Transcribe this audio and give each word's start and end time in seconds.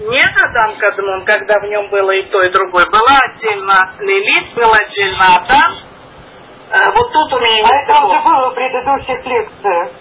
Нет 0.00 0.34
Адам 0.34 0.78
Кадмон, 0.78 1.26
когда 1.26 1.58
в 1.60 1.64
нем 1.64 1.90
было 1.90 2.10
и 2.12 2.26
то, 2.26 2.40
и 2.40 2.50
другое. 2.50 2.86
Была 2.86 3.18
отдельно 3.22 3.92
Лилит, 3.98 4.54
был 4.54 4.72
отдельно 4.72 5.36
Адам. 5.36 5.72
А, 6.70 6.90
вот 6.92 7.12
тут 7.12 7.34
у 7.34 7.38
меня 7.38 7.68
а 7.68 7.82
это 7.82 8.06
уже 8.06 8.20
было 8.20 8.50
в 8.50 8.54
предыдущих 8.54 9.26
лекциях. 9.26 9.92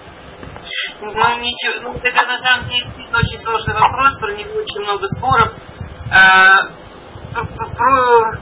Ну, 1.02 1.40
ничего, 1.40 1.90
ну, 1.92 2.00
это 2.02 2.26
на 2.26 2.38
самом 2.38 2.66
деле 2.66 2.88
очень 3.12 3.40
сложный 3.44 3.74
вопрос, 3.74 4.18
про 4.20 4.36
него 4.36 4.60
очень 4.60 4.82
много 4.82 5.06
споров. 5.08 5.54
А, 6.12 6.70
про, 7.34 7.66
про, 7.76 8.40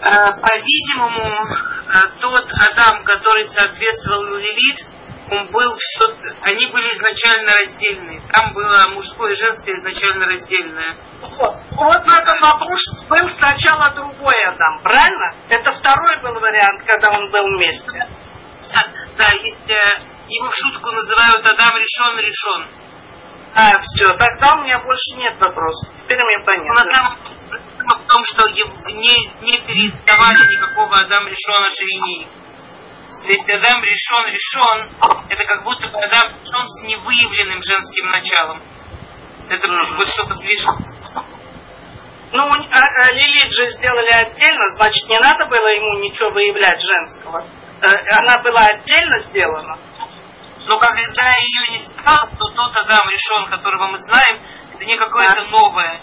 а, 0.00 0.32
по-видимому, 0.32 1.56
а, 1.86 2.08
тот 2.20 2.46
Адам, 2.70 3.04
который 3.04 3.44
соответствовал 3.44 4.24
Лилит, 4.36 4.86
он 5.30 5.46
был 5.50 5.74
все, 5.76 6.04
они 6.42 6.66
были 6.66 6.88
изначально 6.92 7.52
раздельные. 7.52 8.22
Там 8.32 8.52
было 8.52 8.88
мужское 8.92 9.32
и 9.32 9.36
женское 9.36 9.76
изначально 9.76 10.26
раздельное. 10.26 10.96
Вот, 11.20 11.54
вот 11.70 12.04
в 12.04 12.08
этом 12.08 12.40
вопросе 12.40 13.06
был 13.08 13.28
сначала 13.30 13.90
другой 13.90 14.44
Адам, 14.44 14.80
правильно? 14.82 15.34
Это 15.48 15.72
второй 15.72 16.22
был 16.22 16.38
вариант, 16.40 16.84
когда 16.86 17.10
он 17.10 17.30
был 17.30 17.44
вместе. 17.56 18.06
Да, 19.16 19.28
э, 19.28 20.14
его 20.28 20.50
в 20.50 20.54
шутку 20.54 20.90
называют 20.90 21.44
Адам 21.46 21.76
решен, 21.76 22.18
решен. 22.18 22.66
А, 23.54 23.78
все, 23.80 24.12
тогда 24.14 24.56
у 24.56 24.62
меня 24.62 24.80
больше 24.80 25.16
нет 25.16 25.38
вопросов. 25.40 25.94
Теперь 25.96 26.18
мне 26.18 26.44
понятно. 26.44 26.82
На 26.82 26.90
самом 26.90 27.18
в 27.86 28.06
том, 28.08 28.24
что 28.24 28.48
не, 28.48 29.14
не 29.42 29.60
передавали 29.60 30.52
никакого 30.52 30.96
Адам 30.98 31.28
решена 31.28 31.68
ширини. 31.70 32.28
Ведь 33.24 33.48
Адам 33.48 33.82
решен, 33.82 34.26
решен, 34.26 34.90
это 35.30 35.44
как 35.44 35.64
будто 35.64 35.88
бы 35.88 35.98
Адам 35.98 36.28
решен 36.28 36.68
с 36.68 36.82
невыявленным 36.82 37.62
женским 37.62 38.10
началом. 38.10 38.62
Это 39.48 39.66
будет 39.66 40.08
что-то 40.08 40.36
слишком. 40.36 40.76
Ну, 42.32 42.42
а, 42.42 42.80
а 42.80 43.12
Лилит 43.12 43.50
же 43.50 43.66
сделали 43.70 44.10
отдельно, 44.10 44.68
значит, 44.76 45.08
не 45.08 45.18
надо 45.18 45.46
было 45.46 45.68
ему 45.68 46.00
ничего 46.00 46.32
выявлять 46.32 46.80
женского. 46.82 47.46
Э, 47.80 47.96
она 48.18 48.42
была 48.42 48.66
отдельно 48.66 49.18
сделана. 49.20 49.78
Но 50.66 50.78
когда 50.78 51.32
ее 51.36 51.68
не 51.70 51.78
стало, 51.78 52.28
то 52.28 52.48
тот 52.56 52.76
Адам 52.76 53.08
решен, 53.08 53.48
которого 53.48 53.86
мы 53.86 53.98
знаем, 53.98 54.42
это 54.74 54.84
не 54.84 54.98
какое-то 54.98 55.42
да. 55.42 55.48
новое. 55.48 56.00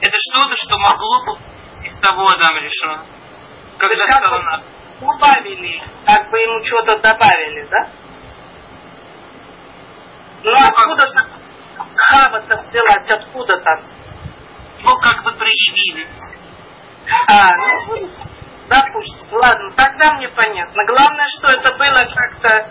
Это 0.00 0.16
что-то, 0.18 0.54
что 0.56 0.78
могло 0.78 1.24
бы 1.24 1.38
из 1.86 1.98
того 1.98 2.28
Адам 2.28 2.58
решен. 2.58 3.02
Когда 3.78 4.06
стало 4.06 4.42
надо 4.42 4.73
убавили, 5.00 5.82
как 6.04 6.30
бы 6.30 6.38
ему 6.38 6.60
что-то 6.64 6.98
добавили, 6.98 7.68
да? 7.68 7.90
Ну, 10.42 10.50
ну 10.50 10.58
откуда-то 10.58 11.28
хава-то 11.96 12.56
взялась, 12.56 13.10
откуда-то? 13.10 13.82
Ну, 14.82 14.90
как 15.00 15.24
бы 15.24 15.32
проявили. 15.32 16.06
А, 17.28 17.48
ну, 17.88 18.08
допустим, 18.68 19.32
ладно, 19.32 19.74
тогда 19.76 20.12
мне 20.12 20.28
понятно. 20.28 20.84
Главное, 20.86 21.26
что 21.28 21.48
это 21.48 21.74
было 21.76 22.06
как-то 22.14 22.70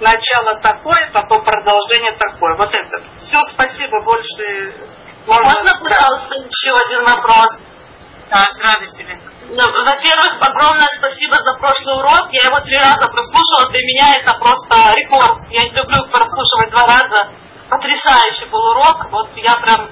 начало 0.00 0.60
такое, 0.60 1.10
потом 1.12 1.44
продолжение 1.44 2.12
такое. 2.12 2.56
Вот 2.56 2.74
это. 2.74 2.98
Все, 3.18 3.42
спасибо, 3.52 4.02
больше... 4.04 4.74
Можно, 5.26 5.44
Можно 5.44 5.78
пожалуйста, 5.84 6.34
еще 6.36 6.74
один 6.74 7.04
вопрос? 7.04 7.60
Да, 8.30 8.46
с 8.46 8.60
радостью, 8.60 9.06
во-первых, 9.48 10.36
огромное 10.40 10.88
спасибо 10.98 11.36
за 11.36 11.54
прошлый 11.58 11.96
урок. 11.96 12.28
Я 12.32 12.48
его 12.48 12.60
три 12.60 12.76
раза 12.76 13.08
прослушала. 13.08 13.70
Для 13.70 13.80
меня 13.80 14.16
это 14.20 14.34
просто 14.38 14.92
рекорд. 14.94 15.38
Я 15.50 15.62
не 15.62 15.70
люблю 15.70 16.04
прослушивать 16.10 16.70
два 16.70 16.84
раза. 16.84 17.32
Потрясающий 17.70 18.46
был 18.50 18.60
урок. 18.70 19.10
Вот 19.10 19.36
я 19.36 19.56
прям 19.56 19.88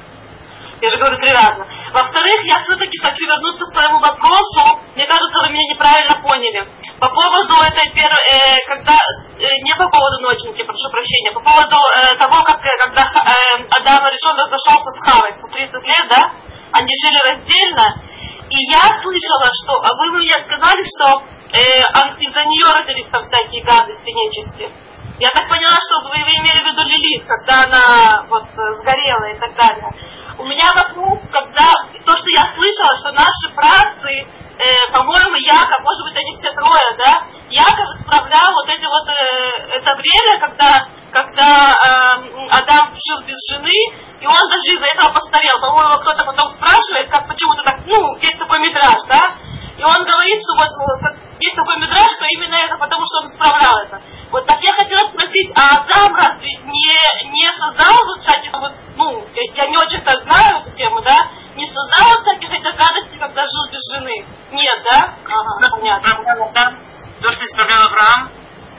я 0.80 0.90
же 0.90 0.98
говорю 0.98 1.16
три 1.16 1.32
раза. 1.32 1.66
Во-вторых, 1.92 2.44
я 2.44 2.58
все-таки 2.60 2.98
хочу 2.98 3.26
вернуться 3.26 3.64
к 3.64 3.72
своему 3.72 3.98
вопросу. 3.98 4.60
Мне 4.94 5.06
кажется, 5.06 5.42
вы 5.42 5.48
меня 5.48 5.72
неправильно 5.72 6.20
поняли. 6.20 6.68
По 7.00 7.08
поводу 7.08 7.54
этой 7.64 7.88
первой, 7.94 8.20
э, 8.28 8.60
когда, 8.68 8.92
э, 8.92 9.46
не 9.64 9.72
по 9.72 9.88
поводу 9.88 10.20
ночники, 10.20 10.62
прошу 10.64 10.90
прощения, 10.90 11.32
по 11.32 11.40
поводу 11.40 11.76
э, 11.76 12.14
того, 12.16 12.42
как 12.44 12.60
э, 12.60 12.68
когда 12.84 13.02
э, 13.02 13.64
Адам 13.70 14.04
решил 14.12 14.36
разошелся 14.36 14.90
с 14.92 15.00
Хавой, 15.00 15.32
30 15.50 15.86
лет, 15.86 16.06
да, 16.08 16.32
они 16.72 16.92
жили 17.02 17.18
раздельно, 17.24 18.02
и 18.50 18.58
я 18.70 19.02
слышала, 19.02 19.50
что 19.52 19.82
а 19.82 19.96
вы 19.98 20.10
мне 20.18 20.34
сказали, 20.44 20.82
что 20.82 21.22
э, 21.52 21.82
из-за 22.20 22.44
нее 22.44 22.72
родились 22.72 23.08
там 23.10 23.24
всякие 23.24 23.64
гадости, 23.64 24.10
нечисти. 24.10 24.70
Я 25.18 25.30
так 25.30 25.48
поняла, 25.48 25.78
что 25.80 26.00
вы, 26.04 26.22
вы 26.22 26.30
имели 26.38 26.60
в 26.60 26.66
виду 26.66 26.82
Лилит, 26.82 27.24
когда 27.26 27.64
она 27.64 28.26
вот 28.28 28.44
сгорела 28.52 29.24
и 29.32 29.38
так 29.40 29.56
далее. 29.56 29.90
У 30.38 30.44
меня 30.44 30.68
вопрос, 30.74 31.20
когда 31.32 31.64
то, 32.04 32.16
что 32.16 32.28
я 32.28 32.52
слышала, 32.54 32.94
что 33.00 33.12
наши 33.12 33.48
працы, 33.54 34.12
э, 34.12 34.92
по-моему, 34.92 35.36
Яков, 35.36 35.80
может 35.82 36.04
быть, 36.04 36.16
они 36.16 36.36
все 36.36 36.52
трое, 36.52 36.90
да, 36.98 37.26
Яков 37.48 37.96
исправлял 37.96 38.52
вот 38.52 38.68
эти 38.68 38.84
вот, 38.84 39.08
э, 39.08 39.80
это 39.80 39.96
время, 39.96 40.38
когда, 40.38 40.88
когда 41.16 41.72
э, 41.72 42.46
Адам 42.50 42.92
жил 42.92 43.24
без 43.24 43.40
жены, 43.48 43.72
и 44.20 44.26
он 44.26 44.42
даже 44.52 44.68
из-за 44.68 44.84
этого 44.84 45.14
постарел. 45.14 45.58
По-моему, 45.60 45.96
кто-то 46.02 46.24
потом 46.24 46.50
спрашивает, 46.50 47.08
как 47.08 47.26
почему-то 47.26 47.62
так, 47.62 47.80
ну, 47.86 48.16
есть 48.18 48.38
такой 48.38 48.58
мидраж, 48.60 49.00
да? 49.08 49.36
И 49.78 49.84
он 49.84 50.04
говорит, 50.04 50.38
что 50.44 50.60
вот 50.60 50.68
как, 51.00 51.16
есть 51.40 51.56
такой 51.56 51.76
мидраж, 51.80 52.12
что 52.12 52.26
именно 52.26 52.56
это 52.56 52.76
потому, 52.76 53.02
что 53.08 53.24
он 53.24 53.32
исправлял 53.32 53.78
это. 53.78 54.02
Вот 54.30 54.44
так 54.46 54.60
я 54.60 54.72
хотела 54.74 55.08
спросить, 55.08 55.52
а 55.56 55.80
Адам 55.80 56.14
разве 56.16 56.52
не, 56.52 57.00
не 57.32 57.52
создал 57.56 57.96
вот 58.04 58.20
всяких 58.20 58.52
вот, 58.52 58.72
ну, 58.96 59.24
я, 59.32 59.64
я 59.64 59.68
не 59.68 59.78
очень-то 59.78 60.12
знаю 60.20 60.60
эту 60.60 60.70
тему, 60.76 61.00
да? 61.00 61.30
Не 61.56 61.64
создал 61.64 62.12
вот 62.12 62.22
всяких 62.22 62.52
этих 62.52 62.76
гадостей, 62.76 63.18
когда 63.18 63.40
жил 63.40 63.72
без 63.72 63.80
жены? 63.94 64.26
Нет, 64.52 64.84
да? 64.84 65.16
Ага, 65.24 65.70
понятно. 65.70 66.78
То, 67.22 67.30
что 67.30 67.44
исправлял 67.44 67.88
Авраам, 67.88 68.30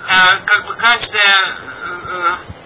как 0.08 0.66
бы 0.66 0.76
каждая 0.76 1.36
э, 1.36 2.36
э 2.36 2.58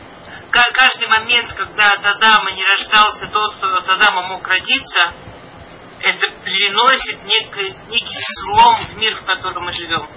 каждый 0.51 1.07
момент, 1.07 1.53
когда 1.53 1.91
от 1.93 2.05
Адама 2.05 2.51
не 2.51 2.63
рождался 2.63 3.27
тот, 3.27 3.55
кто 3.55 3.77
от 3.77 3.89
Адама 3.89 4.23
мог 4.27 4.45
родиться, 4.47 5.13
это 6.01 6.31
приносит 6.43 7.23
некий, 7.23 7.75
некий 7.87 8.23
слом 8.41 8.75
в 8.75 8.97
мир, 8.97 9.15
в 9.15 9.25
котором 9.25 9.63
мы 9.63 9.73
живем. 9.73 10.07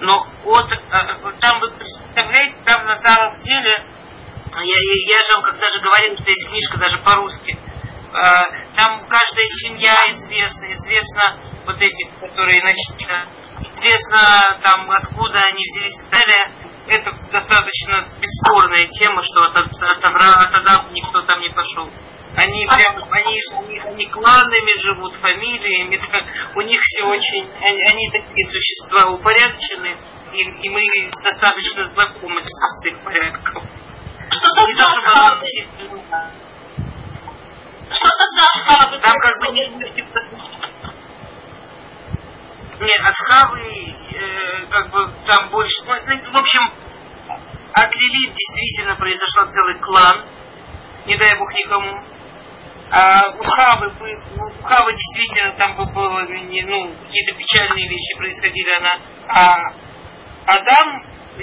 Но 0.00 0.26
вот 0.44 0.72
э, 0.72 0.78
там 1.40 1.60
вы 1.60 1.72
представляете, 1.72 2.56
там 2.64 2.86
на 2.86 2.96
самом 2.96 3.36
деле, 3.40 3.72
я, 3.72 5.16
я 5.16 5.24
же 5.24 5.34
вам 5.34 5.42
когда 5.42 5.68
же 5.70 5.80
говорил, 5.80 6.14
что 6.14 6.30
есть 6.30 6.48
книжка 6.48 6.78
даже 6.78 6.98
по-русски, 6.98 7.58
э, 7.58 8.18
там 8.74 9.06
каждая 9.08 9.46
семья 9.64 9.94
известна, 10.08 10.70
известно 10.72 11.40
вот 11.66 11.80
эти, 11.80 12.10
которые 12.20 12.60
значит, 12.60 13.26
известно 13.76 14.60
там 14.62 14.90
откуда 14.90 15.40
они 15.40 15.62
взялись 15.64 16.00
и 16.00 16.10
так 16.10 16.10
далее 16.10 16.66
это 16.88 17.10
достаточно 17.32 18.00
бесспорная 18.20 18.86
тема, 18.88 19.22
что 19.22 19.42
от, 19.42 19.56
от, 19.56 19.66
от, 19.66 20.04
от 20.04 20.54
Адама 20.54 20.90
никто 20.92 21.20
там 21.22 21.40
не 21.40 21.50
пошел. 21.50 21.90
Они 22.36 22.66
прям, 22.66 23.02
они, 23.10 23.38
они, 23.56 23.78
они 23.80 24.06
кланами 24.06 24.78
живут, 24.78 25.16
фамилиями, 25.20 25.98
у 26.54 26.60
них 26.60 26.80
все 26.82 27.04
очень, 27.04 27.50
они, 27.60 27.82
они 27.84 28.10
такие 28.10 28.46
существа 28.46 29.08
упорядоченные, 29.10 29.96
и, 30.32 30.42
и 30.42 30.68
мы 30.68 30.82
достаточно 31.24 31.84
знакомы 31.84 32.40
с, 32.42 32.86
их 32.86 32.98
порядком. 33.00 33.66
Что-то 34.30 34.66
не 34.66 34.74
то, 34.74 34.88
чтобы 34.88 35.06
Что-то 37.88 38.26
с 38.26 39.00
Там 39.00 39.16
как 39.18 39.34
бы 39.40 39.52
нет, 42.80 43.00
от 43.04 43.14
Хавы, 43.14 43.60
э, 43.60 44.66
как 44.70 44.90
бы 44.90 45.12
там 45.26 45.50
больше. 45.50 45.82
Ну, 45.84 45.94
ну, 46.06 46.30
в 46.32 46.36
общем, 46.36 46.60
от 47.72 47.94
Лилит 47.94 48.34
действительно 48.34 48.96
произошел 48.96 49.50
целый 49.50 49.78
клан. 49.78 50.24
Не 51.06 51.16
дай 51.16 51.38
бог 51.38 51.52
никому. 51.54 52.02
А 52.90 53.30
у 53.30 53.42
Хавы, 53.42 53.92
у 54.36 54.62
Хавы 54.62 54.92
действительно 54.92 55.52
там 55.52 55.76
было, 55.76 56.20
ну, 56.22 56.94
какие-то 57.04 57.34
печальные 57.34 57.88
вещи 57.88 58.16
происходили. 58.16 58.70
Она, 58.70 58.98
а 59.28 59.56
Адам, 60.46 61.00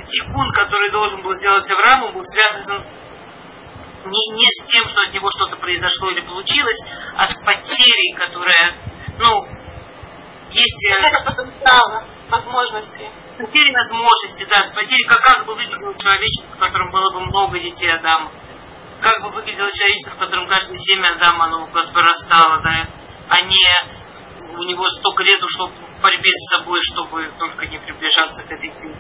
Тикун, 0.08 0.52
который 0.54 0.92
должен 0.92 1.22
был 1.22 1.34
сделать 1.34 1.70
Аврааму, 1.70 2.14
был 2.14 2.24
связан 2.24 2.86
не, 4.06 4.36
не 4.36 4.46
с 4.48 4.66
тем, 4.68 4.88
что 4.88 5.02
от 5.04 5.14
него 5.14 5.30
что-то 5.32 5.58
произошло 5.58 6.10
или 6.10 6.22
получилось, 6.22 6.80
а 7.16 7.26
с 7.26 7.36
потерей, 7.44 8.14
которая, 8.16 8.76
ну, 9.18 9.48
есть... 10.54 10.86
Э, 10.90 11.08
это 11.08 11.24
потенциала, 11.26 12.08
возможности. 12.30 13.10
Потери 13.38 13.74
возможности, 13.74 14.46
да, 14.46 14.64
с 14.64 14.70
потерей, 14.74 15.06
как, 15.06 15.20
как 15.22 15.46
бы 15.46 15.56
выглядело 15.56 15.98
человечество, 15.98 16.56
в 16.56 16.60
котором 16.60 16.92
было 16.92 17.12
бы 17.14 17.22
много 17.22 17.60
детей 17.60 17.92
Адама. 17.92 18.32
Как 19.02 19.22
бы 19.24 19.32
выглядело 19.32 19.72
человечество, 19.72 20.16
в 20.16 20.20
котором 20.20 20.48
каждое 20.48 20.78
семя 20.78 21.16
Адама, 21.16 21.46
оно 21.46 21.68
как 21.68 21.92
бы 21.92 22.02
растало, 22.02 22.62
да, 22.62 22.88
а 23.30 23.42
не 23.42 23.58
у 24.56 24.64
него 24.64 24.88
столько 24.90 25.24
лет 25.24 25.42
ушло 25.42 25.68
в 25.68 26.02
борьбе 26.02 26.30
с 26.30 26.56
собой, 26.56 26.80
чтобы 26.84 27.32
только 27.38 27.66
не 27.68 27.80
приближаться 27.80 28.44
к 28.44 28.52
этой 28.52 28.70
теме. 28.70 28.96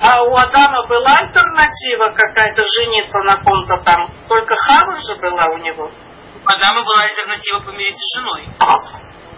А 0.00 0.22
у 0.22 0.34
Адама 0.34 0.86
была 0.88 1.18
альтернатива 1.18 2.12
какая-то 2.14 2.62
жениться 2.76 3.22
на 3.22 3.36
ком-то 3.36 3.78
там? 3.78 4.10
Только 4.28 4.54
Хава 4.56 4.98
же 5.00 5.16
была 5.16 5.46
у 5.54 5.58
него? 5.58 5.84
У 5.86 6.48
Адама 6.48 6.82
была 6.84 7.02
альтернатива 7.02 7.60
помириться 7.60 8.00
с 8.00 8.18
женой. 8.18 8.48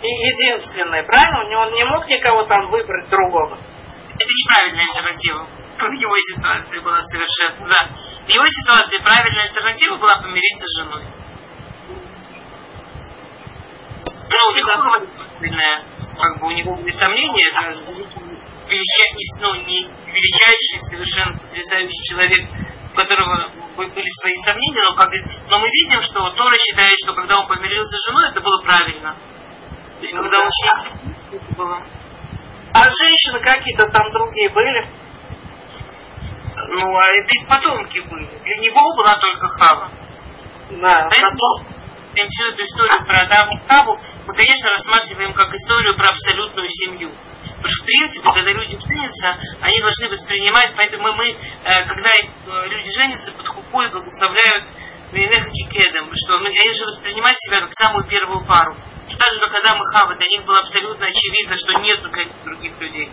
И 0.02 0.08
единственная, 0.08 1.04
правильно? 1.04 1.58
Он 1.60 1.72
не 1.72 1.84
мог 1.84 2.06
никого 2.06 2.44
там 2.44 2.70
выбрать 2.70 3.08
другого. 3.08 3.56
Это 3.56 4.28
неправильная 4.28 4.84
альтернатива. 4.84 5.48
В 5.76 5.92
его 5.92 6.16
ситуации 6.16 6.78
была 6.80 7.00
совершенно, 7.02 7.68
да. 7.68 7.90
В 8.26 8.28
его 8.28 8.44
ситуации 8.46 8.98
правильная 9.02 9.44
альтернатива 9.44 9.96
была 9.96 10.22
помириться 10.22 10.64
с 10.66 10.82
женой. 10.82 11.04
Ну, 14.28 14.50
у 14.50 14.54
него 14.54 15.08
правильная, 15.38 15.84
как 16.20 16.40
бы 16.40 16.46
у 16.48 16.50
него 16.50 16.76
были 16.76 16.90
сомнения, 16.90 17.48
это 17.48 17.74
величайший, 18.68 19.40
ну, 19.40 19.54
не 19.54 19.88
величайший, 20.06 20.80
совершенно 20.80 21.38
потрясающий 21.38 22.02
человек, 22.04 22.48
у 22.92 22.96
которого 22.96 23.50
были 23.76 24.08
свои 24.20 24.34
сомнения, 24.44 24.82
но, 24.88 24.96
как, 24.96 25.12
но 25.48 25.58
мы 25.60 25.68
видим, 25.70 26.00
что 26.02 26.30
Тора 26.30 26.56
считает, 26.58 26.94
что 27.02 27.14
когда 27.14 27.38
он 27.38 27.46
помирился 27.46 27.96
с 27.98 28.06
женой, 28.06 28.30
это 28.30 28.40
было 28.40 28.62
правильно. 28.62 29.16
То 29.96 30.02
есть, 30.02 30.14
когда 30.14 30.40
он 30.40 30.48
это 31.32 31.54
было... 31.54 31.82
А 32.72 32.84
женщины 32.84 33.40
какие-то 33.40 33.88
там 33.88 34.10
другие 34.12 34.50
были? 34.50 34.90
Ну, 36.68 36.96
а 36.96 37.04
это 37.12 37.32
их 37.32 37.48
потомки 37.48 38.00
были. 38.00 38.38
Для 38.38 38.56
него 38.58 38.94
была 38.96 39.16
только 39.18 39.48
Хава. 39.48 39.90
Да. 40.70 41.08
Поэтому 41.10 41.76
всю 42.28 42.48
эту 42.48 42.62
историю 42.62 43.04
про 43.06 43.24
Адама 43.24 43.60
и 43.60 43.68
Хаву 43.68 44.00
мы, 44.26 44.34
конечно, 44.34 44.70
рассматриваем 44.70 45.32
как 45.34 45.54
историю 45.54 45.96
про 45.96 46.10
абсолютную 46.10 46.68
семью. 46.68 47.12
Потому 47.56 47.68
что, 47.68 47.82
в 47.82 47.86
принципе, 47.86 48.32
когда 48.32 48.52
люди 48.52 48.78
женятся, 48.78 49.38
они 49.60 49.80
должны 49.80 50.08
воспринимать, 50.08 50.72
поэтому 50.76 51.12
мы, 51.12 51.30
э, 51.30 51.86
когда 51.86 52.10
э, 52.10 52.68
люди 52.68 52.90
женятся, 52.90 53.32
под 53.32 53.46
хупой 53.46 53.90
благословляют 53.90 54.66
Минеха 55.12 55.50
Кедом, 55.70 56.10
что 56.14 56.36
они 56.36 56.72
же 56.72 56.86
воспринимают 56.86 57.38
себя 57.38 57.60
как 57.60 57.72
самую 57.72 58.08
первую 58.08 58.44
пару. 58.44 58.76
Что 59.08 59.18
так 59.18 59.34
же, 59.34 59.40
как 59.40 59.54
Адам 59.54 59.82
и 59.82 59.86
Хава, 59.92 60.16
для 60.16 60.28
них 60.28 60.44
было 60.44 60.58
абсолютно 60.60 61.06
очевидно, 61.06 61.56
что 61.56 61.72
нет 61.80 62.02
других 62.44 62.78
людей 62.80 63.10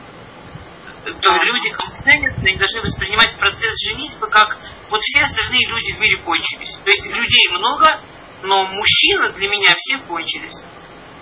то 1.03 1.43
люди, 1.43 1.69
женятся, 2.05 2.39
они 2.41 2.57
должны 2.57 2.81
воспринимать 2.81 3.37
процесс 3.37 3.73
женитьбы 3.89 4.27
как 4.27 4.57
вот 4.89 5.01
все 5.01 5.23
остальные 5.23 5.67
люди 5.67 5.91
в 5.93 5.99
мире 5.99 6.17
кончились. 6.23 6.77
То 6.83 6.89
есть 6.89 7.05
людей 7.05 7.49
много, 7.51 8.01
но 8.43 8.65
мужчина 8.65 9.31
для 9.33 9.49
меня 9.49 9.75
все 9.75 9.97
кончились. 9.99 10.63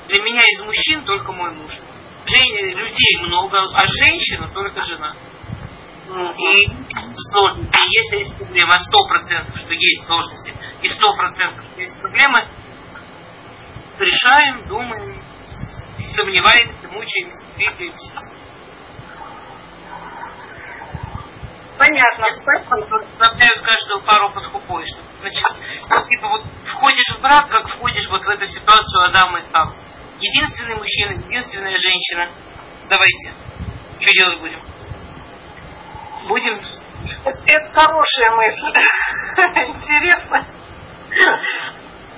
Для 0.08 0.22
меня 0.22 0.42
из 0.42 0.62
мужчин 0.64 1.04
только 1.04 1.32
мой 1.32 1.52
муж. 1.52 1.72
Жен... 2.26 2.78
Людей 2.78 3.18
много, 3.22 3.60
а 3.74 3.86
женщина 3.86 4.50
только 4.54 4.82
жена. 4.82 5.14
И 6.38 6.68
сложности, 7.32 7.80
если 7.90 8.18
есть 8.18 8.36
проблема, 8.36 8.78
сто 8.78 9.08
процентов, 9.08 9.58
что 9.58 9.72
есть 9.74 10.06
сложности, 10.06 10.54
и 10.82 10.90
сто 10.90 11.16
процентов, 11.16 11.66
что 11.72 11.80
есть 11.80 11.98
проблемы, 12.00 12.46
решаем, 14.02 14.68
думаем, 14.68 15.24
сомневаемся, 16.14 16.88
мучаемся, 16.90 17.46
двигаемся. 17.56 18.32
Понятно, 21.78 22.26
спасибо. 22.30 22.86
Заставляют 23.18 23.62
каждую 23.62 24.02
пару 24.04 24.32
под 24.34 24.46
хупой, 24.46 24.86
что 24.86 25.00
значит, 25.22 26.08
типа 26.08 26.28
вот 26.28 26.46
входишь 26.66 27.16
в 27.18 27.22
брак, 27.22 27.50
как 27.50 27.68
входишь 27.70 28.08
вот 28.10 28.24
в 28.24 28.30
эту 28.30 28.46
ситуацию 28.46 29.06
Адама 29.06 29.40
и 29.40 29.52
Хава. 29.52 29.76
Единственный 30.20 30.76
мужчина, 30.76 31.14
единственная 31.14 31.78
женщина. 31.78 32.30
Давайте. 32.88 33.34
Что 34.00 34.14
делать 34.14 34.40
будем? 34.40 34.60
Будем? 36.28 36.60
Это 37.48 37.72
хорошая 37.74 38.32
мысль. 38.36 38.80
Интересно 39.76 40.46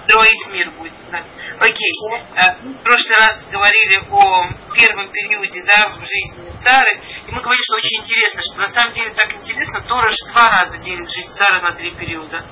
строить 0.05 0.47
мир 0.51 0.71
будет. 0.71 0.93
Да. 1.11 1.23
Окей. 1.59 1.91
Э, 2.35 2.55
в 2.61 2.83
прошлый 2.83 3.17
раз 3.17 3.45
говорили 3.51 3.97
о 4.09 4.43
первом 4.73 5.09
периоде 5.09 5.63
да, 5.63 5.89
в 5.89 5.99
жизни 5.99 6.51
Цары, 6.63 7.01
и 7.27 7.31
мы 7.31 7.41
говорили, 7.41 7.63
что 7.63 7.75
очень 7.75 8.01
интересно, 8.01 8.41
что 8.43 8.59
на 8.59 8.67
самом 8.67 8.93
деле 8.93 9.11
так 9.11 9.33
интересно, 9.33 9.81
Тора 9.81 10.09
же 10.09 10.25
два 10.31 10.49
раза 10.49 10.77
делит 10.79 11.09
жизнь 11.09 11.33
Цары 11.33 11.61
на 11.61 11.73
три 11.73 11.91
периода. 11.95 12.45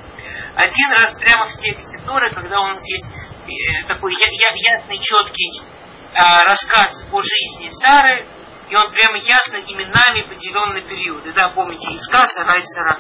Один 0.56 0.92
раз 0.92 1.18
прямо 1.20 1.48
в 1.48 1.58
тексте 1.58 1.98
Торы, 2.06 2.30
когда 2.32 2.60
у 2.62 2.68
нас 2.68 2.84
есть 2.86 3.06
э, 3.06 3.88
такой 3.88 4.14
ясный, 4.14 5.00
четкий 5.00 5.62
э, 5.62 6.46
рассказ 6.46 7.06
о 7.12 7.22
жизни 7.22 7.70
Сары, 7.70 8.28
и 8.70 8.76
он 8.76 8.92
прямо 8.92 9.18
ясно 9.18 9.58
именами 9.58 10.22
поделен 10.22 10.74
на 10.74 10.82
периоды. 10.82 11.34
Да, 11.34 11.50
помните, 11.50 11.92
и 11.92 11.98
Сара. 11.98 13.00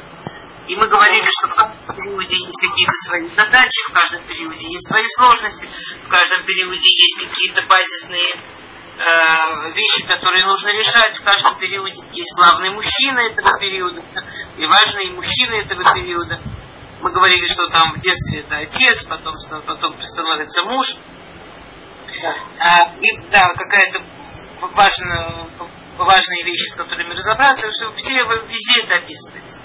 И 0.67 0.75
мы 0.75 0.87
говорили, 0.87 1.23
что 1.23 1.47
в 1.47 1.55
каждом 1.55 1.95
периоде 1.95 2.37
есть 2.37 2.61
какие-то 2.61 2.93
свои 3.07 3.29
задачи, 3.29 3.89
в 3.89 3.93
каждом 3.93 4.23
периоде 4.27 4.67
есть 4.67 4.87
свои 4.87 5.03
сложности, 5.17 5.67
в 6.05 6.07
каждом 6.07 6.43
периоде 6.45 6.87
есть 6.87 7.17
какие-то 7.19 7.63
базисные 7.63 8.35
э, 8.35 9.71
вещи, 9.73 10.05
которые 10.07 10.45
нужно 10.45 10.69
решать. 10.69 11.17
В 11.17 11.23
каждом 11.23 11.57
периоде 11.57 12.03
есть 12.13 12.35
главный 12.35 12.69
мужчина 12.69 13.19
этого 13.19 13.59
периода 13.59 14.03
и 14.57 14.65
важные 14.65 15.11
мужчины 15.11 15.61
этого 15.61 15.83
периода. 15.93 16.39
Мы 17.01 17.11
говорили, 17.11 17.45
что 17.45 17.67
там 17.67 17.93
в 17.93 17.99
детстве 17.99 18.41
это 18.41 18.57
отец, 18.57 19.03
потом, 19.05 19.33
потом 19.65 19.99
становится 20.03 20.63
муж. 20.63 20.95
Да. 22.21 22.35
А, 22.59 22.95
и 23.01 23.17
да, 23.31 23.53
какая-то 23.55 24.03
важная, 24.61 25.49
важные 25.97 26.43
вещи, 26.43 26.69
с 26.69 26.75
которыми 26.75 27.13
разобраться, 27.13 27.71
что 27.71 27.91
все 27.95 28.13
везде 28.13 28.83
это 28.83 28.95
описывается. 28.97 29.60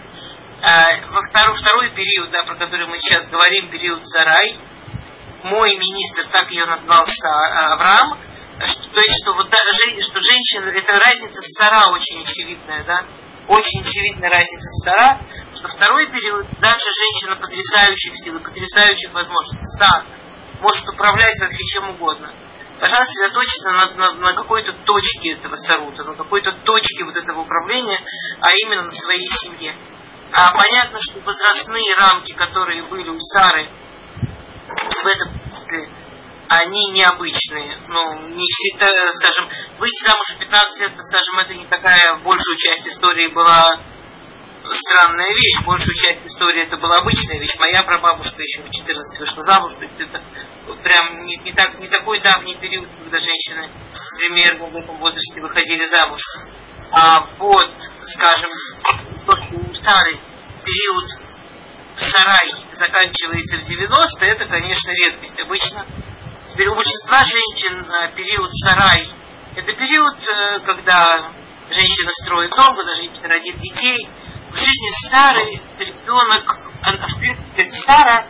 Во 0.67 1.23
второй, 1.23 1.55
второй 1.55 1.95
период, 1.95 2.33
да, 2.33 2.43
про 2.43 2.59
который 2.59 2.89
мы 2.89 2.99
сейчас 2.99 3.29
говорим, 3.29 3.71
период 3.71 4.05
Сарай, 4.05 4.57
мой 5.45 5.77
министр, 5.77 6.27
так 6.27 6.51
ее 6.51 6.67
назвал 6.67 7.05
Авраам, 7.07 8.19
что, 8.59 8.83
то 8.91 8.99
есть, 9.01 9.23
что, 9.23 9.35
вот, 9.35 9.49
да, 9.49 9.59
что 9.59 10.19
женщина, 10.19 10.71
это 10.71 10.99
разница 10.99 11.41
с 11.41 11.55
Сара 11.55 11.87
очень 11.93 12.21
очевидная, 12.21 12.83
да, 12.83 13.07
очень 13.47 13.81
очевидная 13.81 14.29
разница 14.29 14.69
с 14.69 14.83
Сара, 14.83 15.23
что 15.55 15.69
второй 15.69 16.11
период, 16.11 16.49
дальше 16.59 16.91
женщина 16.99 17.37
потрясающих 17.37 18.17
сил, 18.17 18.41
потрясающих 18.41 19.12
возможностей, 19.12 19.67
стан, 19.77 20.05
может 20.59 20.89
управлять 20.89 21.39
вообще 21.43 21.62
чем 21.62 21.91
угодно. 21.91 22.35
Должна 22.81 23.05
сосредоточиться 23.05 23.71
на, 23.71 23.95
на, 23.95 24.12
на 24.15 24.33
какой-то 24.35 24.73
точке 24.73 25.35
этого 25.35 25.55
сарута, 25.55 26.03
на 26.03 26.17
какой-то 26.17 26.51
точке 26.65 27.05
вот 27.05 27.15
этого 27.15 27.43
управления, 27.43 28.01
а 28.41 28.51
именно 28.65 28.83
на 28.83 28.91
своей 28.91 29.29
семье. 29.29 29.73
А 30.37 30.53
понятно, 30.53 30.99
что 31.00 31.21
возрастные 31.21 31.94
рамки, 31.97 32.35
которые 32.35 32.83
были 32.88 33.09
у 33.09 33.19
Сары 33.19 33.71
в 34.69 35.06
этом 35.06 35.33
они 36.49 36.90
необычные. 36.93 37.78
Ну, 37.88 38.28
не 38.28 38.45
всегда, 38.47 38.87
скажем, 39.12 39.49
выйти 39.78 40.05
замуж 40.05 40.26
в 40.37 40.38
15 40.38 40.81
лет, 40.81 40.93
скажем, 40.99 41.38
это 41.38 41.55
не 41.55 41.66
такая 41.66 42.19
большую 42.19 42.57
часть 42.59 42.87
истории 42.87 43.33
была 43.33 43.83
странная 44.62 45.35
вещь. 45.35 45.64
Большую 45.64 45.95
часть 45.95 46.26
истории 46.26 46.64
это 46.64 46.76
была 46.76 46.99
обычная 46.99 47.38
вещь. 47.38 47.57
Моя 47.59 47.83
прабабушка 47.83 48.43
еще 48.43 48.62
в 48.62 48.71
14 48.71 49.19
вышла 49.19 49.43
замуж. 49.43 49.73
То 49.78 49.87
есть 49.87 50.00
это 50.00 50.23
прям 50.83 51.25
не, 51.25 51.37
не, 51.38 51.52
так, 51.52 51.78
не 51.78 51.88
такой 51.88 52.21
давний 52.21 52.57
период, 52.61 52.88
когда 53.02 53.19
женщины 53.19 53.71
примерно 54.19 54.66
в 54.66 54.76
этом 54.76 54.99
возрасте 54.99 55.40
выходили 55.40 55.85
замуж. 55.87 56.21
А 56.93 57.26
вот, 57.38 57.75
скажем, 58.02 58.50
старый 59.75 60.21
период 60.64 61.04
сарай 61.97 62.52
заканчивается 62.73 63.59
в 63.59 63.64
90 63.64 64.26
это, 64.26 64.47
конечно, 64.47 64.90
редкость. 64.90 65.40
Обычно 65.40 65.87
теперь 66.49 66.68
у 66.68 66.75
большинства 66.75 67.18
женщин 67.18 67.90
э, 67.90 68.12
период 68.16 68.50
сарай 68.52 69.09
это 69.56 69.73
период, 69.73 70.16
э, 70.23 70.61
когда 70.61 71.33
женщина 71.71 72.11
строит 72.23 72.50
дом, 72.50 72.76
когда 72.76 72.95
женщина 72.95 73.28
родит 73.28 73.56
детей. 73.59 74.09
В 74.50 74.56
жизни 74.56 75.09
Сары 75.11 75.61
ребенок, 75.78 76.56
в 76.83 77.18
принципе, 77.18 77.68
Сара 77.85 78.26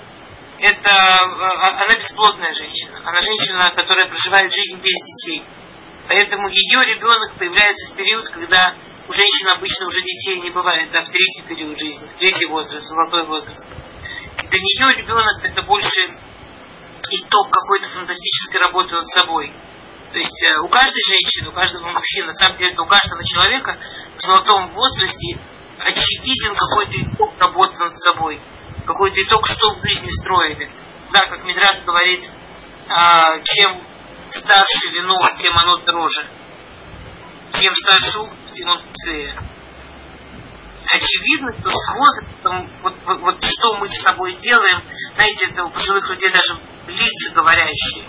это 0.59 0.91
э, 0.91 0.95
она 0.95 1.97
бесплодная 1.97 2.55
женщина. 2.55 3.01
Она 3.05 3.21
женщина, 3.21 3.71
которая 3.77 4.09
проживает 4.09 4.53
жизнь 4.55 4.81
без 4.81 4.95
детей. 5.05 5.45
Поэтому 6.09 6.49
ее 6.49 6.85
ребенок 6.85 7.35
появляется 7.39 7.93
в 7.93 7.97
период, 7.97 8.29
когда 8.29 8.77
у 9.09 9.13
женщин 9.13 9.49
обычно 9.49 9.87
уже 9.87 10.03
детей 10.03 10.41
не 10.41 10.51
бывает, 10.51 10.91
да, 10.91 11.03
в 11.03 11.09
третий 11.09 11.43
период 11.49 11.79
жизни, 11.79 12.07
в 12.07 12.19
третий 12.19 12.47
возраст, 12.47 12.87
золотой 12.89 13.27
возраст. 13.27 13.65
Для 14.51 14.61
нее 14.61 14.97
ребенок 14.97 15.45
это 15.45 15.63
больше 15.63 16.01
итог 17.11 17.51
какой-то 17.51 17.89
фантастической 17.91 18.61
работы 18.61 18.97
над 18.97 19.07
собой. 19.07 19.53
То 20.13 20.19
есть 20.19 20.45
э, 20.45 20.59
у 20.61 20.69
каждой 20.69 21.03
женщины, 21.09 21.49
у 21.49 21.53
каждого 21.53 21.87
мужчины, 21.89 22.27
на 22.27 22.33
самом 22.33 22.59
деле 22.59 22.75
у 22.79 22.87
каждого 22.87 23.23
человека 23.25 23.79
в 24.17 24.21
золотом 24.21 24.71
возрасте 24.71 25.39
очевиден 25.79 26.55
какой-то 26.55 27.03
итог 27.03 27.39
работы 27.39 27.79
над 27.79 27.97
собой, 27.97 28.41
какой-то 28.87 29.23
итог, 29.23 29.47
что 29.47 29.75
в 29.75 29.83
жизни 29.83 30.09
строили. 30.21 30.71
Да, 31.13 31.21
как 31.27 31.45
Мидраш 31.45 31.85
говорит, 31.85 32.29
а, 32.89 33.41
чем 33.43 33.81
старше 34.31 34.91
вино, 34.91 35.17
тем 35.39 35.57
оно 35.57 35.79
дороже. 35.79 36.29
Чем 37.53 37.75
старше 37.75 38.19
тем 38.53 38.69
он 38.69 38.83
быстрее. 38.87 39.35
очевидно, 40.89 41.53
что 41.61 41.71
с 41.71 41.95
возрастом, 41.95 42.71
вот, 42.83 42.95
вот, 43.05 43.21
вот 43.21 43.45
что 43.45 43.77
мы 43.77 43.89
с 43.89 44.03
собой 44.03 44.35
делаем, 44.37 44.83
знаете, 45.15 45.47
это 45.51 45.65
у 45.65 45.71
пожилых 45.71 46.09
людей 46.11 46.31
даже 46.31 46.59
лица 46.87 47.35
говорящие. 47.35 48.05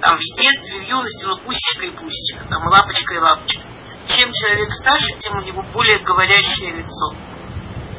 Там 0.00 0.16
в 0.16 0.40
детстве, 0.40 0.80
в 0.80 0.88
юности, 0.88 1.24
ну, 1.24 1.38
пусечка 1.38 1.86
и 1.86 1.90
пусечка, 1.90 2.44
там, 2.48 2.62
и 2.64 2.72
лапочка 2.72 3.14
и 3.14 3.18
лапочка. 3.18 3.62
Чем 4.08 4.32
человек 4.32 4.72
старше, 4.72 5.16
тем 5.18 5.38
у 5.38 5.42
него 5.42 5.62
более 5.72 5.98
говорящее 6.00 6.72
лицо. 6.72 7.14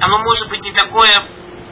Оно 0.02 0.20
может 0.20 0.50
быть 0.50 0.64
не 0.64 0.74
такое 0.74 1.14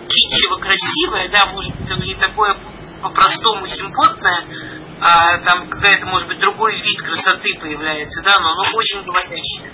китчево 0.08 0.58
красивое, 0.58 1.30
да, 1.30 1.48
может 1.48 1.76
быть, 1.76 1.92
оно 1.92 2.04
не 2.06 2.16
такое 2.16 2.58
по-простому 3.02 3.68
симпотное, 3.68 4.46
а 5.04 5.40
там 5.40 5.68
какая-то, 5.68 6.06
может 6.06 6.28
быть, 6.28 6.40
другой 6.40 6.80
вид 6.80 7.02
красоты 7.02 7.50
появляется, 7.60 8.22
да, 8.22 8.36
но 8.40 8.52
оно 8.52 8.62
очень 8.76 9.02
говорящее. 9.02 9.74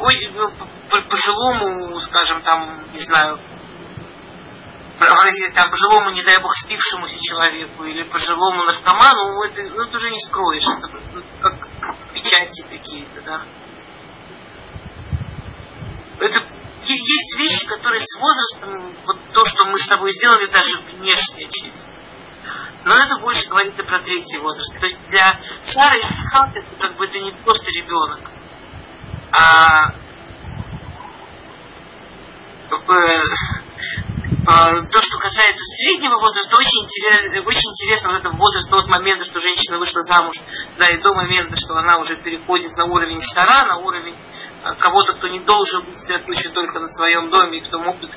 Ой, 0.00 0.32
ну, 0.34 0.50
пожилому, 0.88 2.00
скажем, 2.00 2.40
там, 2.40 2.90
не 2.90 2.98
знаю, 3.00 3.38
там, 5.54 5.70
пожилому, 5.70 6.10
не 6.10 6.24
дай 6.24 6.40
бог, 6.40 6.50
спившемуся 6.54 7.18
человеку 7.20 7.84
или 7.84 8.04
пожилому 8.04 8.64
наркоману, 8.64 9.34
ну, 9.34 9.44
это, 9.44 9.62
ну, 9.74 9.82
это 9.84 9.96
уже 9.96 10.10
не 10.10 10.20
скроешь. 10.20 10.66
Это 10.66 11.00
ну, 11.12 11.22
как 11.40 11.68
печати 12.14 12.62
какие-то, 12.70 13.20
да. 13.20 13.42
Это 16.20 16.42
есть 16.86 17.38
вещи, 17.38 17.66
которые 17.66 18.00
с 18.00 18.18
возрастом, 18.18 18.96
вот 19.04 19.18
то, 19.34 19.44
что 19.44 19.66
мы 19.66 19.78
с 19.78 19.86
собой 19.86 20.10
сделали, 20.12 20.46
даже 20.46 20.80
внешне 20.80 21.46
очевидно. 21.46 21.97
Но 22.88 22.94
это 22.94 23.20
больше 23.20 23.46
говорит 23.50 23.78
и 23.78 23.82
про 23.82 23.98
третий 24.00 24.38
возраст. 24.38 24.72
То 24.78 24.86
есть 24.86 24.98
для 25.08 25.38
Сары 25.62 25.98
Ицхак 25.98 26.56
это 26.56 26.76
как 26.80 26.96
бы 26.96 27.04
это 27.04 27.20
не 27.20 27.32
просто 27.32 27.70
ребенок, 27.70 28.30
а 29.30 29.92
то, 34.90 35.00
что 35.02 35.18
касается 35.18 35.62
среднего 35.76 36.18
возраста, 36.18 36.56
очень 36.56 36.84
интересно, 36.84 37.42
очень 37.46 37.70
интересно 37.72 38.10
вот 38.12 38.20
этот 38.20 38.32
возраст 38.32 38.72
от 38.72 38.88
момента, 38.88 39.24
что 39.26 39.38
женщина 39.40 39.78
вышла 39.78 40.02
замуж, 40.04 40.36
да, 40.78 40.88
и 40.88 41.02
до 41.02 41.12
момента, 41.14 41.56
что 41.56 41.76
она 41.76 41.98
уже 41.98 42.16
переходит 42.16 42.74
на 42.78 42.86
уровень 42.86 43.20
стара, 43.20 43.66
на 43.66 43.76
уровень 43.76 44.16
а, 44.62 44.74
кого-то, 44.76 45.12
кто 45.14 45.28
не 45.28 45.40
должен 45.40 45.84
быть 45.84 45.98
сосредоточен 45.98 46.52
только 46.52 46.80
на 46.80 46.88
своем 46.88 47.28
доме, 47.28 47.58
и 47.58 47.60
кто 47.60 47.78
может 47.78 48.10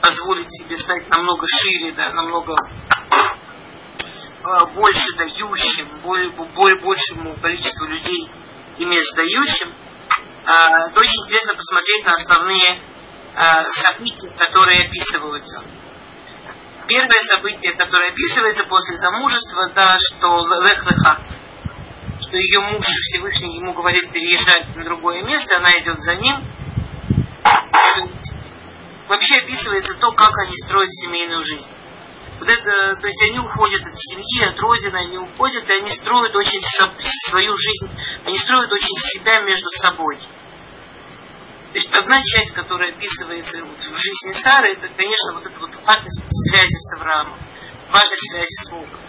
позволить 0.00 0.50
себе 0.50 0.76
стать 0.78 1.08
намного 1.08 1.44
шире, 1.48 1.92
да, 1.92 2.12
намного 2.12 2.54
а, 2.54 3.01
больше 4.74 5.16
дающим, 5.16 6.00
более, 6.02 6.76
большему 6.80 7.36
количеству 7.36 7.86
людей 7.86 8.28
и 8.78 8.84
мест 8.84 9.14
дающим, 9.14 9.72
а, 10.44 10.88
это 10.88 11.00
очень 11.00 11.22
интересно 11.24 11.54
посмотреть 11.54 12.04
на 12.04 12.12
основные 12.12 12.82
а, 13.34 13.64
события, 13.64 14.30
которые 14.30 14.86
описываются. 14.86 15.62
Первое 16.88 17.20
событие, 17.30 17.74
которое 17.74 18.10
описывается 18.10 18.64
после 18.64 18.96
замужества, 18.96 19.70
да, 19.74 19.96
что 19.98 20.44
лех 20.64 20.84
леха, 20.84 21.22
что 22.20 22.36
ее 22.36 22.60
муж 22.60 22.84
Всевышний 22.84 23.56
ему 23.56 23.72
говорит 23.72 24.10
переезжать 24.10 24.74
на 24.74 24.84
другое 24.84 25.22
место, 25.22 25.58
она 25.58 25.78
идет 25.78 26.00
за 26.00 26.16
ним. 26.16 26.44
Вообще 29.08 29.38
описывается 29.38 29.94
то, 30.00 30.10
как 30.12 30.32
они 30.38 30.56
строят 30.56 30.90
семейную 30.90 31.42
жизнь. 31.42 31.68
Вот 32.42 32.48
это, 32.48 32.96
то 33.00 33.06
есть 33.06 33.22
они 33.22 33.38
уходят 33.38 33.86
от 33.86 33.94
семьи, 33.94 34.42
от 34.42 34.58
родины, 34.58 34.96
они 34.96 35.16
уходят, 35.16 35.62
и 35.62 35.72
они 35.74 35.88
строят 35.90 36.34
очень 36.34 36.60
свою 37.30 37.54
жизнь, 37.56 37.88
они 38.24 38.36
строят 38.36 38.72
очень 38.72 38.96
себя 38.96 39.42
между 39.42 39.70
собой. 39.70 40.18
То 40.18 41.78
есть 41.78 41.88
одна 41.94 42.20
часть, 42.20 42.50
которая 42.50 42.90
описывается 42.90 43.64
в 43.64 43.96
жизни 43.96 44.32
Сары, 44.42 44.72
это, 44.72 44.88
конечно, 44.88 45.34
вот 45.34 45.46
эта 45.46 45.60
вот 45.60 45.70
важность 45.84 46.20
связи 46.50 46.74
с 46.74 46.96
Авраамом, 46.96 47.38
важность 47.92 48.32
связи 48.32 48.56
с 48.66 48.70
Богом. 48.70 49.00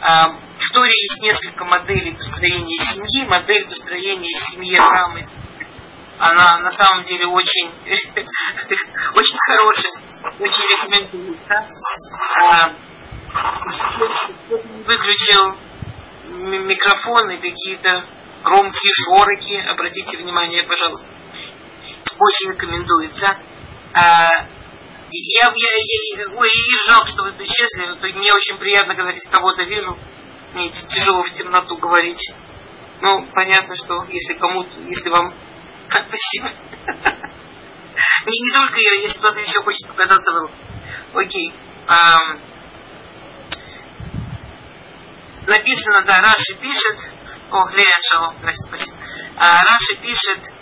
А, 0.00 0.30
в 0.58 0.72
Торе 0.72 0.90
есть 0.90 1.22
несколько 1.22 1.64
моделей 1.64 2.16
построения 2.16 2.76
семьи. 2.92 3.24
Модель 3.28 3.68
построения 3.68 4.28
семьи 4.50 4.76
Авраама 4.76 5.20
она 6.18 6.58
на 6.58 6.70
самом 6.70 7.04
деле 7.04 7.26
очень, 7.26 7.70
очень 7.86 9.38
хорошая, 9.46 9.92
очень 10.38 10.64
рекомендуется. 10.70 11.66
А, 12.50 12.74
выключил 14.86 15.58
микрофон 16.66 17.30
и 17.30 17.36
какие-то 17.36 18.04
громкие 18.44 18.92
шорохи. 19.06 19.66
Обратите 19.68 20.16
внимание, 20.18 20.62
пожалуйста 20.64 21.08
очень 22.18 22.52
рекомендуется. 22.52 23.38
А, 23.92 24.28
я, 25.10 25.46
я, 25.46 25.52
я, 25.52 26.28
ой, 26.36 26.48
и 26.48 26.86
жалко, 26.86 27.06
что 27.08 27.22
вы 27.22 27.30
исчезли. 27.30 27.86
Мне 28.14 28.32
очень 28.32 28.56
приятно, 28.58 28.94
когда 28.94 29.10
я 29.10 29.30
кого-то 29.30 29.62
вижу. 29.64 29.96
Мне 30.52 30.70
тяжело 30.70 31.22
в 31.22 31.30
темноту 31.32 31.76
говорить. 31.76 32.32
Ну, 33.00 33.28
понятно, 33.34 33.76
что 33.76 34.04
если 34.08 34.34
кому-то, 34.34 34.80
если 34.80 35.08
вам... 35.10 35.34
Как 35.88 36.06
спасибо. 36.08 36.50
Не, 38.26 38.40
не 38.40 38.52
только 38.52 38.76
ее, 38.78 39.02
если 39.02 39.18
кто-то 39.18 39.40
еще 39.40 39.62
хочет 39.62 39.86
показаться 39.88 40.32
был. 40.32 40.50
Окей. 41.14 41.54
А, 41.86 42.18
написано, 45.46 46.04
да, 46.06 46.22
Раши 46.22 46.54
пишет. 46.60 46.98
О, 47.50 47.68
Лея 47.70 47.98
Шалом, 48.10 48.36
спасибо. 48.40 48.96
А, 49.36 49.58
Раши 49.62 49.96
пишет, 50.00 50.52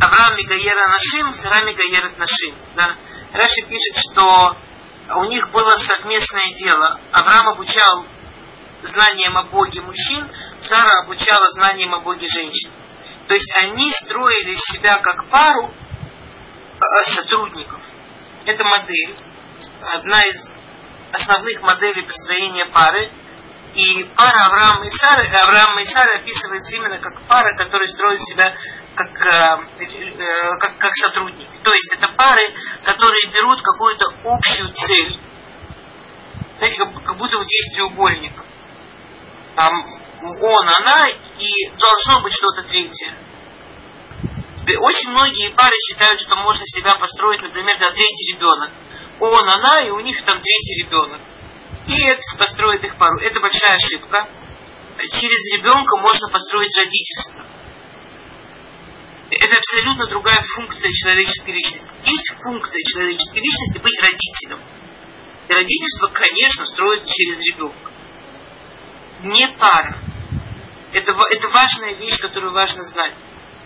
Авраам 0.00 0.36
Мигаера 0.36 0.88
Нашим, 0.88 1.34
Сара 1.34 1.62
Мигаера 1.62 2.10
Нашим. 2.16 2.56
Да? 2.74 2.96
Раши 3.32 3.62
пишет, 3.68 3.96
что 4.10 4.56
у 5.16 5.24
них 5.26 5.50
было 5.52 5.70
совместное 5.70 6.52
дело. 6.54 7.00
Авраам 7.12 7.48
обучал 7.48 8.06
знаниям 8.82 9.36
о 9.38 9.44
Боге 9.44 9.80
мужчин, 9.82 10.28
Сара 10.58 11.04
обучала 11.04 11.48
знаниям 11.50 11.94
о 11.94 12.00
Боге 12.00 12.26
женщин. 12.26 12.70
То 13.32 13.36
есть 13.36 13.50
они 13.62 13.90
строили 13.92 14.54
себя 14.56 14.98
как 14.98 15.26
пару 15.30 15.70
э, 15.70 17.04
сотрудников. 17.14 17.80
Это 18.44 18.62
модель, 18.62 19.16
одна 19.80 20.20
из 20.20 20.52
основных 21.14 21.62
моделей 21.62 22.02
построения 22.02 22.66
пары. 22.66 23.10
И 23.72 24.04
пара 24.14 24.48
Авраама 24.48 24.84
и 24.84 24.90
Сары, 24.90 25.26
Авраама 25.28 25.80
и 25.80 25.86
Сары 25.86 26.18
описывается 26.18 26.76
именно 26.76 26.98
как 26.98 27.22
пара, 27.22 27.54
которая 27.54 27.88
строит 27.88 28.20
себя 28.20 28.54
как, 28.96 29.08
э, 29.08 29.82
э, 29.82 30.58
как, 30.58 30.76
как 30.76 30.92
сотрудники. 30.94 31.56
То 31.64 31.72
есть 31.72 31.90
это 31.94 32.08
пары, 32.08 32.52
которые 32.84 33.32
берут 33.32 33.62
какую-то 33.62 34.12
общую 34.24 34.74
цель. 34.74 35.18
Знаете, 36.58 36.84
как 36.84 37.16
будто 37.16 37.38
вот 37.38 37.46
есть 37.48 37.76
треугольник. 37.76 38.34
Там 39.56 39.72
он, 40.22 40.68
она, 40.68 41.08
и 41.42 41.70
должно 41.76 42.22
быть 42.22 42.32
что-то 42.32 42.62
третье. 42.64 43.14
Очень 44.78 45.10
многие 45.10 45.50
пары 45.54 45.74
считают, 45.88 46.20
что 46.20 46.36
можно 46.36 46.64
себя 46.66 46.94
построить, 46.94 47.42
например, 47.42 47.78
на 47.80 47.90
третий 47.90 48.34
ребенок. 48.34 48.70
Он, 49.18 49.48
она, 49.48 49.82
и 49.82 49.90
у 49.90 50.00
них 50.00 50.22
там 50.24 50.40
третий 50.40 50.84
ребенок. 50.84 51.20
И 51.86 52.06
это 52.06 52.22
построит 52.38 52.84
их 52.84 52.96
пару. 52.96 53.18
Это 53.18 53.40
большая 53.40 53.74
ошибка. 53.74 54.28
Через 54.98 55.56
ребенка 55.56 55.96
можно 55.96 56.28
построить 56.28 56.76
родительство 56.78 57.42
это 59.40 59.56
абсолютно 59.56 60.06
другая 60.08 60.44
функция 60.56 60.92
человеческой 60.92 61.52
личности. 61.52 61.90
Есть 62.04 62.32
функция 62.42 62.82
человеческой 62.84 63.40
личности 63.40 63.78
быть 63.82 64.00
родителем. 64.00 64.60
И 65.48 65.52
родительство, 65.52 66.08
конечно, 66.08 66.66
строится 66.66 67.08
через 67.08 67.38
ребенка. 67.38 67.90
Не 69.22 69.48
пара. 69.58 70.02
Это, 70.92 71.12
это 71.12 71.48
важная 71.48 71.94
вещь, 71.94 72.18
которую 72.20 72.52
важно 72.52 72.82
знать. 72.84 73.14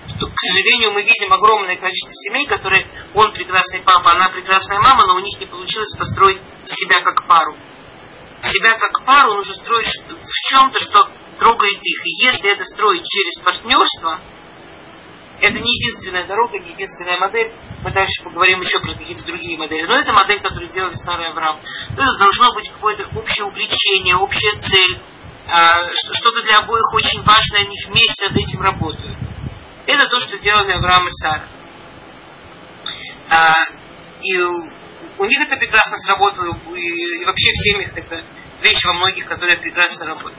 Что, 0.09 0.27
к 0.29 0.39
сожалению, 0.39 0.93
мы 0.93 1.03
видим 1.03 1.33
огромное 1.33 1.77
количество 1.77 2.13
семей, 2.13 2.47
которые 2.47 2.87
он 3.15 3.33
прекрасный 3.33 3.81
папа, 3.83 4.13
она 4.13 4.29
прекрасная 4.29 4.81
мама, 4.81 5.05
но 5.07 5.17
у 5.17 5.21
них 5.21 5.39
не 5.41 5.47
получилось 5.47 5.97
построить 5.99 6.41
себя 6.65 7.01
как 7.03 7.27
пару. 7.27 7.57
Себя 8.41 8.79
как 8.79 9.05
пару 9.05 9.35
нужно 9.35 9.55
строить 9.55 9.87
в 9.87 10.49
чем-то, 10.49 10.79
что 10.79 11.11
трогает 11.41 11.81
их. 11.83 12.07
И 12.07 12.25
если 12.25 12.53
это 12.53 12.65
строить 12.65 13.05
через 13.05 13.43
партнерство, 13.43 14.21
это 15.41 15.59
не 15.59 15.71
единственная 15.71 16.27
дорога, 16.27 16.59
не 16.59 16.71
единственная 16.71 17.19
модель. 17.19 17.53
Мы 17.83 17.93
дальше 17.93 18.23
поговорим 18.25 18.61
еще 18.61 18.79
про 18.81 18.95
какие-то 18.95 19.25
другие 19.25 19.59
модели. 19.59 19.87
Но 19.87 19.97
это 19.97 20.13
модель, 20.13 20.41
которую 20.41 20.69
сделали 20.69 20.95
старый 20.95 21.29
Авраам. 21.29 21.61
Это 21.93 22.19
должно 22.19 22.55
быть 22.55 22.71
какое-то 22.71 23.09
общее 23.19 23.45
увлечение, 23.45 24.17
общая 24.17 24.59
цель. 24.61 25.03
А, 25.49 25.91
что-то 25.93 26.43
для 26.43 26.59
обоих 26.59 26.93
очень 26.95 27.23
важное, 27.23 27.61
они 27.61 27.77
вместе 27.89 28.29
над 28.29 28.37
этим 28.37 28.61
работают. 28.61 29.17
Это 29.87 30.09
то, 30.09 30.19
что 30.21 30.39
делали 30.39 30.73
Авраам 30.73 31.07
и 31.07 31.11
Сара. 31.13 31.49
А, 33.31 33.53
и 34.21 34.39
у 34.39 35.25
них 35.25 35.41
это 35.41 35.57
прекрасно 35.57 35.99
сработало, 35.99 36.57
и 36.75 37.25
вообще 37.25 37.51
в 37.51 37.63
семьях 37.63 37.97
это 37.97 38.25
вещь 38.63 38.85
во 38.85 38.95
многих, 38.95 39.27
которая 39.27 39.57
прекрасно 39.57 40.07
работает. 40.07 40.39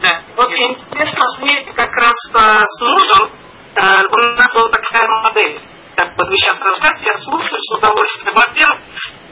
Да. 0.00 0.22
Вот 0.36 0.50
интересно, 0.50 1.24
мы 1.38 1.74
как 1.74 1.90
раз 1.90 2.16
а, 2.34 2.64
с 2.66 2.80
мужем 2.80 3.42
Э, 3.74 4.02
у 4.04 4.36
нас 4.36 4.54
была 4.54 4.68
такая 4.68 5.02
модель. 5.22 5.60
как 5.96 6.16
вот 6.16 6.28
вы 6.28 6.36
сейчас 6.36 6.60
рассказываете, 6.60 7.06
я 7.06 7.18
слушаю 7.18 7.58
с 7.60 7.72
удовольствием. 7.72 8.34
Во-первых, 8.34 8.80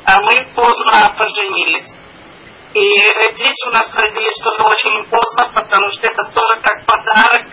а 0.05 0.23
мы 0.23 0.53
поздно 0.55 1.15
поженились. 1.19 1.93
И 2.73 2.89
дети 3.35 3.69
у 3.69 3.73
нас 3.73 3.93
родились 3.97 4.39
тоже 4.45 4.63
очень 4.63 5.11
поздно, 5.11 5.51
потому 5.53 5.89
что 5.89 6.07
это 6.07 6.23
тоже 6.33 6.61
как 6.63 6.87
подарок 6.87 7.47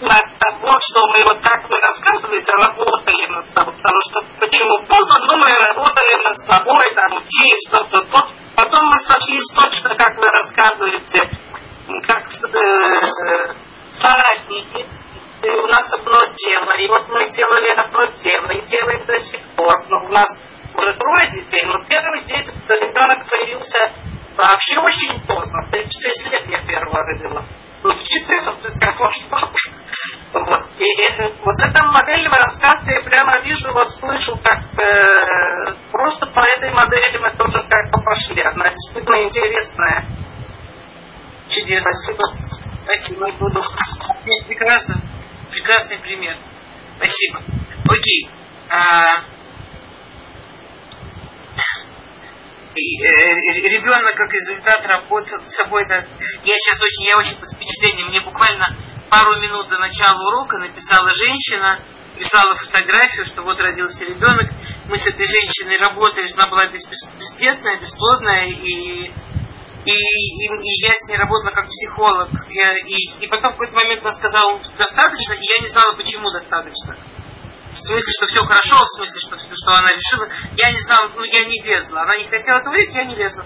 на 0.00 0.14
того, 0.38 0.78
что 0.78 1.06
мы 1.08 1.24
вот 1.24 1.40
как 1.40 1.68
вы 1.70 1.80
рассказываете, 1.80 2.52
работали 2.52 3.26
над 3.26 3.48
собой. 3.50 3.74
Потому 3.74 4.00
что 4.02 4.20
почему 4.38 4.86
поздно, 4.86 5.18
ну 5.26 5.36
мы 5.38 5.48
работали 5.48 6.22
над 6.22 6.38
собой, 6.38 6.84
там 6.94 7.16
учились, 7.16 7.68
что-то, 7.68 8.02
то. 8.02 8.28
Потом 8.56 8.84
мы 8.86 8.98
сошлись 8.98 9.48
точно, 9.56 9.94
как 9.96 10.16
вы 10.18 10.30
рассказываете, 10.30 11.22
как 12.06 12.28
э, 12.28 13.54
соратники. 13.92 14.86
И 15.42 15.50
у 15.50 15.66
нас 15.68 15.92
одно 15.92 16.24
дело. 16.34 16.72
И 16.76 16.88
вот 16.88 17.08
мы 17.08 17.30
делали 17.30 17.68
одно 17.68 18.04
дело, 18.06 18.50
и 18.50 18.66
делаем 18.66 19.04
до 19.06 19.18
сих 19.18 19.40
пор. 19.56 19.86
Но 19.88 20.04
у 20.04 20.08
нас 20.08 20.28
уже 20.74 20.92
трое 20.94 21.30
детей, 21.30 21.64
но 21.64 21.84
первый 21.88 22.24
дети, 22.24 22.52
ребенок 22.68 23.28
появился 23.30 23.94
вообще 24.44 24.78
очень 24.78 25.20
поздно. 25.26 25.62
В 25.62 25.70
36 25.70 26.32
лет 26.32 26.46
я 26.48 26.66
первого 26.66 27.02
родила. 27.04 27.44
Ну, 27.82 27.90
в 27.90 28.02
14, 28.02 28.80
как 28.80 28.98
ваш 28.98 29.14
папа. 29.30 29.52
Вот. 30.32 30.62
И 30.78 30.86
вот 31.44 31.60
эта 31.60 31.84
модель 31.84 32.28
вы 32.28 32.36
рассказываете, 32.36 32.94
я 32.94 33.02
прямо 33.02 33.40
вижу, 33.42 33.72
вот 33.72 33.90
слышу, 33.90 34.36
как 34.42 34.64
э, 34.82 35.74
просто 35.92 36.26
по 36.26 36.40
этой 36.40 36.72
модели 36.72 37.18
мы 37.18 37.36
тоже 37.36 37.58
как 37.68 37.90
бы 37.92 38.02
пошли. 38.04 38.42
Она 38.42 38.70
действительно 38.70 39.24
интересная. 39.24 40.08
Чудесно. 41.48 41.92
Спасибо. 41.92 42.48
Спасибо. 42.84 43.32
Буду. 43.38 43.62
Прекрасно. 44.46 45.02
Прекрасный 45.50 45.98
пример. 46.00 46.36
Спасибо. 46.96 47.42
Окей. 47.88 48.30
А, 48.70 49.22
Э, 52.74 53.34
ребенок 53.64 54.14
как 54.14 54.32
результат 54.32 54.86
работы 54.86 55.36
с 55.42 55.56
собой, 55.56 55.86
да, 55.88 56.06
я 56.44 56.54
сейчас 56.56 56.80
очень, 56.82 57.08
я 57.08 57.16
очень 57.16 57.36
под 57.40 57.48
впечатлением, 57.50 58.08
мне 58.08 58.20
буквально 58.20 58.76
пару 59.10 59.40
минут 59.40 59.68
до 59.68 59.78
начала 59.78 60.20
урока 60.28 60.58
написала 60.58 61.10
женщина, 61.14 61.80
прислала 62.14 62.54
фотографию, 62.56 63.24
что 63.24 63.42
вот 63.42 63.58
родился 63.58 64.04
ребенок, 64.04 64.52
мы 64.86 64.98
с 64.98 65.06
этой 65.06 65.26
женщиной 65.26 65.78
работали, 65.78 66.30
она 66.36 66.46
была 66.48 66.66
бездетная, 66.66 67.80
бесплодная, 67.80 68.46
и, 68.46 68.52
и, 68.52 69.12
и, 69.84 69.92
и 69.92 70.86
я 70.86 70.92
с 70.92 71.08
ней 71.08 71.16
работала 71.16 71.50
как 71.50 71.68
психолог. 71.68 72.30
Я, 72.50 72.76
и, 72.76 73.24
и 73.24 73.26
потом 73.28 73.50
в 73.50 73.52
какой-то 73.54 73.74
момент 73.74 74.02
она 74.02 74.12
сказала, 74.12 74.60
достаточно, 74.76 75.34
и 75.34 75.46
я 75.46 75.62
не 75.62 75.68
знала, 75.68 75.96
почему 75.96 76.30
достаточно 76.30 76.98
в 77.70 77.76
смысле, 77.76 78.12
что 78.16 78.26
все 78.26 78.40
хорошо, 78.46 78.76
в 78.82 78.88
смысле, 78.96 79.20
что, 79.20 79.36
что 79.38 79.72
она 79.72 79.90
решила. 79.90 80.28
Я 80.56 80.70
не 80.70 80.78
знала, 80.80 81.12
ну 81.14 81.22
я 81.24 81.44
не 81.44 81.62
лезла. 81.62 82.02
Она 82.02 82.16
не 82.16 82.28
хотела 82.28 82.60
говорить, 82.60 82.92
я 82.94 83.04
не 83.04 83.14
лезла. 83.14 83.44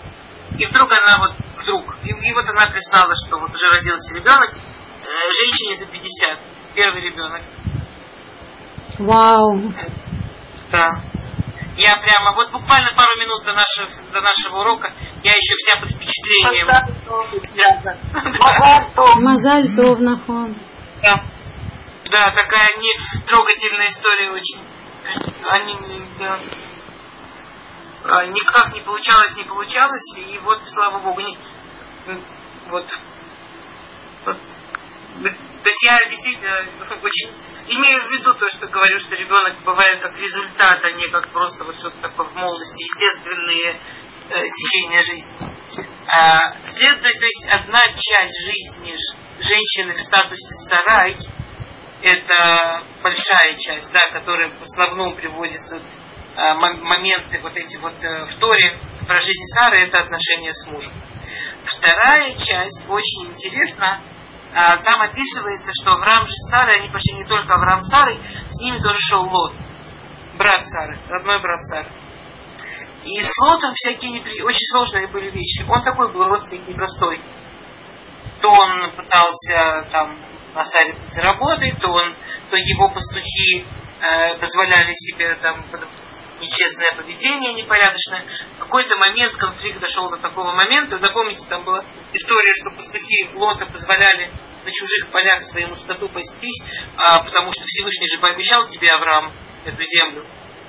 И 0.58 0.66
вдруг 0.66 0.90
она 0.92 1.18
вот, 1.18 1.34
вдруг, 1.62 1.96
и, 2.04 2.10
и 2.10 2.32
вот 2.34 2.48
она 2.48 2.66
прислала, 2.66 3.14
что 3.26 3.38
вот 3.38 3.50
уже 3.50 3.68
родился 3.68 4.14
ребенок, 4.14 4.54
э, 4.54 5.06
женщине 5.32 5.76
за 5.76 5.86
50, 5.86 6.38
первый 6.74 7.00
ребенок. 7.00 7.42
Вау. 8.98 9.72
Да. 10.70 11.02
Я 11.76 11.96
прямо, 11.96 12.34
вот 12.34 12.52
буквально 12.52 12.90
пару 12.94 13.18
минут 13.18 13.44
до 13.44 13.54
нашего, 13.54 13.88
до 14.12 14.20
нашего 14.20 14.60
урока, 14.60 14.92
я 15.22 15.32
еще 15.32 15.54
вся 15.56 15.80
под 15.80 15.88
впечатлением. 15.88 16.66
Мазаль 19.22 19.74
Тов, 19.74 19.98
Нахон. 20.00 20.54
Да. 21.02 21.31
Да, 22.12 22.30
такая 22.32 22.76
не 22.76 22.92
трогательная 23.26 23.86
история 23.86 24.30
очень. 24.32 24.60
Они 25.48 25.72
не, 25.72 26.06
да, 26.18 26.38
а, 28.04 28.26
никак 28.26 28.74
не 28.74 28.82
получалось, 28.82 29.34
не 29.36 29.44
получалось, 29.44 30.18
и 30.18 30.38
вот, 30.40 30.62
слава 30.68 30.98
богу, 30.98 31.20
не, 31.22 31.38
вот, 32.66 32.86
вот. 34.26 34.38
То 35.22 35.70
есть 35.70 35.82
я 35.84 35.98
действительно 36.06 37.00
очень 37.02 37.30
имею 37.68 38.06
в 38.06 38.10
виду 38.10 38.34
то, 38.34 38.50
что 38.50 38.66
говорю, 38.66 38.98
что 39.00 39.16
ребенок 39.16 39.62
бывает 39.64 40.02
как 40.02 40.14
результат, 40.18 40.84
а 40.84 40.90
не 40.92 41.08
как 41.08 41.32
просто 41.32 41.64
вот 41.64 41.78
что-то 41.78 41.96
такое 42.02 42.26
в 42.26 42.34
молодости, 42.34 42.82
естественные 42.82 43.80
э, 44.28 44.44
течения 44.48 45.00
жизни. 45.00 45.86
А, 46.08 46.58
следует, 46.66 47.18
то 47.18 47.24
есть 47.24 47.48
одна 47.50 47.80
часть 47.80 48.44
жизни 48.44 48.96
женщины 49.38 49.94
в 49.94 50.00
статусе 50.02 50.54
сарай– 50.68 51.16
это 52.02 52.82
большая 53.02 53.54
часть, 53.56 53.92
да, 53.92 54.00
которая 54.12 54.50
в 54.50 54.62
основном 54.62 55.14
приводится 55.14 55.76
э, 55.76 56.54
моменты 56.54 57.40
вот 57.40 57.56
эти 57.56 57.76
вот 57.78 57.94
э, 58.02 58.26
в 58.26 58.34
Торе 58.38 58.78
про 59.06 59.20
жизнь 59.20 59.44
Сары, 59.54 59.86
это 59.86 60.00
отношения 60.00 60.52
с 60.52 60.66
мужем. 60.66 60.92
Вторая 61.64 62.34
часть 62.34 62.84
очень 62.88 63.30
интересна. 63.30 64.02
Э, 64.52 64.82
там 64.82 65.00
описывается, 65.00 65.70
что 65.80 65.92
Авраам 65.92 66.26
же 66.26 66.32
с 66.32 66.50
Сарой, 66.50 66.80
они 66.80 66.88
пошли 66.88 67.14
не 67.14 67.24
только 67.24 67.54
Авраам 67.54 67.80
с 67.80 67.88
Сарой, 67.88 68.20
с 68.48 68.60
ними 68.60 68.82
тоже 68.82 68.98
шел 68.98 69.22
Лот, 69.22 69.54
брат 70.36 70.66
Сары, 70.66 70.98
родной 71.08 71.40
брат 71.40 71.62
Сары. 71.62 71.90
И 73.04 73.20
с 73.20 73.32
Лотом 73.42 73.72
всякие 73.74 74.12
непри... 74.12 74.42
очень 74.42 74.66
сложные 74.72 75.08
были 75.08 75.30
вещи. 75.30 75.64
Он 75.68 75.82
такой 75.82 76.12
был 76.12 76.24
родственник 76.24 76.68
непростой. 76.68 77.20
То 78.40 78.48
он 78.48 78.92
пытался 78.92 79.88
там 79.90 80.16
на 80.54 80.64
Саре 80.64 80.96
заработает, 81.08 81.78
то, 81.80 81.88
он, 81.88 82.14
то 82.50 82.56
его 82.56 82.90
пастухи 82.90 83.64
э, 84.00 84.38
позволяли 84.38 84.92
себе 84.92 85.34
там 85.36 85.64
нечестное 86.40 86.96
поведение, 86.96 87.54
непорядочное. 87.54 88.24
В 88.56 88.58
какой-то 88.60 88.96
момент 88.96 89.32
конфликт 89.36 89.80
дошел 89.80 90.10
до 90.10 90.18
такого 90.18 90.52
момента. 90.52 90.98
Вы 90.98 91.08
помните, 91.10 91.46
там 91.48 91.64
была 91.64 91.84
история, 92.12 92.52
что 92.60 92.70
пастухи 92.70 93.30
Лота 93.34 93.66
позволяли 93.66 94.30
на 94.64 94.70
чужих 94.70 95.08
полях 95.10 95.42
своему 95.42 95.76
скоту 95.76 96.08
пастись, 96.08 96.62
а, 96.96 97.22
потому 97.24 97.50
что 97.52 97.64
Всевышний 97.66 98.08
же 98.08 98.20
пообещал 98.20 98.66
тебе, 98.68 98.90
Авраам, 98.90 99.32
эту 99.64 99.82
землю, 99.82 100.26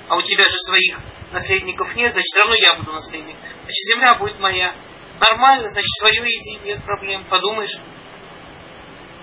а 0.08 0.16
у 0.16 0.22
тебя 0.22 0.44
же 0.44 0.58
своих 0.60 0.98
наследников 1.32 1.94
нет, 1.94 2.12
значит, 2.12 2.36
равно 2.36 2.54
я 2.54 2.74
буду 2.74 2.92
наследник. 2.92 3.36
Значит, 3.38 3.84
земля 3.92 4.14
будет 4.14 4.38
моя. 4.38 4.74
Нормально, 5.20 5.68
значит, 5.68 5.90
свое 6.00 6.22
иди, 6.22 6.58
нет 6.64 6.84
проблем, 6.84 7.24
подумаешь. 7.24 7.76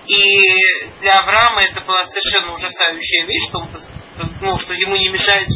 И 0.06 0.90
для 1.00 1.20
Авраама 1.20 1.62
это 1.62 1.80
была 1.82 2.04
совершенно 2.04 2.52
ужасающая 2.52 3.24
вещь, 3.24 3.48
что, 3.48 3.58
он, 3.58 3.70
ну, 4.40 4.58
что 4.58 4.74
ему 4.74 4.96
не 4.96 5.10
мешает. 5.10 5.48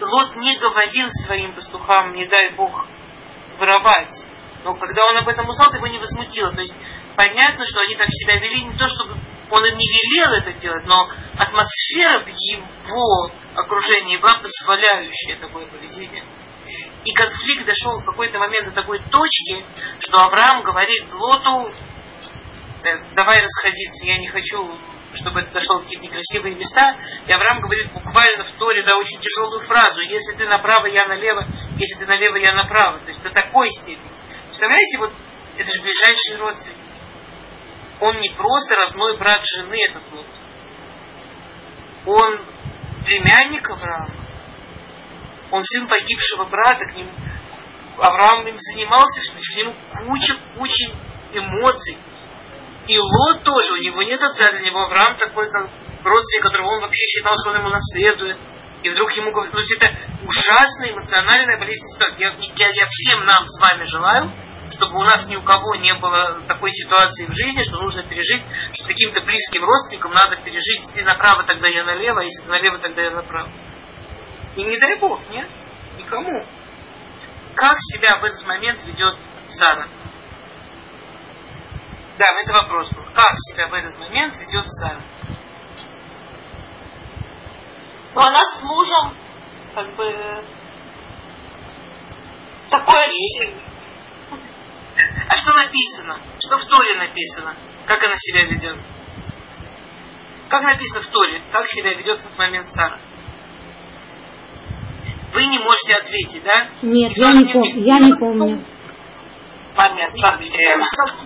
Лот 0.00 0.36
не 0.36 0.56
говорил 0.58 1.08
своим 1.24 1.52
пастухам, 1.52 2.14
не 2.14 2.26
дай 2.26 2.54
Бог, 2.54 2.86
воровать. 3.58 4.14
Но 4.64 4.74
когда 4.74 5.04
он 5.06 5.18
об 5.18 5.28
этом 5.28 5.48
узнал, 5.48 5.72
его 5.74 5.86
не 5.86 5.98
возмутило. 5.98 6.52
То 6.52 6.60
есть 6.60 6.74
понятно, 7.16 7.66
что 7.66 7.80
они 7.80 7.94
так 7.96 8.08
себя 8.08 8.38
вели, 8.38 8.62
не 8.62 8.76
то 8.76 8.88
чтобы 8.88 9.16
он 9.50 9.64
им 9.66 9.76
не 9.76 9.86
велел 9.86 10.32
это 10.32 10.52
делать, 10.54 10.86
но 10.86 11.08
атмосфера 11.36 12.24
в 12.24 12.28
его 12.28 13.30
окружении 13.54 14.16
была 14.16 14.38
позволяющая 14.38 15.38
такое 15.38 15.66
поведение. 15.66 16.24
И 17.04 17.12
конфликт 17.12 17.66
дошел 17.66 18.00
в 18.00 18.04
какой-то 18.06 18.38
момент 18.38 18.70
до 18.70 18.72
такой 18.72 18.98
точки, 19.10 19.62
что 19.98 20.18
Авраам 20.18 20.62
говорит 20.62 21.12
Лоту, 21.12 21.70
давай 23.14 23.40
расходиться, 23.40 24.06
я 24.06 24.18
не 24.18 24.28
хочу, 24.28 24.78
чтобы 25.14 25.40
это 25.40 25.52
дошло 25.52 25.78
в 25.78 25.82
какие-то 25.82 26.06
некрасивые 26.06 26.54
места. 26.56 26.96
И 27.26 27.32
Авраам 27.32 27.60
говорит 27.60 27.92
буквально 27.92 28.44
в 28.44 28.58
Торе, 28.58 28.82
да, 28.82 28.96
очень 28.96 29.20
тяжелую 29.20 29.60
фразу, 29.60 30.00
если 30.00 30.36
ты 30.36 30.46
направо, 30.46 30.86
я 30.86 31.06
налево, 31.06 31.46
если 31.76 31.98
ты 31.98 32.06
налево, 32.06 32.36
я 32.36 32.54
направо. 32.54 33.00
То 33.00 33.08
есть 33.08 33.22
до 33.22 33.30
такой 33.30 33.68
степени. 33.70 34.12
Представляете, 34.46 34.98
вот 34.98 35.12
это 35.56 35.70
же 35.70 35.82
ближайший 35.82 36.36
родственник. 36.38 36.78
Он 38.00 38.20
не 38.20 38.30
просто 38.30 38.74
родной 38.74 39.16
брат 39.18 39.40
жены, 39.44 39.76
этот 39.88 40.02
вот. 40.10 40.26
Он 42.06 42.40
племянник 43.04 43.68
Авраама. 43.70 44.14
Он 45.50 45.62
сын 45.62 45.86
погибшего 45.86 46.44
брата, 46.44 46.86
к 46.86 46.96
нему 46.96 47.10
Авраам 47.98 48.46
им 48.46 48.56
занимался, 48.58 49.22
к 49.22 49.56
нему 49.56 49.74
куча-куча 49.92 50.92
эмоций. 51.32 51.96
И 52.86 52.98
Лот 52.98 53.42
тоже, 53.42 53.72
у 53.72 53.76
него 53.76 54.02
нет 54.02 54.22
отца, 54.22 54.50
для 54.50 54.60
него 54.60 54.82
Авраам 54.82 55.16
такой 55.16 55.50
как 55.50 55.70
родственник, 56.04 56.42
которого 56.42 56.76
он 56.76 56.82
вообще 56.82 57.04
считал, 57.06 57.34
что 57.40 57.50
он 57.50 57.60
ему 57.60 57.70
наследует. 57.70 58.36
И 58.82 58.90
вдруг 58.90 59.12
ему 59.12 59.32
говорят, 59.32 59.54
есть 59.54 59.76
это 59.80 59.96
ужасная 60.26 60.92
эмоциональная 60.92 61.58
болезненная 61.58 61.88
ситуация. 61.88 62.18
Я, 62.18 62.34
я, 62.36 62.68
я 62.68 62.86
всем 62.90 63.24
нам 63.24 63.44
с 63.46 63.58
вами 63.58 63.84
желаю, 63.84 64.32
чтобы 64.70 64.98
у 64.98 65.02
нас 65.02 65.26
ни 65.26 65.36
у 65.36 65.42
кого 65.42 65.76
не 65.76 65.94
было 65.94 66.42
такой 66.46 66.70
ситуации 66.70 67.26
в 67.26 67.32
жизни, 67.32 67.62
что 67.62 67.78
нужно 67.78 68.02
пережить, 68.02 68.42
что 68.72 68.86
каким-то 68.86 69.22
близким 69.22 69.64
родственникам 69.64 70.12
надо 70.12 70.36
пережить, 70.36 70.80
если 70.80 70.96
ты 70.96 71.04
направо, 71.04 71.44
тогда 71.44 71.68
я 71.68 71.84
налево, 71.84 72.20
а 72.20 72.24
если 72.24 72.46
налево, 72.46 72.78
тогда 72.78 73.02
я 73.02 73.10
направо. 73.12 73.50
И 74.56 74.62
не 74.62 74.78
дай 74.78 74.98
Бог, 74.98 75.20
нет? 75.30 75.48
Никому. 75.96 76.44
Как 77.54 77.76
себя 77.78 78.18
в 78.18 78.24
этот 78.24 78.46
момент 78.46 78.84
ведет 78.84 79.16
Сара? 79.48 79.88
Да, 82.18 82.26
это 82.42 82.52
вопрос 82.52 82.90
был. 82.90 83.02
Как 83.14 83.34
себя 83.50 83.68
в 83.68 83.74
этот 83.74 83.98
момент 83.98 84.36
ведет 84.38 84.66
Сара? 84.68 85.00
Но 88.14 88.20
она 88.20 88.40
с 88.46 88.62
мужем, 88.62 89.16
как 89.74 89.96
бы, 89.96 90.44
такое 92.70 93.06
ощущение. 93.06 93.60
А 95.28 95.36
что 95.36 95.52
написано? 95.54 96.20
Что 96.38 96.58
в 96.58 96.64
Торе 96.66 96.94
написано? 96.94 97.56
Как 97.86 98.02
она 98.04 98.14
себя 98.16 98.44
ведет? 98.46 98.78
Как 100.48 100.62
написано 100.62 101.00
в 101.00 101.08
Торе? 101.08 101.42
Как 101.50 101.66
себя 101.66 101.94
ведет 101.94 102.20
в 102.20 102.24
этот 102.26 102.38
момент 102.38 102.68
Сара? 102.68 103.00
Вы 105.32 105.46
не 105.46 105.58
можете 105.58 105.94
ответить, 105.94 106.44
да? 106.44 106.68
Нет, 106.82 107.12
я 107.16 107.32
не, 107.32 107.52
пом- 107.52 107.78
я 107.80 107.98
не 107.98 108.14
помню. 108.14 108.64
Момент 109.76 110.14
вообще. 110.22 110.76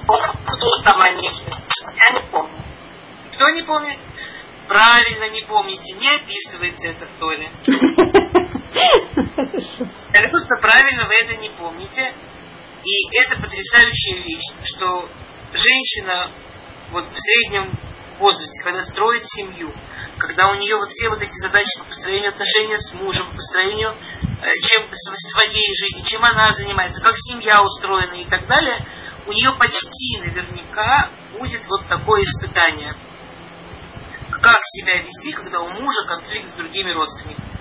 Кто 0.07 0.83
там 0.85 1.01
они? 1.03 1.29
Я 1.29 2.15
не 2.15 2.31
помню. 2.31 2.65
Кто 3.35 3.51
не 3.51 3.63
помнит? 3.63 3.99
Правильно 4.67 5.31
не 5.31 5.43
помните, 5.43 5.97
не 5.97 6.09
описывается 6.15 6.89
это 6.89 7.07
в 7.07 7.19
Торе. 7.19 7.51
Просто 10.31 10.57
правильно 10.61 11.07
вы 11.07 11.15
это 11.25 11.37
не 11.37 11.51
помните. 11.51 12.15
И 12.85 13.19
это 13.19 13.41
потрясающая 13.41 14.23
вещь, 14.23 14.53
что 14.63 15.09
женщина 15.53 16.31
вот 16.91 17.07
в 17.11 17.17
среднем 17.17 17.73
возрасте, 18.19 18.63
когда 18.63 18.83
строит 18.83 19.25
семью, 19.25 19.73
когда 20.19 20.51
у 20.51 20.55
нее 20.55 20.77
вот 20.77 20.89
все 20.91 21.09
вот 21.09 21.21
эти 21.21 21.39
задачи 21.41 21.79
по 21.79 21.85
построению 21.85 22.31
отношений 22.31 22.77
с 22.77 22.93
мужем, 22.95 23.27
по 23.31 23.37
построению 23.37 23.97
чем, 24.41 24.89
своей 24.93 25.75
жизни, 25.75 26.03
чем 26.03 26.25
она 26.25 26.53
занимается, 26.53 27.03
как 27.03 27.15
семья 27.17 27.63
устроена 27.63 28.15
и 28.15 28.29
так 28.29 28.47
далее, 28.47 28.87
у 29.27 29.33
нее 29.33 29.53
почти 29.59 30.19
наверняка 30.21 31.11
будет 31.33 31.67
вот 31.67 31.89
такое 31.89 32.23
испытание. 32.23 32.95
Как 34.31 34.61
себя 34.63 35.03
вести, 35.03 35.33
когда 35.33 35.61
у 35.61 35.69
мужа 35.69 36.07
конфликт 36.07 36.49
с 36.49 36.53
другими 36.53 36.91
родственниками? 36.93 37.59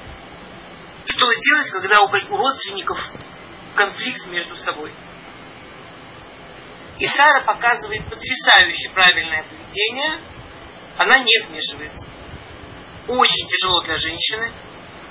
Что 1.05 1.31
делать, 1.31 1.71
когда 1.71 2.01
у 2.01 2.37
родственников 2.37 2.99
конфликт 3.75 4.27
между 4.27 4.55
собой? 4.57 4.93
И 6.99 7.05
Сара 7.05 7.43
показывает 7.45 8.05
потрясающе 8.09 8.89
правильное 8.89 9.43
поведение. 9.43 10.19
Она 10.97 11.19
не 11.19 11.47
вмешивается. 11.47 12.07
Очень 13.07 13.47
тяжело 13.47 13.81
для 13.83 13.95
женщины. 13.95 14.51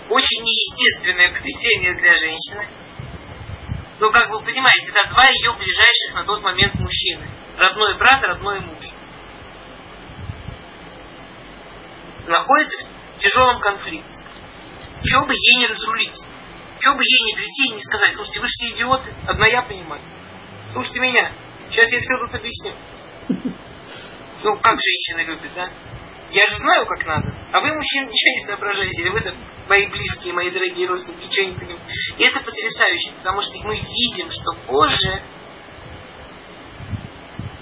Очень 0.08 0.42
неестественное 0.42 1.32
поведение 1.32 1.94
для 1.94 2.14
женщины. 2.14 2.68
Но, 3.98 4.10
как 4.10 4.30
вы 4.30 4.40
понимаете, 4.40 4.90
это 4.90 5.08
два 5.10 5.24
ее 5.26 5.52
ближайших 5.54 6.14
на 6.14 6.24
тот 6.24 6.42
момент 6.42 6.74
мужчины. 6.76 7.28
Родной 7.56 7.98
брат, 7.98 8.22
родной 8.22 8.60
муж. 8.60 8.84
Находится 12.26 12.88
в 13.16 13.18
тяжелом 13.18 13.60
конфликте. 13.60 14.20
Чего 15.02 15.26
бы 15.26 15.32
ей 15.34 15.60
не 15.60 15.66
разрулить? 15.66 16.20
Чего 16.78 16.94
бы 16.94 17.02
ей 17.02 17.24
не 17.24 17.34
прийти 17.34 17.68
и 17.68 17.74
не 17.74 17.80
сказать, 17.80 18.14
слушайте, 18.14 18.40
вы 18.40 18.46
же 18.46 18.52
все 18.52 18.70
идиоты, 18.70 19.14
одна 19.26 19.46
я 19.46 19.62
понимаю. 19.62 20.02
Слушайте 20.72 21.00
меня, 21.00 21.32
Сейчас 21.70 21.90
я 21.92 22.00
все 22.00 22.16
тут 22.18 22.34
объясню. 22.34 22.74
Ну, 24.44 24.54
как 24.58 24.76
женщины 24.78 25.22
любят, 25.22 25.50
да? 25.56 25.70
Я 26.30 26.46
же 26.46 26.56
знаю, 26.56 26.86
как 26.86 27.06
надо. 27.06 27.28
А 27.52 27.60
вы, 27.60 27.74
мужчины, 27.74 28.06
ничего 28.06 28.32
не 28.34 28.46
соображаете. 28.46 29.10
Вы-то 29.10 29.34
мои 29.68 29.86
близкие, 29.88 30.34
мои 30.34 30.50
дорогие 30.50 30.88
родственники, 30.88 31.24
ничего 31.24 31.46
не 31.46 31.54
понимаете. 31.54 32.14
И 32.18 32.24
это 32.24 32.40
потрясающе, 32.40 33.12
потому 33.18 33.42
что 33.42 33.52
мы 33.64 33.76
видим, 33.76 34.30
что 34.30 34.52
позже 34.66 35.22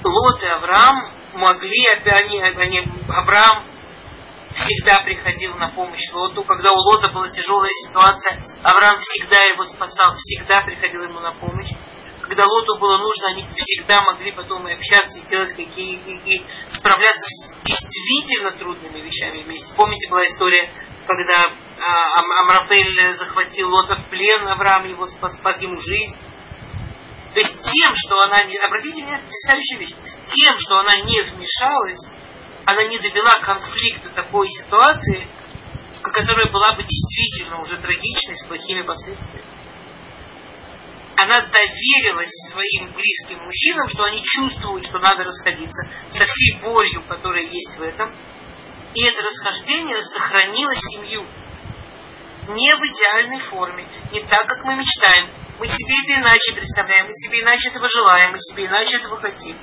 Лот 0.02 0.42
и 0.42 0.46
Авраам 0.46 1.10
могли, 1.34 1.86
они, 2.04 2.40
они, 2.40 2.80
Авраам 3.08 3.64
всегда 4.54 5.00
приходил 5.00 5.56
на 5.56 5.68
помощь 5.70 6.10
Лоту. 6.12 6.44
Когда 6.44 6.70
у 6.72 6.76
Лота 6.76 7.08
была 7.08 7.28
тяжелая 7.28 7.70
ситуация, 7.86 8.40
Авраам 8.62 8.98
всегда 9.00 9.42
его 9.44 9.64
спасал, 9.64 10.14
всегда 10.14 10.62
приходил 10.62 11.02
ему 11.02 11.20
на 11.20 11.32
помощь 11.32 11.70
когда 12.24 12.46
Лоту 12.46 12.78
было 12.78 12.96
нужно, 12.96 13.28
они 13.28 13.46
всегда 13.54 14.00
могли 14.00 14.32
потом 14.32 14.66
и 14.66 14.72
общаться, 14.72 15.18
и 15.18 15.28
делать 15.28 15.50
какие 15.50 15.96
и, 15.96 16.36
и 16.36 16.46
справляться 16.70 17.26
с 17.26 17.54
действительно 17.62 18.52
трудными 18.52 19.00
вещами 19.00 19.42
вместе. 19.42 19.74
Помните, 19.76 20.08
была 20.08 20.24
история, 20.24 20.72
когда 21.06 21.34
а, 21.44 22.20
Амрафель 22.40 23.12
захватил 23.12 23.70
Лота 23.70 23.96
в 23.96 24.08
плен, 24.08 24.48
Авраам 24.48 24.86
его 24.86 25.06
спас, 25.06 25.36
спас 25.36 25.60
ему 25.60 25.78
жизнь. 25.78 26.16
То 27.34 27.40
есть 27.40 27.60
тем, 27.60 27.92
что 27.94 28.22
она 28.22 28.42
не... 28.44 28.56
Обратите 28.56 29.02
внимание, 29.02 29.22
потрясающая 29.24 29.78
вещь. 29.78 29.94
Тем, 30.26 30.56
что 30.56 30.78
она 30.78 30.96
не 31.02 31.20
вмешалась, 31.22 32.08
она 32.64 32.84
не 32.84 32.98
довела 33.00 33.34
конфликт 33.40 34.04
до 34.04 34.10
такой 34.14 34.48
ситуации, 34.48 35.28
которая 36.00 36.50
была 36.50 36.72
бы 36.72 36.84
действительно 36.84 37.60
уже 37.60 37.76
трагичной, 37.76 38.36
с 38.36 38.46
плохими 38.46 38.80
последствиями 38.80 39.53
она 41.16 41.42
доверилась 41.42 42.32
своим 42.50 42.92
близким 42.92 43.38
мужчинам, 43.44 43.88
что 43.88 44.04
они 44.04 44.22
чувствуют, 44.22 44.84
что 44.84 44.98
надо 44.98 45.24
расходиться, 45.24 45.88
со 46.10 46.26
всей 46.26 46.58
болью, 46.60 47.04
которая 47.06 47.44
есть 47.44 47.76
в 47.76 47.82
этом. 47.82 48.14
И 48.94 49.04
это 49.06 49.22
расхождение 49.22 50.02
сохранило 50.02 50.74
семью. 50.74 51.26
Не 52.48 52.72
в 52.72 52.80
идеальной 52.80 53.40
форме, 53.40 53.88
не 54.12 54.22
так, 54.22 54.46
как 54.46 54.64
мы 54.64 54.76
мечтаем. 54.76 55.30
Мы 55.58 55.68
себе 55.68 55.94
это 56.04 56.20
иначе 56.20 56.52
представляем, 56.52 57.06
мы 57.06 57.12
себе 57.12 57.42
иначе 57.42 57.70
этого 57.70 57.88
желаем, 57.88 58.32
мы 58.32 58.38
себе 58.38 58.66
иначе 58.66 58.96
этого 58.96 59.20
хотим. 59.20 59.56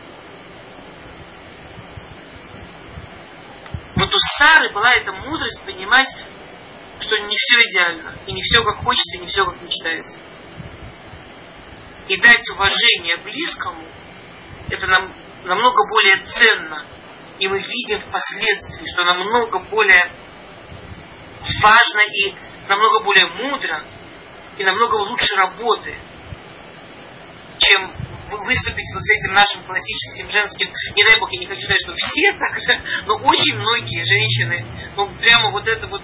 Вот 3.97 4.09
у 4.09 4.17
Сары 4.37 4.71
была 4.73 4.93
эта 4.93 5.11
мудрость 5.11 5.63
понимать, 5.65 6.07
что 7.01 7.17
не 7.17 7.35
все 7.35 7.61
идеально, 7.69 8.17
и 8.25 8.31
не 8.31 8.41
все 8.41 8.63
как 8.63 8.77
хочется, 8.83 9.17
и 9.17 9.21
не 9.21 9.27
все 9.27 9.43
как 9.45 9.61
мечтается 9.61 10.17
и 12.11 12.17
дать 12.19 12.49
уважение 12.49 13.15
близкому, 13.23 13.87
это 14.69 14.85
нам 14.87 15.15
намного 15.45 15.87
более 15.87 16.17
ценно. 16.25 16.85
И 17.39 17.47
мы 17.47 17.59
видим 17.59 18.01
впоследствии, 18.01 18.85
что 18.93 19.05
намного 19.05 19.59
более 19.59 20.11
важно 21.63 22.01
и 22.01 22.35
намного 22.67 23.03
более 23.05 23.27
мудро, 23.27 23.83
и 24.57 24.63
намного 24.65 24.95
лучше 24.95 25.35
работает, 25.35 26.01
чем 27.59 27.95
выступить 28.29 28.93
вот 28.93 29.03
с 29.03 29.11
этим 29.11 29.33
нашим 29.33 29.63
классическим 29.63 30.29
женским, 30.29 30.69
не 30.95 31.03
дай 31.05 31.17
бог, 31.17 31.31
я 31.31 31.39
не 31.39 31.45
хочу 31.45 31.61
сказать, 31.61 31.81
что 31.81 31.93
все 31.95 32.33
так 32.33 32.59
же, 32.59 33.05
но 33.05 33.15
очень 33.19 33.55
многие 33.55 34.03
женщины, 34.03 34.65
ну 34.97 35.09
прямо 35.15 35.51
вот 35.51 35.65
это 35.65 35.87
вот 35.87 36.03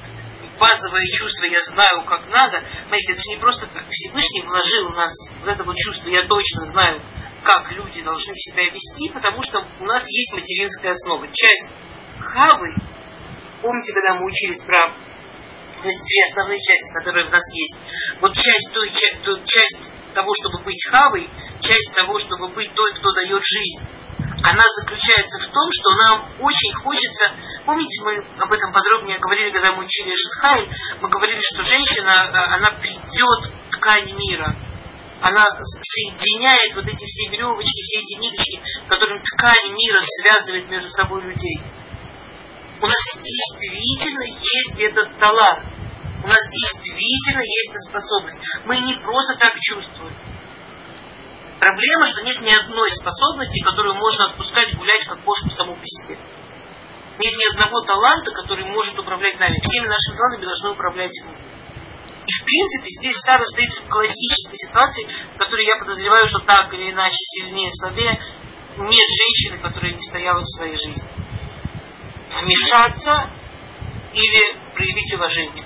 базовое 0.60 1.06
чувство 1.18 1.46
«я 1.46 1.62
знаю, 1.64 2.04
как 2.06 2.28
надо», 2.30 2.64
знаете, 2.88 3.14
это 3.14 3.22
же 3.22 3.30
не 3.30 3.38
просто 3.38 3.68
так. 3.68 3.88
Всевышний 3.90 4.42
вложил 4.44 4.90
в 4.90 4.96
нас 4.96 5.14
вот 5.40 5.48
это 5.48 5.64
вот 5.64 5.76
чувство 5.76 6.10
«я 6.10 6.28
точно 6.28 6.66
знаю, 6.66 7.02
как 7.44 7.72
люди 7.72 8.02
должны 8.02 8.34
себя 8.36 8.64
вести», 8.66 9.10
потому 9.14 9.42
что 9.42 9.66
у 9.80 9.86
нас 9.86 10.04
есть 10.10 10.34
материнская 10.34 10.92
основа. 10.92 11.28
Часть 11.32 11.68
хавы, 12.20 12.76
помните, 13.62 13.94
когда 13.94 14.16
мы 14.16 14.26
учились 14.26 14.62
про 14.62 14.94
две 15.82 16.24
основные 16.32 16.60
части, 16.60 16.94
которые 16.94 17.30
в 17.30 17.32
нас 17.32 17.44
есть. 17.54 17.76
Вот 18.22 18.34
часть 18.34 18.74
той, 18.74 18.90
часть 18.90 19.94
того, 20.14 20.34
чтобы 20.34 20.64
быть 20.64 20.84
хавой, 20.90 21.30
часть 21.62 21.94
того, 21.94 22.18
чтобы 22.20 22.50
быть 22.50 22.74
той, 22.74 22.94
кто 22.96 23.12
дает 23.14 23.44
жизнь 23.44 23.97
она 24.44 24.64
заключается 24.82 25.40
в 25.40 25.52
том, 25.52 25.68
что 25.72 25.90
нам 25.98 26.32
очень 26.40 26.74
хочется, 26.76 27.34
помните, 27.66 28.04
мы 28.04 28.18
об 28.40 28.52
этом 28.52 28.72
подробнее 28.72 29.20
говорили, 29.20 29.52
когда 29.52 29.74
мы 29.74 29.84
учили 29.84 30.14
Шатхай, 30.14 30.70
мы 31.02 31.10
говорили, 31.10 31.42
что 31.42 31.64
женщина, 31.64 32.30
э, 32.32 32.38
она 32.54 32.72
придет 32.72 33.54
к 33.70 33.78
ткани 33.78 34.12
мира, 34.12 34.56
она 35.22 35.44
соединяет 35.60 36.76
вот 36.76 36.86
эти 36.86 37.06
все 37.06 37.30
веревочки, 37.32 37.82
все 37.82 38.00
эти 38.00 38.20
ниточки, 38.20 38.62
которыми 38.88 39.20
ткань 39.20 39.74
мира 39.74 40.00
связывает 40.22 40.70
между 40.70 40.90
собой 40.92 41.24
людей. 41.24 41.60
У 42.80 42.86
нас 42.86 43.04
действительно 43.16 44.24
есть 44.24 44.80
этот 44.80 45.18
талант. 45.18 45.66
У 46.24 46.28
нас 46.28 46.40
действительно 46.50 47.42
есть 47.42 47.70
эта 47.70 47.80
способность. 47.90 48.40
Мы 48.66 48.78
не 48.78 48.96
просто 48.96 49.36
так 49.40 49.54
чувствуем. 49.60 50.16
Проблема, 51.60 52.06
что 52.06 52.22
нет 52.22 52.40
ни 52.42 52.52
одной 52.52 52.92
способности, 52.92 53.64
которую 53.64 53.96
можно 53.96 54.26
отпускать 54.30 54.76
гулять 54.76 55.06
как 55.06 55.24
кошку 55.24 55.50
саму 55.52 55.76
по 55.76 55.86
себе. 55.86 56.18
Нет 57.18 57.34
ни 57.34 57.52
одного 57.52 57.82
таланта, 57.82 58.32
который 58.32 58.66
может 58.66 58.98
управлять 59.00 59.40
нами. 59.40 59.60
Всеми 59.64 59.88
нашими 59.88 60.16
талантами 60.16 60.46
должны 60.46 60.70
управлять 60.70 61.20
мы. 61.26 61.34
И 61.34 62.32
в 62.32 62.46
принципе 62.46 62.90
здесь 63.00 63.18
Сара 63.26 63.44
стоит 63.44 63.72
в 63.72 63.90
классической 63.90 64.58
ситуации, 64.58 65.08
в 65.34 65.38
которой 65.38 65.66
я 65.66 65.78
подозреваю, 65.78 66.28
что 66.28 66.40
так 66.40 66.72
или 66.74 66.92
иначе 66.92 67.18
сильнее, 67.22 67.72
слабее, 67.72 68.20
нет 68.78 69.08
женщины, 69.20 69.58
которая 69.58 69.94
не 69.94 70.02
стояла 70.02 70.42
в 70.42 70.48
своей 70.58 70.76
жизни. 70.76 71.10
Вмешаться 72.42 73.32
или 74.14 74.74
проявить 74.76 75.14
уважение. 75.16 75.66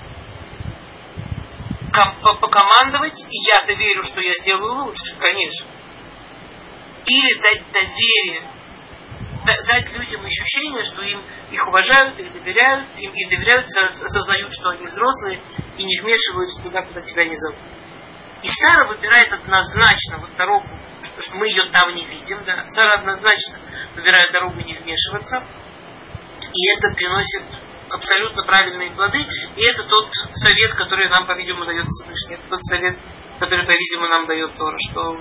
Ком- 1.92 2.40
покомандовать, 2.40 3.20
и 3.28 3.44
я-то 3.46 3.72
верю, 3.74 4.02
что 4.04 4.22
я 4.22 4.32
сделаю 4.34 4.84
лучше, 4.84 5.16
конечно 5.18 5.71
или 7.06 7.40
дать 7.40 7.70
доверие 7.72 8.48
дать 9.44 9.92
людям 9.92 10.24
ощущение, 10.24 10.84
что 10.84 11.02
им 11.02 11.20
их 11.50 11.66
уважают, 11.66 12.18
их 12.18 12.32
доверяют, 12.32 12.86
им, 12.96 13.12
им 13.12 13.28
доверяют, 13.28 13.66
осознают, 13.66 14.52
что 14.52 14.70
они 14.70 14.86
взрослые 14.86 15.42
и 15.76 15.84
не 15.84 16.00
вмешиваются 16.00 16.62
туда, 16.62 16.82
куда 16.82 17.00
тебя 17.00 17.24
не 17.24 17.36
зовут. 17.36 17.58
И 18.42 18.48
Сара 18.48 18.86
выбирает 18.86 19.32
однозначно 19.32 20.18
вот 20.18 20.34
дорогу, 20.36 20.68
что 21.18 21.36
мы 21.36 21.48
ее 21.48 21.64
там 21.70 21.94
не 21.94 22.04
видим, 22.06 22.44
да. 22.44 22.64
Сара 22.64 23.00
однозначно 23.00 23.58
выбирает 23.94 24.32
дорогу 24.32 24.60
не 24.60 24.74
вмешиваться. 24.74 25.44
И 26.52 26.72
это 26.72 26.94
приносит 26.94 27.44
абсолютно 27.90 28.42
правильные 28.44 28.90
плоды. 28.92 29.24
И 29.56 29.64
это 29.64 29.84
тот 29.84 30.10
совет, 30.34 30.74
который 30.74 31.08
нам, 31.08 31.26
по-видимому, 31.26 31.66
дает 31.66 31.86
Всевышний. 31.86 32.34
Это 32.34 32.48
тот 32.48 32.62
совет, 32.62 32.96
который, 33.38 33.64
по-видимому, 33.64 34.08
нам 34.08 34.26
дает 34.26 34.56
Тора, 34.56 34.76
что 34.90 35.20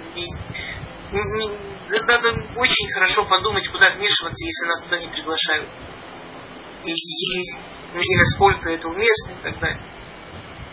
надо 1.12 2.30
очень 2.56 2.92
хорошо 2.94 3.26
подумать, 3.26 3.68
куда 3.70 3.92
вмешиваться, 3.92 4.46
если 4.46 4.66
нас 4.68 4.82
туда 4.84 5.00
не 5.00 5.08
приглашают. 5.08 5.70
И, 6.84 6.92
и, 6.92 7.42
и 7.94 8.16
насколько 8.18 8.70
это 8.70 8.88
уместно 8.88 9.32
и 9.32 9.44
так 9.44 9.60
далее. 9.60 9.82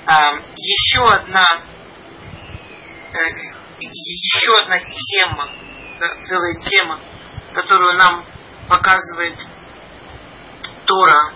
А, 0.07 0.41
еще 0.57 1.07
одна 1.07 1.45
э, 3.13 3.59
еще 3.81 4.57
одна 4.63 4.79
тема, 4.81 5.51
целая 6.25 6.55
тема, 6.61 7.01
которую 7.55 7.97
нам 7.97 8.25
показывает 8.69 9.39
Тора 10.87 11.33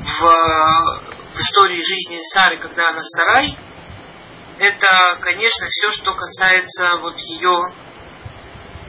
в, 0.00 0.20
в 0.20 1.40
истории 1.40 1.82
жизни 1.82 2.18
Сары, 2.32 2.58
когда 2.58 2.90
она 2.90 3.02
сарай, 3.02 3.56
это, 4.58 5.18
конечно, 5.20 5.66
все, 5.68 5.90
что 5.92 6.14
касается 6.14 6.98
вот 6.98 7.16
ее 7.18 7.52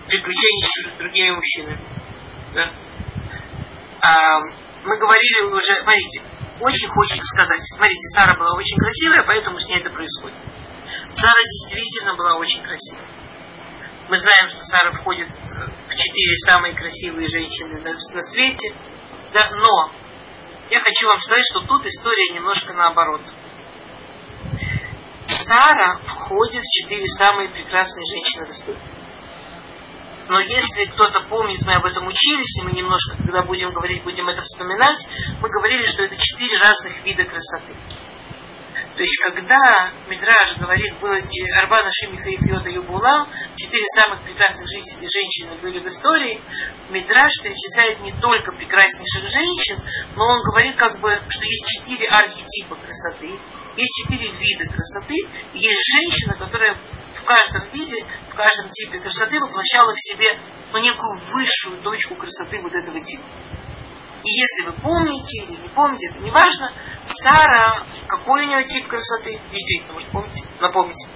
приключений 0.08 0.62
с 0.62 0.97
другими 0.97 1.32
мужчинами. 1.32 1.80
Да? 2.53 2.71
А, 4.01 4.39
мы 4.84 4.97
говорили 4.97 5.51
уже, 5.51 5.75
смотрите, 5.84 6.21
очень 6.60 6.88
хочется 6.89 7.25
сказать, 7.36 7.62
смотрите, 7.75 8.08
Сара 8.15 8.36
была 8.36 8.56
очень 8.56 8.77
красивая, 8.77 9.23
поэтому 9.23 9.60
с 9.60 9.67
ней 9.67 9.80
это 9.80 9.89
происходит. 9.89 10.38
Сара 11.12 11.41
действительно 11.41 12.15
была 12.15 12.36
очень 12.36 12.63
красивой. 12.63 13.06
Мы 14.10 14.17
знаем, 14.17 14.47
что 14.47 14.63
Сара 14.63 14.91
входит 14.93 15.27
в 15.27 15.95
четыре 15.95 16.36
самые 16.45 16.73
красивые 16.73 17.27
женщины 17.27 17.82
на, 17.82 17.91
на 17.91 18.23
свете. 18.23 18.73
Да, 19.34 19.49
но 19.51 19.91
я 20.69 20.80
хочу 20.80 21.08
вам 21.08 21.19
сказать, 21.19 21.43
что 21.51 21.62
тут 21.67 21.86
история 21.86 22.34
немножко 22.34 22.73
наоборот. 22.73 23.21
Сара 25.27 25.99
входит 26.05 26.63
в 26.63 26.71
четыре 26.71 27.07
самые 27.07 27.49
прекрасные 27.49 28.05
женщины 28.05 28.49
истории. 28.49 28.97
Но 30.29 30.39
если 30.41 30.85
кто-то 30.85 31.21
помнит, 31.29 31.61
мы 31.65 31.73
об 31.75 31.85
этом 31.85 32.05
учились, 32.07 32.59
и 32.59 32.63
мы 32.63 32.71
немножко, 32.71 33.15
когда 33.17 33.43
будем 33.43 33.71
говорить, 33.71 34.03
будем 34.03 34.27
это 34.27 34.41
вспоминать, 34.41 35.05
мы 35.41 35.49
говорили, 35.49 35.85
что 35.85 36.03
это 36.03 36.17
четыре 36.17 36.57
разных 36.59 37.03
вида 37.05 37.23
красоты. 37.23 37.75
То 38.95 39.01
есть, 39.01 39.17
когда 39.23 39.93
Мидраж 40.07 40.57
говорит, 40.57 40.99
было 40.99 41.17
Арбана 41.59 41.89
Шимиха 41.91 42.29
и 42.29 42.37
Фьода 42.37 42.69
Юбулам, 42.69 43.29
четыре 43.55 43.85
самых 43.95 44.23
прекрасных 44.23 44.67
женщины 44.67 45.57
были 45.61 45.79
в 45.79 45.87
истории, 45.87 46.41
Мидраж 46.89 47.31
перечисляет 47.41 48.01
не 48.01 48.11
только 48.19 48.51
прекраснейших 48.51 49.27
женщин, 49.29 49.83
но 50.15 50.25
он 50.25 50.41
говорит, 50.43 50.75
как 50.75 50.99
бы, 50.99 51.21
что 51.29 51.45
есть 51.45 51.65
четыре 51.67 52.07
архетипа 52.07 52.75
красоты, 52.75 53.39
есть 53.77 53.93
четыре 54.03 54.31
вида 54.31 54.65
красоты, 54.73 55.15
есть 55.53 55.81
женщина, 55.95 56.35
которая 56.37 56.77
в 57.15 57.23
каждом 57.23 57.69
виде, 57.71 58.05
в 58.31 58.35
каждом 58.35 58.69
типе 58.69 58.99
красоты 58.99 59.39
воплощала 59.39 59.93
в 59.93 59.99
себе 59.99 60.39
ну, 60.73 60.79
некую 60.79 61.19
высшую 61.31 61.81
точку 61.81 62.15
красоты 62.15 62.61
вот 62.61 62.73
этого 62.73 62.99
типа. 62.99 63.23
И 64.23 64.29
если 64.29 64.65
вы 64.65 64.73
помните 64.81 65.43
или 65.45 65.61
не 65.61 65.69
помните, 65.69 66.09
это 66.09 66.19
не 66.19 66.31
важно, 66.31 66.71
Сара, 67.05 67.85
какой 68.07 68.45
у 68.45 68.49
нее 68.49 68.63
тип 68.65 68.87
красоты? 68.87 69.39
Действительно, 69.51 69.93
может 69.93 70.11
помните? 70.11 70.43
Напомните. 70.59 71.07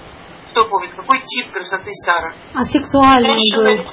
Кто 0.51 0.65
помнит, 0.65 0.93
какой 0.93 1.21
тип 1.25 1.51
красоты 1.51 1.91
Сара? 2.05 2.35
Асексуальный 2.53 3.35
был. 3.55 3.85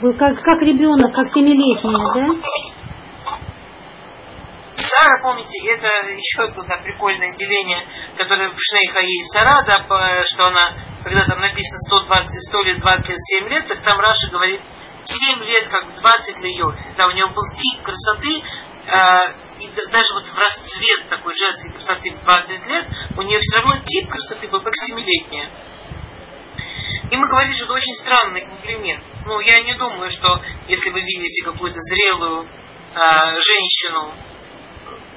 Был 0.00 0.14
как, 0.14 0.42
как 0.42 0.60
ребенок, 0.60 1.14
как 1.14 1.28
семилетняя, 1.28 2.12
да? 2.14 2.79
Сара, 4.74 5.20
помните, 5.22 5.66
это 5.68 5.88
еще 6.10 6.42
одно 6.42 6.64
прикольное 6.82 7.32
деление, 7.34 7.86
которое 8.16 8.50
в 8.50 8.56
Шнейха 8.56 9.00
есть 9.00 9.32
Сара, 9.32 9.62
да, 9.62 10.24
что 10.24 10.46
она, 10.46 10.74
когда 11.02 11.26
там 11.26 11.40
написано 11.40 11.78
120, 11.88 12.48
100 12.48 12.62
лет, 12.62 12.78
20 12.80 13.08
лет, 13.08 13.18
7 13.20 13.48
лет, 13.48 13.66
так 13.66 13.82
там 13.82 13.98
Раша 13.98 14.30
говорит 14.30 14.60
7 15.04 15.44
лет, 15.44 15.68
как 15.68 15.94
20 15.94 16.40
лет. 16.40 16.96
Да, 16.96 17.08
у 17.08 17.10
него 17.10 17.30
был 17.30 17.42
тип 17.54 17.82
красоты, 17.82 18.42
э, 18.86 19.34
и 19.58 19.68
даже 19.90 20.14
вот 20.14 20.24
в 20.24 20.38
расцвет 20.38 21.08
такой 21.08 21.34
женской 21.34 21.72
красоты 21.72 22.12
в 22.12 22.24
20 22.24 22.66
лет, 22.66 22.86
у 23.16 23.22
нее 23.22 23.40
все 23.40 23.58
равно 23.58 23.80
тип 23.84 24.08
красоты 24.08 24.46
был 24.48 24.60
как 24.62 24.74
7-летняя. 24.74 25.50
И 27.10 27.16
мы 27.16 27.26
говорили, 27.26 27.54
что 27.54 27.64
это 27.64 27.72
очень 27.72 27.94
странный 27.94 28.46
комплимент. 28.46 29.02
Ну, 29.26 29.40
я 29.40 29.60
не 29.62 29.74
думаю, 29.74 30.10
что 30.10 30.40
если 30.68 30.90
вы 30.90 31.00
видите 31.00 31.44
какую-то 31.44 31.78
зрелую 31.80 32.46
э, 32.46 33.36
женщину 33.36 34.14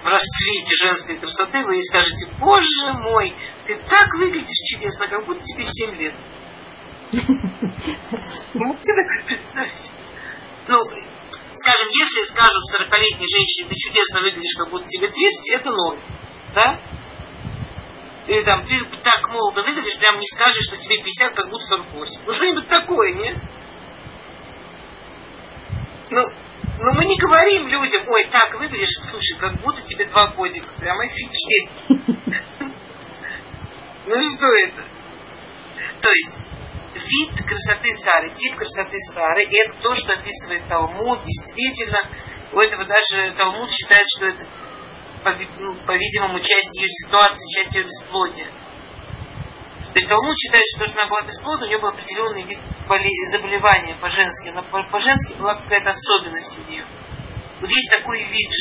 в 0.04 0.08
расцвете 0.08 0.76
женской 0.84 1.18
красоты, 1.18 1.66
вы 1.66 1.76
ей 1.76 1.84
скажете, 1.84 2.28
боже 2.38 2.94
мой, 2.94 3.34
ты 3.66 3.78
так 3.78 4.14
выглядишь 4.16 4.58
чудесно, 4.70 5.08
как 5.08 5.26
будто 5.26 5.42
тебе 5.44 5.64
7 5.64 5.96
лет. 5.96 6.14
Представить? 9.26 9.92
Ну, 10.68 10.78
скажем, 11.54 11.88
если 11.90 12.24
скажут 12.24 12.64
40-летней 12.78 13.28
женщине, 13.28 13.70
ты 13.70 13.76
чудесно 13.76 14.22
выглядишь, 14.22 14.58
как 14.58 14.72
будто 14.72 14.88
тебе 14.88 15.08
30, 15.08 15.50
это 15.52 15.72
норм. 15.72 16.02
Да? 16.54 16.82
Или 18.28 18.44
там, 18.44 18.66
ты 18.66 18.78
так 19.04 19.30
молодо 19.30 19.64
выглядишь, 19.64 19.98
прям 20.00 20.20
не 20.20 20.28
скажешь, 20.28 20.66
что 20.68 20.76
тебе 20.76 21.02
50, 21.02 21.34
как 21.34 21.50
будто 21.50 21.66
48. 21.66 22.22
Ну, 22.26 22.34
что-нибудь 22.34 22.68
такое, 22.68 23.14
нет? 23.14 23.38
Ну, 26.10 26.43
но 26.80 26.94
мы 26.94 27.06
не 27.06 27.18
говорим 27.18 27.68
людям, 27.68 28.04
ой, 28.08 28.26
так 28.32 28.54
выглядишь, 28.56 29.00
слушай, 29.10 29.38
как 29.40 29.62
будто 29.62 29.82
тебе 29.84 30.06
два 30.06 30.28
годика. 30.28 30.68
Прямо 30.78 31.04
офигеть. 31.04 31.70
Ну 34.06 34.16
что 34.36 34.48
это? 34.48 34.84
То 36.02 36.12
есть, 36.12 36.38
вид 36.94 37.48
красоты 37.48 37.94
Сары, 38.04 38.32
тип 38.32 38.56
красоты 38.58 38.98
Сары, 39.14 39.44
и 39.44 39.56
это 39.56 39.76
то, 39.82 39.96
что 39.96 40.12
описывает 40.12 40.68
Талмуд, 40.68 41.24
действительно, 41.24 42.10
у 42.52 42.60
этого 42.60 42.84
даже 42.84 43.34
Талмуд 43.38 43.72
считает, 43.72 44.06
что 44.18 44.26
это, 44.26 44.46
ну, 45.58 45.76
по-видимому, 45.86 46.40
часть 46.40 46.82
ее 46.82 46.90
ситуации, 46.90 47.56
часть 47.56 47.76
ее 47.76 47.84
бесплодия. 47.86 48.52
То 49.94 50.00
есть 50.00 50.10
Талмуд 50.10 50.36
считает, 50.38 50.64
что 50.70 50.80
то, 50.80 50.88
что 50.88 51.00
она 51.00 51.10
была 51.10 51.22
бесплодна, 51.22 51.66
у 51.66 51.70
нее 51.70 51.78
был 51.78 51.90
определенный 51.90 52.44
вид 52.44 52.60
заболевания 53.32 53.96
по-женски. 54.02 54.50
Она 54.50 54.64
по-женски 54.64 55.34
была 55.34 55.56
какая-то 55.56 55.92
особенность 55.92 56.58
у 56.58 56.70
нее. 56.70 56.86
Вот 57.62 57.70
есть 57.70 57.90
такой 57.92 58.24
вид 58.24 58.52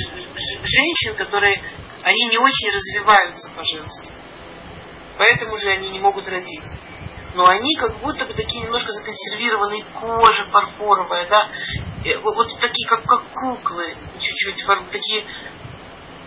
женщин, 0.63 1.17
которые, 1.17 1.63
они 2.03 2.27
не 2.27 2.39
очень 2.39 2.69
развиваются 2.69 3.51
по-женски. 3.51 4.11
Поэтому 5.17 5.57
же 5.57 5.71
они 5.71 5.91
не 5.91 6.01
могут 6.01 6.29
родить 6.29 6.65
но 7.35 7.47
они 7.47 7.75
как 7.77 8.01
будто 8.01 8.27
бы 8.27 8.35
такие 8.35 8.63
немножко 8.63 8.91
законсервированные, 8.93 9.85
кожа 9.85 10.45
фарфоровая, 10.51 11.29
да, 11.29 11.51
вот, 12.23 12.49
такие 12.61 12.89
как, 12.89 13.05
как 13.05 13.25
куклы, 13.31 13.97
чуть-чуть 14.21 14.67
такие, 14.91 15.25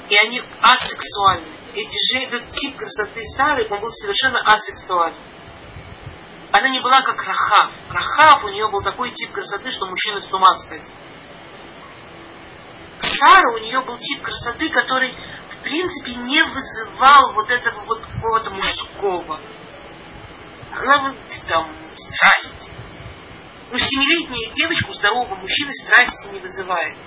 и 0.09 0.15
они 0.15 0.41
асексуальны. 0.61 1.47
Эти 1.75 2.13
же, 2.13 2.23
этот 2.23 2.51
тип 2.51 2.77
красоты 2.77 3.21
Сары, 3.35 3.67
он 3.69 3.81
был 3.81 3.91
совершенно 3.91 4.39
асексуальный. 4.39 5.19
Она 6.51 6.69
не 6.69 6.79
была 6.79 7.01
как 7.01 7.21
Рахав. 7.23 7.71
Рахав, 7.89 8.45
у 8.45 8.49
нее 8.49 8.69
был 8.69 8.81
такой 8.81 9.11
тип 9.11 9.31
красоты, 9.31 9.71
что 9.71 9.85
мужчины 9.85 10.21
с 10.21 10.31
ума 10.31 10.51
сходят. 10.53 10.85
Сара, 12.99 13.53
у 13.53 13.57
нее 13.57 13.81
был 13.81 13.97
тип 13.97 14.21
красоты, 14.21 14.69
который, 14.69 15.13
в 15.49 15.63
принципе, 15.63 16.15
не 16.15 16.43
вызывал 16.43 17.33
вот 17.33 17.51
этого 17.51 17.81
вот 17.81 18.05
какого-то 18.05 18.51
мужского 18.51 19.41
она 20.77 21.01
вот 21.01 21.15
там 21.47 21.73
страсть. 21.95 22.69
Ну, 23.71 23.79
семилетняя 23.79 24.53
девочка 24.53 24.89
у 24.89 24.93
здорового 24.93 25.35
мужчины 25.35 25.71
страсти 25.73 26.27
не 26.27 26.39
вызывает. 26.39 26.97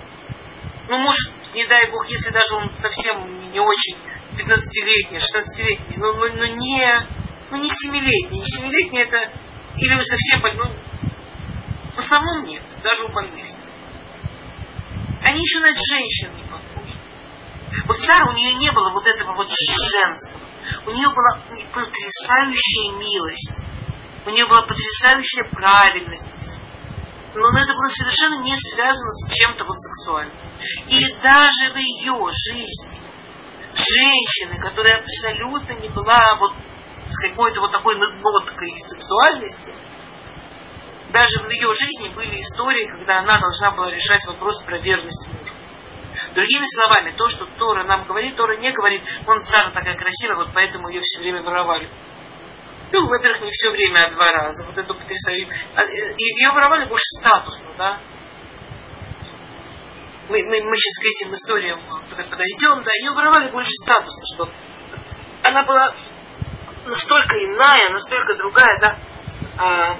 Ну, 0.87 0.97
может, 0.97 1.53
не 1.53 1.65
дай 1.67 1.89
бог, 1.91 2.07
если 2.09 2.31
даже 2.31 2.55
он 2.55 2.71
совсем 2.77 3.51
не 3.51 3.59
очень 3.59 3.97
15-летний, 4.39 5.17
16-летний, 5.17 5.97
но, 5.97 6.13
но, 6.13 6.27
но 6.27 6.45
не, 6.45 7.07
ну, 7.51 7.57
не 7.57 7.69
семилетний. 7.69 8.39
Не 8.39 8.45
семилетний 8.45 9.01
это 9.01 9.31
или 9.75 9.95
вы 9.95 10.03
совсем 10.03 10.41
больной. 10.41 10.67
Ну, 10.67 10.75
в 11.95 11.99
основном 11.99 12.45
нет, 12.45 12.63
даже 12.83 13.05
у 13.05 13.09
больных. 13.09 13.47
Они 15.21 15.39
еще 15.39 15.59
на 15.59 15.71
женщин 15.71 16.35
не 16.35 16.43
похожи. 16.43 16.95
Вот 17.85 17.99
Сара, 17.99 18.29
у 18.29 18.33
нее 18.33 18.53
не 18.53 18.71
было 18.71 18.91
вот 18.91 19.05
этого 19.05 19.33
вот 19.35 19.49
женского. 19.49 20.39
У 20.85 20.91
нее 20.91 21.09
была 21.09 21.41
потрясающая 21.73 22.97
милость. 22.97 23.61
У 24.25 24.29
нее 24.29 24.45
была 24.45 24.61
потрясающая 24.61 25.43
правильность. 25.45 26.25
но 27.35 27.59
это 27.59 27.73
было 27.73 27.89
совершенно 27.89 28.41
не 28.43 28.55
связано 28.55 29.11
с 29.11 29.33
чем-то 29.33 29.65
вот 29.65 29.77
сексуальным. 29.79 30.35
И 30.87 31.13
даже 31.21 31.73
в 31.73 31.77
ее 31.77 32.15
жизни 32.31 32.98
женщины, 33.79 34.59
которая 34.59 34.99
абсолютно 34.99 35.73
не 35.73 35.89
была 35.89 36.35
вот 36.39 36.53
с 37.07 37.17
какой-то 37.27 37.61
вот 37.61 37.71
такой 37.71 37.95
ноткой 37.97 38.71
сексуальности, 38.77 39.73
даже 41.11 41.41
в 41.41 41.49
ее 41.49 41.73
жизни 41.73 42.13
были 42.13 42.39
истории, 42.39 42.87
когда 42.87 43.19
она 43.19 43.39
должна 43.39 43.71
была 43.71 43.89
решать 43.91 44.25
вопрос 44.27 44.61
про 44.63 44.79
верность 44.79 45.27
мужу. 45.27 45.53
Другими 46.33 46.65
словами, 46.65 47.15
то, 47.17 47.25
что 47.29 47.45
Тора 47.57 47.83
нам 47.83 48.05
говорит, 48.05 48.35
Тора 48.35 48.57
не 48.57 48.71
говорит, 48.71 49.01
он 49.25 49.41
царь 49.43 49.71
такая 49.71 49.97
красивая, 49.97 50.37
вот 50.37 50.49
поэтому 50.53 50.89
ее 50.89 51.01
все 51.01 51.19
время 51.19 51.41
воровали. 51.41 51.89
Ну, 52.91 53.07
во-первых, 53.07 53.41
не 53.43 53.51
все 53.51 53.69
время, 53.71 54.05
а 54.05 54.11
два 54.11 54.31
раза. 54.31 54.65
Вот 54.65 54.77
это 54.77 54.93
потрясающе. 54.93 55.47
А, 55.75 55.83
ее 55.83 56.51
воровали 56.51 56.85
больше 56.85 57.05
статусно, 57.19 57.69
да? 57.77 57.99
Мы, 60.29 60.43
мы, 60.43 60.61
мы 60.61 60.77
сейчас 60.77 60.99
к 60.99 61.05
этим 61.05 61.33
историям 61.33 61.79
подойдем, 62.29 62.83
да, 62.83 62.91
ее 62.93 63.11
воровали 63.11 63.49
больше 63.49 63.71
статусно, 63.83 64.23
что 64.35 64.49
она 65.43 65.63
была 65.63 65.93
настолько 66.85 67.35
иная, 67.45 67.89
настолько 67.89 68.35
другая, 68.35 68.79
да, 68.79 68.97
а, 69.57 69.95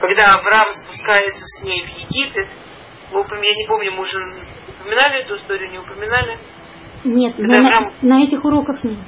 когда 0.00 0.34
Авраам 0.36 0.72
спускается 0.72 1.44
с 1.46 1.62
ней 1.62 1.84
в 1.84 1.88
Египет, 1.88 2.48
мы, 3.10 3.20
я 3.20 3.54
не 3.56 3.66
помню, 3.66 3.92
мы 3.92 4.02
уже 4.02 4.18
упоминали 4.68 5.22
эту 5.22 5.34
историю, 5.36 5.70
не 5.70 5.78
упоминали? 5.78 6.38
Нет, 7.04 7.38
на, 7.38 7.58
Авраам... 7.58 7.94
на 8.02 8.22
этих 8.22 8.44
уроках 8.44 8.84
нет. 8.84 8.98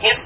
Нет? 0.00 0.18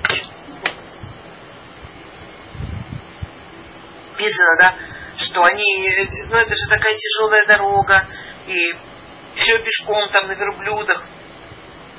Написано, 4.13 4.57
да, 4.59 4.75
что 5.17 5.43
они, 5.43 5.65
ну 6.29 6.37
это 6.37 6.51
же 6.51 6.69
такая 6.71 6.97
тяжелая 6.97 7.47
дорога, 7.47 8.07
и 8.47 8.77
все 9.35 9.59
пешком 9.59 10.09
там 10.11 10.27
на 10.29 10.33
верблюдах. 10.33 11.05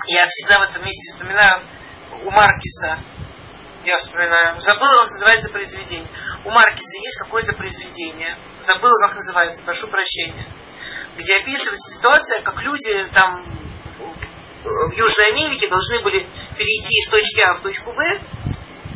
Я 0.08 0.26
всегда 0.28 0.60
в 0.60 0.70
этом 0.70 0.84
месте 0.84 1.14
вспоминаю 1.14 1.64
у 2.24 2.32
Маркиса, 2.32 3.00
я 3.86 3.98
вспоминаю, 3.98 4.60
забыла, 4.62 5.04
как 5.04 5.12
называется 5.12 5.52
произведение. 5.52 6.10
У 6.44 6.50
Маркиса 6.50 6.98
есть 6.98 7.20
какое-то 7.20 7.54
произведение, 7.54 8.38
забыла, 8.62 9.08
как 9.08 9.16
называется, 9.16 9.62
прошу 9.64 9.88
прощения, 9.88 10.48
где 11.18 11.38
описывается 11.38 11.98
ситуация, 11.98 12.42
как 12.42 12.58
люди 12.58 13.08
там 13.14 13.46
в 14.64 14.92
Южной 14.94 15.28
Америке 15.28 15.68
должны 15.68 16.02
были 16.02 16.28
перейти 16.58 16.98
из 16.98 17.10
точки 17.10 17.42
А 17.42 17.54
в 17.54 17.62
точку 17.62 17.94
Б, 17.94 18.20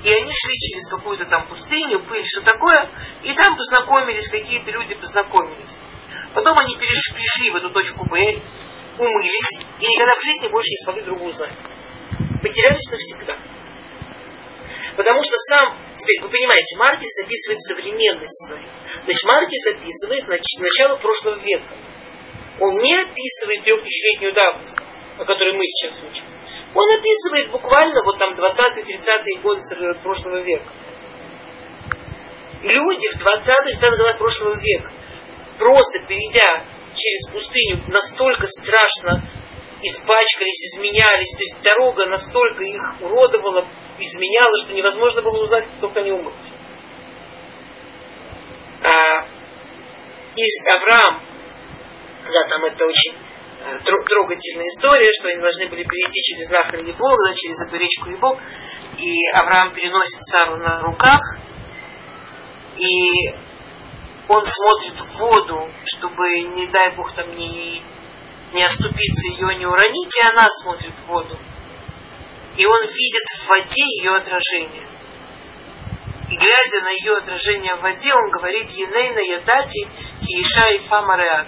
и 0.04 0.14
они 0.14 0.32
шли 0.34 0.56
через 0.58 0.90
какую-то 0.90 1.26
там 1.26 1.48
пустыню, 1.48 2.00
пыль, 2.06 2.24
все 2.24 2.42
такое, 2.42 2.90
и 3.24 3.34
там 3.34 3.56
познакомились, 3.56 4.28
какие-то 4.30 4.72
люди 4.72 4.96
познакомились. 4.96 5.78
Потом 6.34 6.58
они 6.60 6.76
перешли, 6.76 7.14
пришли 7.16 7.50
в 7.52 7.56
эту 7.56 7.70
точку 7.72 8.06
Б, 8.06 8.42
умылись, 8.98 9.62
и 9.80 9.88
никогда 9.88 10.16
в 10.16 10.22
жизни 10.22 10.48
больше 10.48 10.70
не 10.70 10.78
смогли 10.84 11.04
друг 11.04 11.22
узнать. 11.22 11.58
Потерялись 12.42 12.92
навсегда. 12.92 13.40
Потому 14.96 15.22
что 15.24 15.36
сам, 15.50 15.78
теперь 15.96 16.22
вы 16.22 16.30
понимаете, 16.30 16.78
Маркис 16.78 17.24
описывает 17.24 17.60
современность 17.62 18.46
свою. 18.46 18.68
Значит, 19.04 19.24
Маркис 19.24 19.68
описывает 19.68 20.28
нач- 20.28 20.60
начало 20.60 20.98
прошлого 20.98 21.40
века. 21.40 21.78
Он 22.60 22.78
не 22.82 22.94
описывает 22.94 23.64
трехтысячелетнюю 23.64 24.34
давность, 24.34 24.78
о 25.18 25.26
которой 25.26 25.54
мы 25.54 25.66
сейчас 25.66 25.98
учим. 26.04 26.26
Он 26.76 26.92
описывает 26.92 27.52
буквально 27.52 28.04
вот 28.04 28.20
там 28.20 28.34
20-30-е 28.34 29.40
годы 29.42 29.62
прошлого 30.04 30.42
века. 30.42 30.68
Люди 32.62 33.08
в 33.16 33.26
20-30-х 33.26 33.90
годах 33.92 34.18
прошлого 34.18 34.60
века, 34.60 34.92
просто 35.60 36.00
перейдя 36.08 36.66
через 36.96 37.32
пустыню, 37.32 37.84
настолько 37.88 38.48
страшно 38.48 39.24
испачкались, 39.82 40.74
изменялись, 40.74 41.36
то 41.36 41.44
есть 41.44 41.62
дорога 41.64 42.06
настолько 42.08 42.64
их 42.64 43.02
уродовала, 43.02 43.68
изменяла, 44.00 44.54
что 44.64 44.74
невозможно 44.74 45.22
было 45.22 45.44
узнать, 45.44 45.68
только 45.80 46.00
они 46.00 46.12
умрут. 46.12 46.36
А, 48.84 49.28
и 50.36 50.70
Авраам, 50.70 51.22
да, 52.26 52.48
там 52.50 52.66
это 52.66 52.86
очень 52.86 53.14
э, 53.14 53.80
трогательная 53.84 54.68
история, 54.68 55.12
что 55.14 55.30
они 55.30 55.42
должны 55.42 55.68
были 55.68 55.84
перейти 55.84 56.22
через 56.22 56.50
Нахар 56.50 56.82
Либог, 56.82 57.18
да, 57.26 57.34
через 57.34 57.68
эту 57.68 57.78
речку 57.78 58.10
Либог, 58.10 58.40
и 58.98 59.28
Авраам 59.34 59.74
переносит 59.74 60.22
Сару 60.24 60.58
на 60.58 60.82
руках, 60.82 61.22
и 62.78 63.49
он 64.30 64.46
смотрит 64.46 64.94
в 64.94 65.18
воду, 65.18 65.70
чтобы, 65.86 66.30
не 66.56 66.68
дай 66.68 66.96
Бог, 66.96 67.14
там 67.14 67.36
не, 67.36 67.84
не 68.54 68.64
оступиться, 68.64 69.28
ее 69.34 69.56
не 69.56 69.66
уронить, 69.66 70.16
и 70.16 70.28
она 70.28 70.48
смотрит 70.50 70.94
в 70.94 71.08
воду 71.08 71.38
и 72.60 72.66
он 72.66 72.82
видит 72.82 73.24
в 73.40 73.48
воде 73.48 73.84
ее 74.00 74.16
отражение. 74.16 74.86
И 76.30 76.36
глядя 76.36 76.82
на 76.84 76.90
ее 76.90 77.18
отражение 77.18 77.76
в 77.76 77.82
воде, 77.82 78.14
он 78.14 78.30
говорит 78.30 78.70
Енейна 78.72 79.20
Ядати 79.20 79.90
Кииша 80.20 80.68
и 80.76 80.80
Фамареат. 80.80 81.48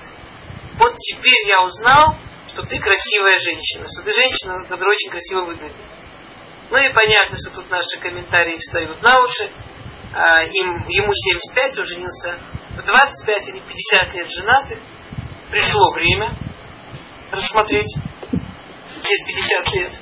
Вот 0.77 0.95
теперь 0.95 1.47
я 1.47 1.63
узнал, 1.63 2.17
что 2.47 2.63
ты 2.63 2.79
красивая 2.79 3.37
женщина, 3.39 3.87
что 3.87 4.03
ты 4.03 4.13
женщина, 4.13 4.65
которая 4.69 4.95
очень 4.95 5.11
красиво 5.11 5.41
выглядит. 5.41 5.75
Ну 6.69 6.77
и 6.77 6.93
понятно, 6.93 7.37
что 7.37 7.55
тут 7.55 7.69
наши 7.69 7.99
комментарии 7.99 8.55
встают 8.55 9.01
на 9.01 9.21
уши. 9.21 9.51
А, 10.13 10.43
им, 10.43 10.87
ему 10.87 11.13
75, 11.13 11.77
он 11.77 11.85
женился 11.85 12.39
в 12.81 12.85
25 12.85 13.47
или 13.49 13.59
50 13.59 14.13
лет 14.15 14.29
женаты. 14.31 14.81
Пришло 15.51 15.91
время 15.91 16.35
рассмотреть 17.31 17.93
через 19.01 19.25
50 19.25 19.73
лет. 19.73 19.93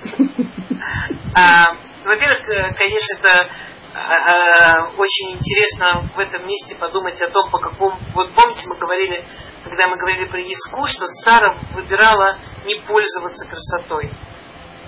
А, 1.36 1.76
во-первых, 2.06 2.48
э, 2.50 2.74
конечно, 2.74 3.18
это 3.20 3.50
а, 3.94 4.00
а, 4.00 4.92
очень 4.98 5.32
интересно 5.32 6.10
в 6.15 6.20
этом 6.20 6.46
месте 6.48 6.76
подумать 6.76 7.22
о 7.22 7.30
том, 7.30 7.50
по 7.50 7.60
какому... 7.60 7.98
Вот 8.13 8.34
помните, 8.34 8.68
мы 8.68 8.78
говорили, 8.78 9.26
когда 9.63 9.88
мы 9.88 9.98
говорили 9.98 10.26
про 10.26 10.39
Иску, 10.39 10.88
что 10.88 11.08
Сара 11.24 11.58
выбирала 11.74 12.38
не 12.65 12.76
пользоваться 12.82 13.48
красотой. 13.48 14.12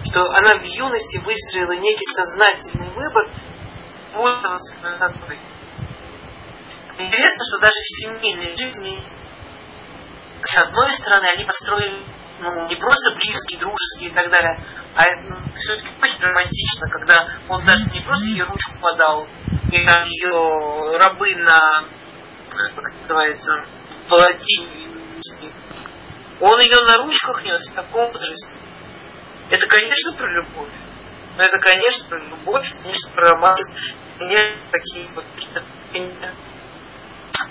Что 0.04 0.24
она 0.32 0.58
в 0.58 0.64
юности 0.64 1.18
выстроила 1.20 1.74
некий 1.74 2.06
сознательный 2.16 2.90
выбор 2.90 3.30
пользоваться 4.14 4.76
красотой. 4.82 5.40
Интересно, 6.98 7.46
что 7.50 7.60
даже 7.60 7.74
в 7.74 8.02
семейной 8.02 8.56
жизни, 8.56 9.04
с 10.44 10.58
одной 10.58 10.90
стороны, 10.92 11.26
они 11.26 11.46
построили 11.46 12.04
ну, 12.40 12.68
не 12.68 12.76
просто 12.76 13.16
близкие, 13.16 13.60
дружеские 13.60 14.10
и 14.10 14.14
так 14.14 14.30
далее, 14.30 14.60
а 14.96 15.04
ну, 15.24 15.38
все-таки 15.54 15.90
очень 16.02 16.20
романтично, 16.20 16.90
когда 16.90 17.28
он 17.50 17.64
даже 17.66 17.84
не 17.92 18.02
просто 18.02 18.26
ей 18.26 18.42
ручку 18.42 18.78
подал, 18.82 19.28
и 19.72 19.86
там 19.86 20.06
ее 20.06 20.98
рабы 20.98 21.36
на, 21.36 21.86
как 22.50 22.78
это 22.78 23.02
называется, 23.02 23.66
палатине 24.10 24.82
он 26.42 26.60
ее 26.60 26.82
на 26.82 26.98
ручках 26.98 27.44
нес 27.44 27.62
в 27.70 27.76
таком 27.76 28.08
возрасте. 28.08 28.58
Это, 29.52 29.68
конечно, 29.68 30.14
про 30.14 30.32
любовь. 30.32 30.74
Но 31.38 31.44
это, 31.44 31.60
конечно, 31.60 32.10
про 32.10 32.20
любовь, 32.20 32.66
конечно, 32.82 33.12
про 33.12 33.30
романтику. 33.30 33.72
Конечно, 34.18 34.58
такие 34.72 35.10
вот 35.14 35.26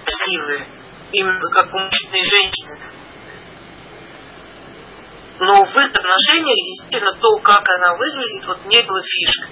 красивые. 0.05 0.67
Именно 1.13 1.51
как 1.51 1.75
у 1.75 1.79
мужчины 1.79 2.17
и 2.17 2.25
женщины 2.25 2.79
но 5.41 5.65
в 5.65 5.71
их 5.71 5.91
отношениях 5.91 6.55
действительно 6.55 7.13
то, 7.15 7.39
как 7.39 7.67
она 7.71 7.95
выглядит, 7.95 8.47
вот 8.47 8.65
не 8.67 8.83
было 8.83 9.03
фишкой. 9.03 9.49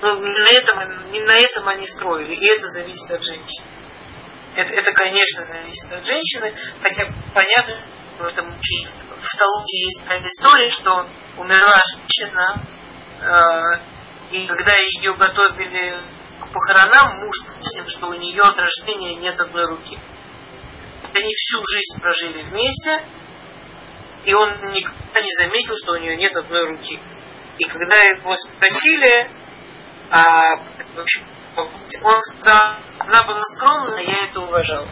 Ну, 0.00 0.14
на 0.16 0.48
этом, 0.48 0.78
на 1.26 1.36
этом 1.36 1.68
они 1.68 1.86
строили, 1.86 2.34
и 2.34 2.46
это 2.46 2.68
зависит 2.68 3.10
от 3.10 3.22
женщины. 3.22 3.66
Это, 4.54 4.72
это, 4.72 4.92
конечно, 4.92 5.44
зависит 5.44 5.92
от 5.92 6.06
женщины, 6.06 6.54
хотя 6.80 7.04
понятно, 7.34 7.76
в 8.18 8.24
этом 8.24 8.50
в 8.50 9.36
Талуте 9.36 9.78
есть 9.78 10.00
такая 10.02 10.22
история, 10.22 10.70
что 10.70 11.06
умерла 11.36 11.80
женщина, 11.94 12.64
э, 13.20 13.80
и 14.30 14.46
когда 14.46 14.72
ее 14.74 15.14
готовили 15.14 15.98
похоронам, 16.52 17.20
муж 17.20 17.36
выяснил, 17.46 17.86
что 17.88 18.06
у 18.08 18.14
нее 18.14 18.42
от 18.42 18.56
рождения 18.58 19.16
нет 19.16 19.38
одной 19.40 19.66
руки. 19.66 19.98
Они 21.14 21.34
всю 21.34 21.62
жизнь 21.64 22.00
прожили 22.00 22.42
вместе, 22.42 23.04
и 24.24 24.34
он 24.34 24.50
никогда 24.72 25.20
не 25.20 25.32
заметил, 25.40 25.74
что 25.76 25.92
у 25.92 25.96
нее 25.96 26.16
нет 26.16 26.36
одной 26.36 26.68
руки. 26.68 27.00
И 27.58 27.64
когда 27.64 27.96
его 27.96 28.34
спросили, 28.36 29.30
а, 30.10 30.56
в 30.94 31.00
общем, 31.00 31.26
он 32.02 32.20
сказал, 32.20 32.76
она 32.98 33.24
была 33.24 33.42
скромная, 33.42 34.02
я 34.02 34.26
это 34.28 34.40
уважал. 34.40 34.86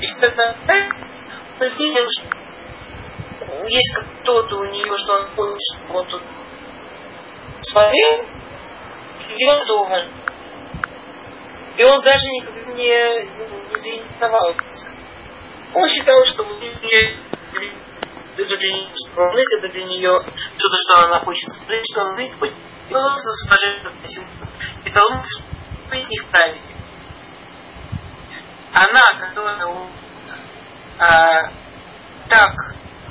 И 0.00 0.06
что 0.06 0.26
он 0.26 1.68
видел, 1.78 2.04
что 2.10 2.42
есть 3.66 3.94
кто-то 3.94 4.56
у 4.56 4.64
нее, 4.64 4.96
что 4.96 5.12
он 5.12 5.28
чтобы 5.36 5.98
он 5.98 6.06
тут 6.06 6.22
смотрел, 7.60 8.26
это 9.28 9.74
уважал. 9.74 10.08
И 11.76 11.84
он 11.84 12.00
даже 12.02 12.26
никогда 12.26 12.72
не, 12.72 13.68
не 13.70 13.76
заинтересовался. 13.76 14.90
Он 15.74 15.88
считал, 15.88 16.24
что 16.24 16.42
это 16.42 18.56
для 18.56 18.72
нее 18.72 18.90
скромность, 18.94 19.54
это 19.58 19.68
для 19.68 19.84
нее 19.84 20.24
что-то, 20.56 20.76
что 20.76 20.94
она 21.06 21.20
хочет 21.20 21.52
скрыть, 21.54 21.84
что 21.90 22.02
она 22.02 22.18
видит, 22.18 22.36
и 22.42 22.94
он 22.94 23.16
с 23.16 23.46
уважением 23.46 23.86
относился. 23.86 24.48
И 24.84 24.90
Талмуд 24.90 25.24
из 25.92 26.08
них 26.08 26.28
праведник. 26.30 26.76
Она, 28.74 29.02
которая 29.20 29.88
а, 30.98 31.52
так 32.28 32.54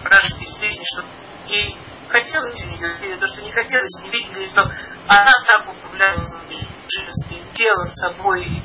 прожили 0.04 0.46
жизнь, 0.60 0.84
что 0.86 1.04
ей 1.48 1.78
хотелось 2.12 2.60
или 2.62 3.16
то, 3.18 3.28
что 3.28 3.42
не 3.42 3.52
хотелось, 3.52 4.04
не 4.04 4.10
видели, 4.10 4.48
что 4.48 4.64
она 5.08 5.32
так 5.48 5.70
управляла 5.70 6.26
своим 6.26 7.52
телом, 7.54 7.94
собой, 7.94 8.64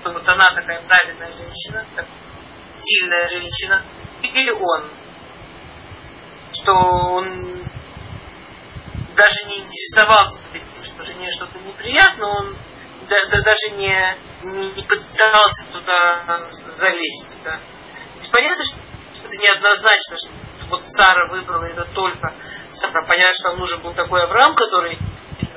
что 0.00 0.12
вот 0.12 0.28
она 0.28 0.50
такая 0.54 0.82
правильная 0.86 1.32
женщина, 1.32 1.86
так, 1.94 2.06
сильная 2.76 3.28
женщина, 3.28 3.84
или 4.22 4.50
он, 4.50 4.90
что 6.52 6.72
он 6.72 7.62
даже 9.16 9.46
не 9.46 9.60
интересовался, 9.60 10.40
что 10.84 11.04
жене 11.04 11.30
что-то 11.30 11.58
неприятно, 11.58 12.26
он 12.26 12.56
да, 13.08 13.16
да, 13.30 13.42
даже 13.42 13.70
не, 13.76 14.74
не 14.74 14.82
пытался 14.82 15.64
туда 15.72 16.40
залезть. 16.78 17.42
Да. 17.42 17.60
Ведь 18.16 18.30
понятно, 18.30 18.64
что 18.64 18.76
это 19.24 19.36
неоднозначно, 19.36 20.16
что 20.18 20.30
вот 20.68 20.86
Сара 20.86 21.28
выбрала 21.28 21.64
это 21.64 21.84
только 21.94 22.34
Сара. 22.72 23.06
Понятно, 23.06 23.34
что 23.34 23.48
нам 23.50 23.58
нужен 23.58 23.82
был 23.82 23.94
такой 23.94 24.22
Авраам, 24.22 24.54
который 24.54 24.98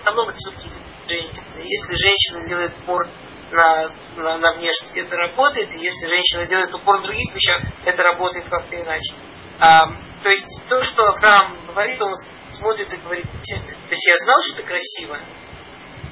намного 0.06 0.34
все-таки 0.34 0.70
женщины. 1.08 1.60
Если 1.64 1.96
женщина 1.96 2.48
делает 2.48 2.74
упор 2.84 3.08
на, 3.52 3.90
на, 4.16 4.38
на 4.38 4.54
внешность, 4.54 4.98
это 4.98 5.16
работает. 5.18 5.72
И 5.74 5.80
если 5.80 6.08
женщина 6.08 6.46
делает 6.46 6.74
упор 6.74 7.00
в 7.00 7.04
других 7.04 7.34
вещах, 7.34 7.62
это 7.86 8.04
работает 8.04 8.48
как-то 8.50 8.76
иначе. 8.76 9.14
А, 9.60 9.88
то 10.24 10.30
есть 10.30 10.62
то, 10.70 10.82
что 10.84 11.04
Авраам 11.04 11.66
говорит, 11.68 12.02
он 12.02 12.14
смотрит 12.52 12.92
и 12.94 12.98
говорит, 12.98 13.26
то 13.26 13.92
есть 13.92 14.08
я 14.08 14.18
знал, 14.18 14.38
что 14.42 14.58
ты 14.58 14.64
красивая, 14.64 15.24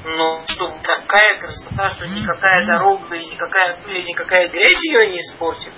но 0.05 0.43
что 0.47 0.77
такая 0.83 1.39
красота, 1.39 1.89
что 1.91 2.07
никакая 2.07 2.65
дорога 2.65 3.15
и 3.15 3.25
никакая 3.25 3.81
пыль, 3.83 4.05
никакая 4.05 4.47
грязь 4.49 4.79
ее 4.83 5.11
не 5.11 5.19
испортит. 5.19 5.73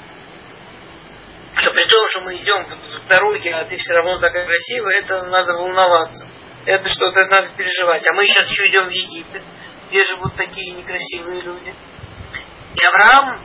Что 1.55 1.71
при 1.71 1.83
том, 1.85 2.07
что 2.09 2.21
мы 2.21 2.35
идем 2.37 2.65
в 2.65 3.07
дороге, 3.07 3.53
а 3.53 3.65
ты 3.65 3.77
все 3.77 3.93
равно 3.93 4.19
такая 4.19 4.45
красивая, 4.45 5.01
это 5.01 5.23
надо 5.23 5.53
волноваться. 5.53 6.27
Это 6.65 6.87
что-то 6.89 7.25
надо 7.25 7.49
переживать. 7.57 8.05
А 8.07 8.13
мы 8.13 8.25
сейчас 8.25 8.49
еще 8.49 8.67
идем 8.67 8.85
в 8.85 8.91
Египет, 8.91 9.43
где 9.89 10.03
живут 10.03 10.35
такие 10.35 10.73
некрасивые 10.73 11.41
люди. 11.41 11.75
И 12.75 12.85
Авраам 12.85 13.39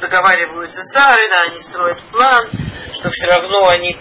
договариваются 0.00 0.82
с 0.82 0.92
Сарой, 0.92 1.28
да, 1.28 1.42
они 1.42 1.58
строят 1.60 2.00
план, 2.10 2.50
что 2.92 3.08
все 3.10 3.28
равно 3.28 3.68
они 3.68 3.96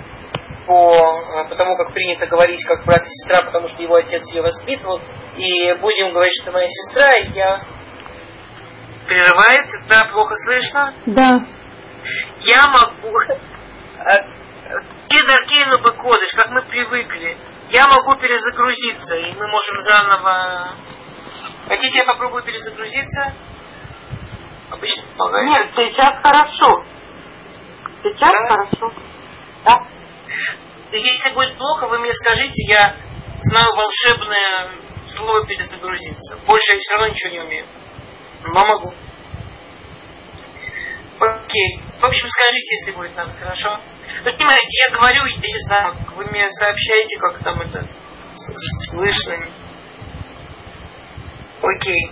по, 0.66 1.46
по 1.50 1.56
тому, 1.56 1.78
как 1.78 1.94
принято 1.94 2.28
говорить, 2.28 2.64
как 2.66 2.86
брат 2.86 3.04
и 3.04 3.10
сестра, 3.10 3.44
потому 3.44 3.68
что 3.68 3.82
его 3.82 3.96
отец 3.96 4.24
ее 4.34 4.42
воспитывал, 4.42 5.00
и 5.38 5.74
будем 5.76 6.12
говорить, 6.12 6.34
что 6.42 6.52
моя 6.52 6.68
сестра, 6.68 7.16
и 7.18 7.32
я... 7.32 7.62
Прерывается? 9.08 9.84
Да, 9.90 10.06
плохо 10.06 10.36
слышно? 10.46 10.94
Да. 11.06 11.40
Я 12.42 12.68
могу... 12.68 13.18
Кедр 15.10 15.46
Кейну 15.46 15.80
бы 15.80 15.92
кодыш, 15.92 16.34
как 16.34 16.50
мы 16.52 16.62
привыкли. 16.64 17.38
Я 17.70 17.88
могу 17.88 18.16
перезагрузиться, 18.16 19.18
и 19.18 19.34
мы 19.34 19.48
можем 19.48 19.82
заново... 19.82 20.76
Хотите, 21.68 22.00
я 22.00 22.06
попробую 22.06 22.44
перезагрузиться? 22.44 23.34
Обычно 24.72 25.04
помогает. 25.18 25.50
Нет, 25.50 25.72
сейчас 25.76 26.22
хорошо. 26.24 26.84
Сейчас 28.04 28.32
Да? 28.32 28.48
хорошо. 28.48 28.94
Да? 29.64 29.88
Если 30.92 31.34
будет 31.34 31.58
плохо, 31.58 31.88
вы 31.88 32.00
мне 32.00 32.14
скажите, 32.14 32.64
я 32.68 32.96
знаю 33.42 33.76
волшебное 33.76 34.72
слово 35.16 35.46
перезагрузиться. 35.46 36.38
Больше 36.48 36.74
я 36.74 36.80
все 36.80 36.94
равно 36.96 37.10
ничего 37.10 37.32
не 37.34 37.40
умею. 37.42 37.68
Но 38.44 38.66
могу. 38.66 38.94
Окей. 41.20 41.91
В 42.02 42.06
общем, 42.06 42.28
скажите, 42.30 42.76
если 42.78 42.92
будет 42.94 43.16
надо, 43.16 43.32
хорошо? 43.38 43.80
Вы 44.24 44.32
понимаете, 44.34 44.86
я 44.90 44.96
говорю, 44.96 45.24
я 45.24 45.38
не 45.38 45.60
знаю, 45.68 45.96
вы 46.16 46.26
мне 46.26 46.50
сообщаете, 46.50 47.20
как 47.20 47.44
там 47.44 47.62
это 47.62 47.88
слышно. 48.90 49.38
Окей. 51.62 52.12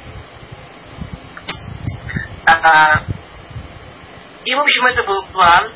А, 2.45 3.03
и, 4.45 4.53
в 4.53 4.59
общем, 4.59 4.85
это 4.85 5.03
был 5.03 5.25
план. 5.31 5.73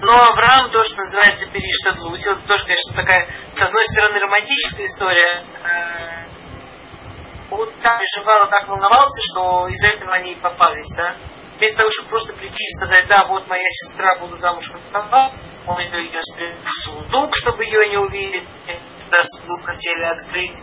Но 0.00 0.12
Авраам, 0.12 0.70
то, 0.70 0.82
что 0.82 0.96
называется 0.96 1.50
перештадлуть, 1.52 2.24
это 2.24 2.40
тоже, 2.46 2.64
конечно, 2.64 2.94
такая, 2.94 3.28
с 3.52 3.62
одной 3.62 3.84
стороны, 3.88 4.18
романтическая 4.20 4.86
история. 4.86 5.44
Э, 5.62 6.24
Он 7.50 7.70
так 7.82 7.98
переживал, 7.98 8.48
так 8.48 8.66
волновался, 8.68 9.20
что 9.30 9.68
из-за 9.68 9.88
этого 9.88 10.14
они 10.14 10.32
и 10.32 10.40
попались, 10.40 10.90
да? 10.96 11.16
Вместо 11.60 11.76
того, 11.76 11.90
чтобы 11.90 12.08
просто 12.08 12.32
прийти 12.32 12.64
и 12.64 12.76
сказать, 12.78 13.06
да, 13.06 13.26
вот 13.26 13.46
моя 13.46 13.68
сестра, 13.68 14.16
буду 14.18 14.38
замуж 14.38 14.64
выдавал, 14.72 15.34
он 15.66 15.78
ее, 15.78 16.06
ее 16.06 16.20
сундук, 16.84 17.36
чтобы 17.36 17.66
ее 17.66 17.86
не 17.90 17.98
увидели, 17.98 18.46
когда 19.04 19.22
сундук 19.24 19.66
хотели 19.66 20.04
открыть. 20.04 20.56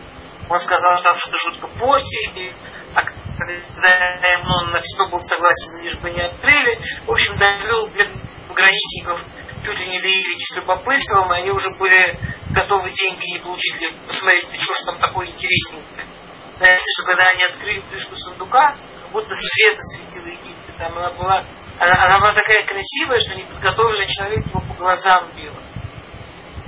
Он 0.50 0.60
сказал, 0.60 0.98
что 0.98 1.04
там 1.04 1.16
что-то 1.16 1.38
жутко 1.38 1.68
портили, 1.68 2.56
а 2.96 3.04
когда 3.04 4.28
ему 4.32 4.52
он 4.56 4.72
на 4.72 4.80
все 4.80 5.08
был 5.08 5.22
согласен, 5.22 5.84
лишь 5.84 6.00
бы 6.00 6.10
не 6.10 6.20
открыли. 6.20 6.80
В 7.06 7.12
общем, 7.12 7.38
довел 7.38 7.92
пограничников 8.48 9.24
чуть 9.64 9.80
ли 9.80 9.90
не 9.90 10.02
до 10.02 10.08
Ирики 10.08 10.52
с 10.52 10.56
любопытством, 10.56 11.32
и 11.32 11.38
они 11.38 11.52
уже 11.52 11.70
были 11.78 12.20
готовы 12.50 12.90
деньги 12.90 13.34
не 13.34 13.40
получить, 13.40 13.80
лишь 13.80 13.94
посмотреть, 14.08 14.62
что 14.62 14.86
там 14.86 14.98
такое 14.98 15.28
интересненькое. 15.28 16.08
Знаете, 16.58 16.84
что 16.96 17.06
когда 17.06 17.26
они 17.26 17.44
открыли 17.44 17.82
крышку 17.82 18.16
сундука, 18.16 18.76
как 19.04 19.12
будто 19.12 19.36
света 19.36 19.84
светила 19.84 20.26
Египет. 20.26 20.57
Там 20.78 20.98
она 20.98 21.12
была, 21.12 21.46
она, 21.80 22.20
была 22.20 22.34
такая 22.34 22.66
красивая, 22.66 23.20
что 23.20 23.36
неподготовленный 23.36 24.08
человек 24.08 24.46
его 24.46 24.62
по 24.62 24.74
глазам 24.76 25.32
бил. 25.36 25.54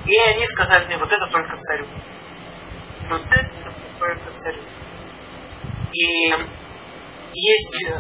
И 0.05 0.18
они 0.18 0.45
сказали 0.47 0.86
мне, 0.86 0.97
вот 0.97 1.12
это 1.12 1.28
только 1.28 1.55
царю. 1.57 1.86
Вот 3.10 3.26
это 3.30 3.74
только 3.99 4.32
царю. 4.32 4.62
И 5.91 6.34
есть, 7.34 7.91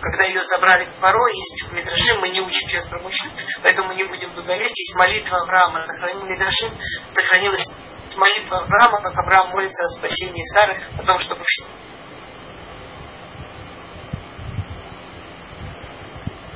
когда 0.00 0.24
ее 0.24 0.42
забрали 0.44 0.86
к 0.86 0.94
паро, 0.94 1.28
есть 1.28 1.68
в 1.68 1.72
Мидрашим, 1.74 2.20
мы 2.20 2.30
не 2.30 2.40
учим 2.40 2.68
сейчас 2.68 2.86
про 2.86 3.00
мужчин, 3.00 3.30
поэтому 3.62 3.88
мы 3.88 3.94
не 3.94 4.04
будем 4.04 4.30
туда 4.30 4.56
лезть, 4.56 4.78
есть 4.78 4.94
молитва 4.94 5.38
Авраама, 5.42 5.82
сохранил 5.86 6.24
Мидрашим, 6.24 6.70
сохранилась 7.12 7.66
молитва 8.16 8.62
Авраама, 8.62 9.02
как 9.02 9.18
Авраам 9.18 9.50
молится 9.50 9.84
о 9.84 9.88
спасении 9.90 10.42
Сары, 10.54 10.80
о 10.98 11.04
том, 11.04 11.18
чтобы 11.18 11.44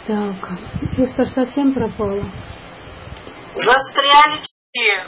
Так, 0.07 0.37
Эстер 0.99 1.27
совсем 1.31 1.75
пропала. 1.75 2.23
застряли 3.57 4.41
все. 4.41 5.05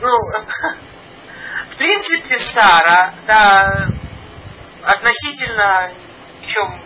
Ну, 0.00 0.08
в 1.74 1.76
принципе, 1.76 2.38
Сара, 2.38 3.14
да, 3.26 3.88
относительно, 4.82 5.92
причем 6.40 6.82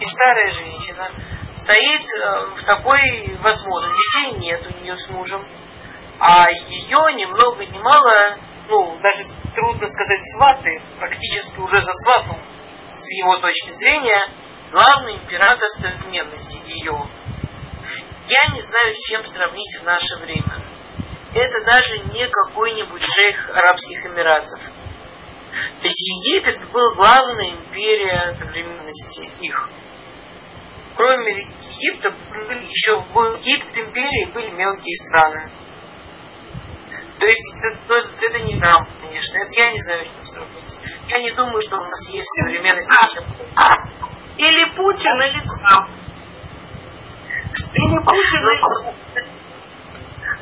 и 0.00 0.04
старая 0.04 0.52
женщина, 0.52 1.10
стоит 1.56 2.02
э, 2.02 2.46
в 2.56 2.64
такой 2.66 3.38
возможности. 3.40 4.18
Детей 4.18 4.38
нет 4.40 4.66
у 4.66 4.82
нее 4.82 4.96
с 4.98 5.08
мужем, 5.08 5.48
а 6.18 6.46
ее 6.50 7.14
ни 7.14 7.24
много 7.24 7.64
ни 7.64 7.78
мало, 7.78 8.36
ну, 8.68 8.98
даже 9.00 9.24
трудно 9.54 9.86
сказать 9.86 10.20
сваты, 10.36 10.82
практически 10.98 11.58
уже 11.58 11.80
за 11.80 11.92
сватом, 12.04 12.38
с 12.92 13.10
его 13.12 13.38
точки 13.38 13.70
зрения, 13.70 14.43
главный 14.74 15.18
император 15.18 15.68
современности 15.68 16.58
ее. 16.66 17.08
Я 18.26 18.54
не 18.54 18.60
знаю, 18.60 18.92
с 18.92 18.98
чем 19.08 19.24
сравнить 19.24 19.78
в 19.80 19.84
наше 19.84 20.16
время. 20.16 20.60
Это 21.32 21.64
даже 21.64 21.98
не 22.12 22.28
какой-нибудь 22.28 23.02
шейх 23.02 23.50
Арабских 23.50 24.04
Эмиратов. 24.06 24.60
То 25.80 25.86
Египет 25.86 26.68
был 26.72 26.94
главной 26.96 27.50
империей 27.50 28.36
современности 28.36 29.30
их. 29.40 29.68
Кроме 30.96 31.42
Египта 31.42 32.10
были 32.48 32.64
еще 32.66 32.96
в 32.96 33.38
Египет 33.38 33.78
империи 33.78 34.32
были 34.32 34.50
мелкие 34.50 34.96
страны. 35.06 35.52
То 37.20 37.26
есть 37.26 37.42
это, 37.62 37.78
ну, 37.86 37.94
это, 37.94 38.10
это 38.20 38.40
не 38.40 38.58
Иран, 38.58 38.88
конечно. 39.00 39.36
Это 39.38 39.52
я 39.52 39.70
не 39.70 39.80
знаю, 39.82 40.04
что 40.04 40.26
сравнить. 40.26 40.76
Я 41.08 41.20
не 41.20 41.30
думаю, 41.30 41.60
что 41.60 41.76
у 41.76 41.80
нас 41.80 42.08
есть 42.10 42.28
современность. 42.40 42.90
Или 44.36 44.64
Путин, 44.76 45.22
или 45.22 45.40
Трамп. 45.40 45.90
Или 47.72 47.98
Путин, 48.04 48.48
или 48.48 48.60
Трамп. 48.60 48.96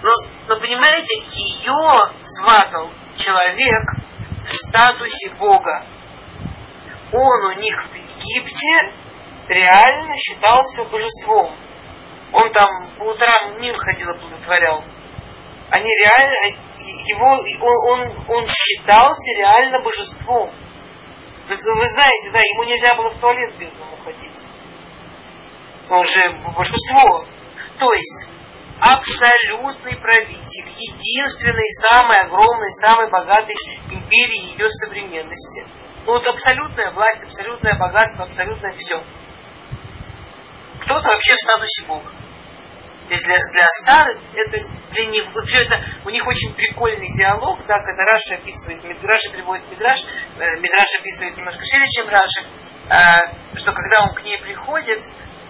Но, 0.03 0.11
но 0.49 0.61
понимаете, 0.61 1.23
ее 1.31 2.03
сватал 2.23 2.91
человек 3.17 3.83
в 4.43 4.49
статусе 4.49 5.35
Бога. 5.39 5.87
он 7.13 7.45
у 7.45 7.53
них 7.61 7.85
в 7.85 7.95
Египте 7.95 8.93
реально 9.49 10.17
считался 10.17 10.85
божеством. 10.85 11.55
Он 12.33 12.51
там 12.53 12.91
по 12.99 13.05
утрам 13.05 13.61
мир 13.61 13.75
ходил 13.75 14.11
и 14.11 14.19
благотворял. 14.19 14.83
Они 15.71 15.91
реально, 15.95 16.59
его, 16.79 17.27
он, 17.27 18.01
он, 18.01 18.25
он 18.29 18.47
считался 18.47 19.39
реально 19.39 19.81
божеством. 19.81 20.53
Вы, 21.49 21.75
вы 21.75 21.87
знаете, 21.87 22.31
да, 22.31 22.41
ему 22.41 22.65
нельзя 22.65 22.95
было 22.95 23.11
в 23.11 23.19
туалет 23.19 23.57
бедному 23.59 23.97
ходить. 24.05 24.39
Он 25.89 26.05
же 26.05 26.31
божество. 26.55 27.27
То 27.79 27.93
есть, 27.93 28.27
абсолютный 28.81 29.97
правитель, 29.97 30.69
единственный, 30.77 31.69
самый 31.89 32.19
огромный, 32.19 32.71
самый 32.81 33.11
богатый 33.11 33.57
империи 33.91 34.53
ее 34.53 34.69
современности. 34.69 35.67
Ну 36.05 36.13
вот 36.13 36.27
абсолютная 36.27 36.93
власть, 36.93 37.23
абсолютное 37.25 37.79
богатство, 37.79 38.25
абсолютное 38.25 38.75
все. 38.75 39.05
Кто-то 40.81 41.09
вообще 41.09 41.35
в 41.35 41.39
статусе 41.39 41.85
Бога. 41.87 42.11
То 43.09 43.15
есть 43.15 43.25
для, 43.25 43.37
для 43.51 43.69
Сары 43.85 44.21
это 44.35 44.59
для 44.91 45.07
него, 45.07 45.43
все 45.45 45.63
это, 45.63 45.83
у 46.05 46.11
них 46.11 46.27
очень 46.27 46.55
прикольный 46.55 47.13
диалог, 47.13 47.61
да, 47.67 47.81
когда 47.81 48.05
Раши 48.05 48.35
описывает, 48.35 48.83
Раши 49.03 49.31
приводит 49.31 49.69
Мидраш, 49.71 50.01
э, 50.39 50.61
Мидраш 50.61 50.95
описывает 51.01 51.37
немножко 51.37 51.65
шире, 51.65 51.87
чем 51.89 52.09
Раши, 52.09 52.47
э, 52.89 53.57
что 53.57 53.73
когда 53.73 54.05
он 54.05 54.15
к 54.15 54.23
ней 54.23 54.39
приходит, 54.39 55.03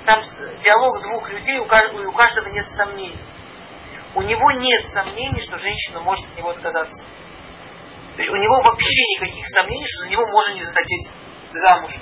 там 0.05 0.21
диалог 0.61 1.03
двух 1.03 1.29
людей, 1.29 1.59
у 1.59 1.67
каждого, 1.67 2.09
у 2.09 2.13
каждого 2.13 2.49
нет 2.49 2.67
сомнений. 2.69 3.21
У 4.15 4.23
него 4.23 4.51
нет 4.51 4.89
сомнений, 4.89 5.41
что 5.41 5.59
женщина 5.59 6.01
может 6.01 6.25
от 6.31 6.37
него 6.37 6.51
отказаться. 6.51 7.05
То 8.17 8.19
есть 8.19 8.31
у 8.31 8.37
него 8.37 8.61
вообще 8.63 9.03
никаких 9.17 9.47
сомнений, 9.49 9.87
что 9.87 10.05
за 10.05 10.11
него 10.11 10.27
можно 10.27 10.55
не 10.55 10.63
захотеть 10.63 11.11
замуж. 11.53 11.93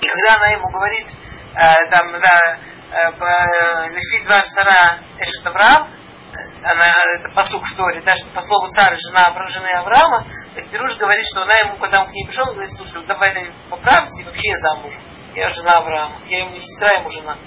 И 0.00 0.06
когда 0.06 0.36
она 0.36 0.48
ему 0.48 0.70
говорит, 0.70 1.06
э, 1.54 1.90
там, 1.90 2.12
да, 2.12 2.58
э, 2.90 3.88
Лефи 3.90 4.24
два 4.24 4.42
Сара 4.42 4.98
Эшет 5.18 5.46
Авраам, 5.46 5.90
она, 6.62 6.92
это 7.14 7.30
посук 7.30 7.64
в 7.64 7.76
Торе, 7.76 8.02
да, 8.02 8.14
что 8.16 8.30
по 8.30 8.42
слову 8.42 8.66
Сары, 8.68 8.96
жена 8.96 9.32
жены 9.48 9.68
Авраама, 9.68 10.26
так 10.54 10.70
Беруш 10.70 10.96
говорит, 10.96 11.26
что 11.26 11.42
она 11.42 11.54
ему, 11.56 11.78
когда 11.78 12.02
он 12.02 12.08
к 12.08 12.12
ней 12.12 12.26
пришел, 12.26 12.46
говорит, 12.46 12.70
слушай, 12.76 13.04
давай 13.06 13.52
поправься, 13.70 14.20
и 14.20 14.24
вообще 14.24 14.50
я 14.50 14.58
замужем. 14.58 15.02
Я 15.34 15.48
жена 15.50 15.78
Авраама, 15.78 16.20
я 16.26 16.40
ему 16.40 16.52
не 16.52 16.60
сестра, 16.60 16.90
ему 16.98 17.08
жена. 17.10 17.38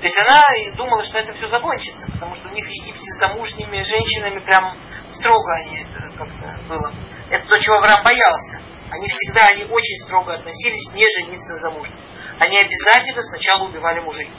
То 0.00 0.06
есть 0.06 0.18
она 0.18 0.42
думала, 0.76 1.04
что 1.04 1.18
это 1.18 1.32
все 1.34 1.46
закончится, 1.46 2.10
потому 2.10 2.34
что 2.34 2.48
у 2.48 2.52
них 2.52 2.66
в 2.66 2.70
Египте 2.70 3.00
с 3.00 3.20
замужними 3.20 3.82
женщинами 3.82 4.44
прям 4.44 4.76
строго 5.10 5.54
они 5.54 5.86
как-то 6.18 6.58
было. 6.66 6.92
Это 7.30 7.46
то, 7.46 7.58
чего 7.60 7.76
Авраам 7.76 8.02
боялся. 8.02 8.60
Они 8.90 9.08
всегда, 9.08 9.46
они 9.46 9.64
очень 9.64 9.98
строго 10.04 10.34
относились 10.34 10.92
не 10.92 11.06
жениться 11.16 11.52
на 11.52 11.58
замужних. 11.60 11.98
Они 12.38 12.58
обязательно 12.58 13.22
сначала 13.22 13.64
убивали 13.64 14.00
мужей. 14.00 14.30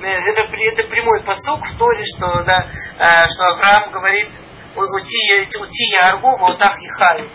Э, 0.00 0.06
это, 0.06 0.42
это 0.42 0.88
прямой 0.88 1.22
посок 1.22 1.64
в 1.64 1.78
Торе, 1.78 2.04
что, 2.04 2.42
да, 2.44 2.68
э, 2.98 3.28
что 3.28 3.44
Авраам 3.44 3.90
говорит, 3.90 4.30
ути 4.76 5.92
я 5.92 6.08
аргу, 6.08 6.36
вот 6.38 6.58
так 6.58 6.78
и 6.80 6.88
хаю. 6.88 7.30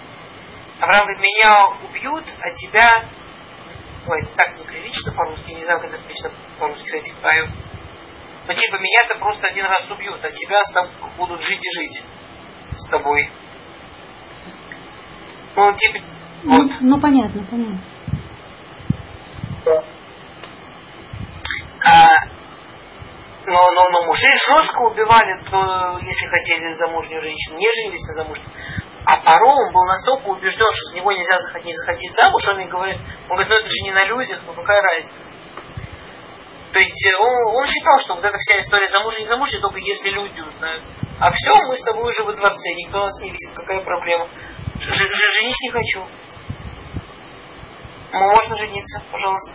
Авраам 0.80 1.05
говорит, 1.05 1.21
меня 1.21 1.67
убьют, 1.88 2.26
а 2.41 2.49
тебя 2.51 3.05
Ой, 4.05 4.21
это 4.21 4.36
так 4.36 4.57
неприлично 4.57 5.13
по-русски, 5.13 5.51
не 5.51 5.63
знаю, 5.63 5.80
как 5.80 5.93
это 5.93 6.03
прилично 6.03 6.30
по-русски, 6.59 6.86
кстати, 6.86 7.13
пою. 7.21 7.47
Но 8.45 8.53
типа 8.53 8.76
меня-то 8.76 9.17
просто 9.17 9.47
один 9.47 9.65
раз 9.65 9.89
убьют, 9.89 10.19
а 10.24 10.30
тебя 10.30 10.61
с 10.61 10.74
тобой 10.74 10.91
будут 11.17 11.41
жить 11.41 11.65
и 11.65 11.80
жить 11.80 12.03
с 12.76 12.89
тобой. 12.89 13.30
Ну, 15.55 15.74
типа, 15.74 15.99
ну, 16.43 16.63
вот. 16.63 16.71
Ну, 16.82 16.99
понятно, 16.99 17.45
понятно. 17.49 17.80
А, 21.86 22.07
но, 23.45 23.72
но, 23.72 23.89
но 23.89 24.05
мужей 24.05 24.32
жестко 24.47 24.82
убивали, 24.82 25.39
то, 25.49 25.99
если 26.01 26.28
хотели 26.28 26.74
замужнюю 26.74 27.22
женщину, 27.22 27.57
не 27.57 27.70
женились 27.74 28.03
на 28.07 28.14
замужнюю. 28.14 28.49
А 29.05 29.18
Паро, 29.18 29.45
он 29.45 29.74
был 29.74 29.86
настолько 29.86 30.28
убежден, 30.28 30.66
что 30.72 30.89
за 30.89 30.95
него 30.95 31.11
нельзя 31.11 31.38
не 31.64 31.74
захотеть 31.74 32.16
замуж, 32.16 32.47
он 32.47 32.59
и 32.59 32.68
говорит, 32.68 32.99
он 33.28 33.36
говорит, 33.36 33.49
ну 33.49 33.55
это 33.55 33.68
же 33.68 33.84
не 33.84 33.91
на 33.91 34.05
людях, 34.05 34.39
ну 34.45 34.53
какая 34.53 34.82
разница. 34.82 35.34
То 36.72 36.80
есть 36.80 37.05
э, 37.05 37.18
он, 37.18 37.55
он 37.55 37.68
считал, 37.68 37.99
что 37.99 38.16
вот 38.16 38.24
эта 38.24 38.38
вся 38.38 38.59
история 38.59 38.88
замужа 38.88 39.20
не 39.20 39.28
замужа, 39.28 39.59
только 39.59 39.78
если 39.80 40.09
люди 40.09 40.39
узнают. 40.39 40.84
А 41.20 41.30
все, 41.32 41.53
мы 41.68 41.76
с 41.76 41.82
тобой 41.82 42.09
уже 42.09 42.24
во 42.24 42.34
дворце, 42.34 42.74
никто 42.76 42.99
нас 42.99 43.20
не 43.20 43.30
видит, 43.30 43.53
какая 43.53 43.84
проблема. 43.84 44.30
Женись 44.80 45.61
не 45.61 45.70
хочу. 45.70 46.07
Можно 48.14 48.55
жениться, 48.55 49.03
пожалуйста. 49.11 49.51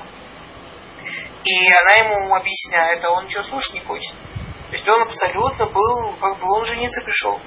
И 1.44 1.72
она 1.72 1.92
ему 1.92 2.34
объясняет, 2.34 3.04
а 3.04 3.10
он 3.12 3.24
ничего 3.24 3.44
слушать 3.44 3.74
не 3.74 3.84
хочет. 3.84 4.12
То 4.68 4.72
есть 4.72 4.86
он 4.88 5.00
абсолютно 5.02 5.66
был, 5.66 6.12
как 6.20 6.38
бы 6.40 6.52
он 6.52 6.66
жениться 6.66 7.00
пришел. 7.02 7.40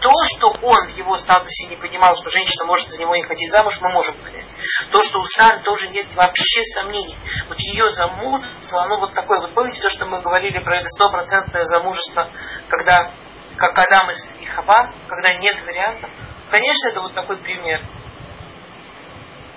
То, 0.00 0.12
что 0.34 0.48
он 0.62 0.88
в 0.88 0.96
его 0.96 1.16
статусе 1.18 1.66
не 1.66 1.76
понимал, 1.76 2.16
что 2.16 2.30
женщина 2.30 2.64
может 2.64 2.90
за 2.90 2.98
него 2.98 3.14
не 3.14 3.22
хотеть 3.22 3.52
замуж, 3.52 3.78
мы 3.80 3.90
можем 3.90 4.16
понять. 4.16 4.46
То, 4.90 5.02
что 5.02 5.20
у 5.20 5.24
Сары 5.24 5.60
тоже 5.60 5.88
нет 5.88 6.12
вообще 6.16 6.64
сомнений. 6.74 7.16
Вот 7.48 7.60
ее 7.60 7.90
замужество, 7.90 8.82
оно 8.84 8.98
вот 8.98 9.14
такое. 9.14 9.40
Вот 9.40 9.54
помните 9.54 9.80
то, 9.82 9.90
что 9.90 10.06
мы 10.06 10.20
говорили 10.20 10.58
про 10.58 10.78
это 10.78 10.88
стопроцентное 10.88 11.64
замужество, 11.64 12.28
когда, 12.68 13.12
как 13.56 13.78
Адам 13.78 14.10
и 14.40 14.46
Хава, 14.46 14.94
когда 15.06 15.34
нет 15.34 15.62
вариантов? 15.64 16.10
Конечно, 16.50 16.88
это 16.88 17.00
вот 17.02 17.14
такой 17.14 17.36
пример. 17.36 17.82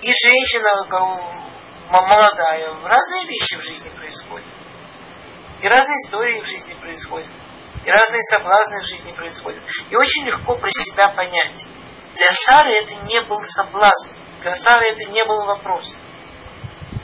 И 0.02 0.12
женщина 0.12 0.86
молодая, 1.90 2.74
разные 2.84 3.28
вещи 3.28 3.56
в 3.56 3.62
жизни 3.62 3.90
происходят. 3.90 4.48
И 5.62 5.68
разные 5.68 5.96
истории 6.06 6.42
в 6.42 6.46
жизни 6.46 6.76
происходят. 6.76 7.32
И 7.84 7.90
разные 7.90 8.22
соблазны 8.30 8.82
в 8.82 8.86
жизни 8.86 9.12
происходят. 9.14 9.64
И 9.90 9.96
очень 9.96 10.26
легко 10.26 10.56
про 10.56 10.70
себя 10.70 11.10
понять. 11.10 11.64
Для 12.16 12.32
Сары 12.32 12.74
это 12.74 12.96
не 13.06 13.22
был 13.22 13.42
соблазн. 13.44 14.10
Для 14.42 14.54
Сары 14.56 14.92
это 14.92 15.06
не 15.06 15.24
был 15.26 15.46
вопрос. 15.46 15.96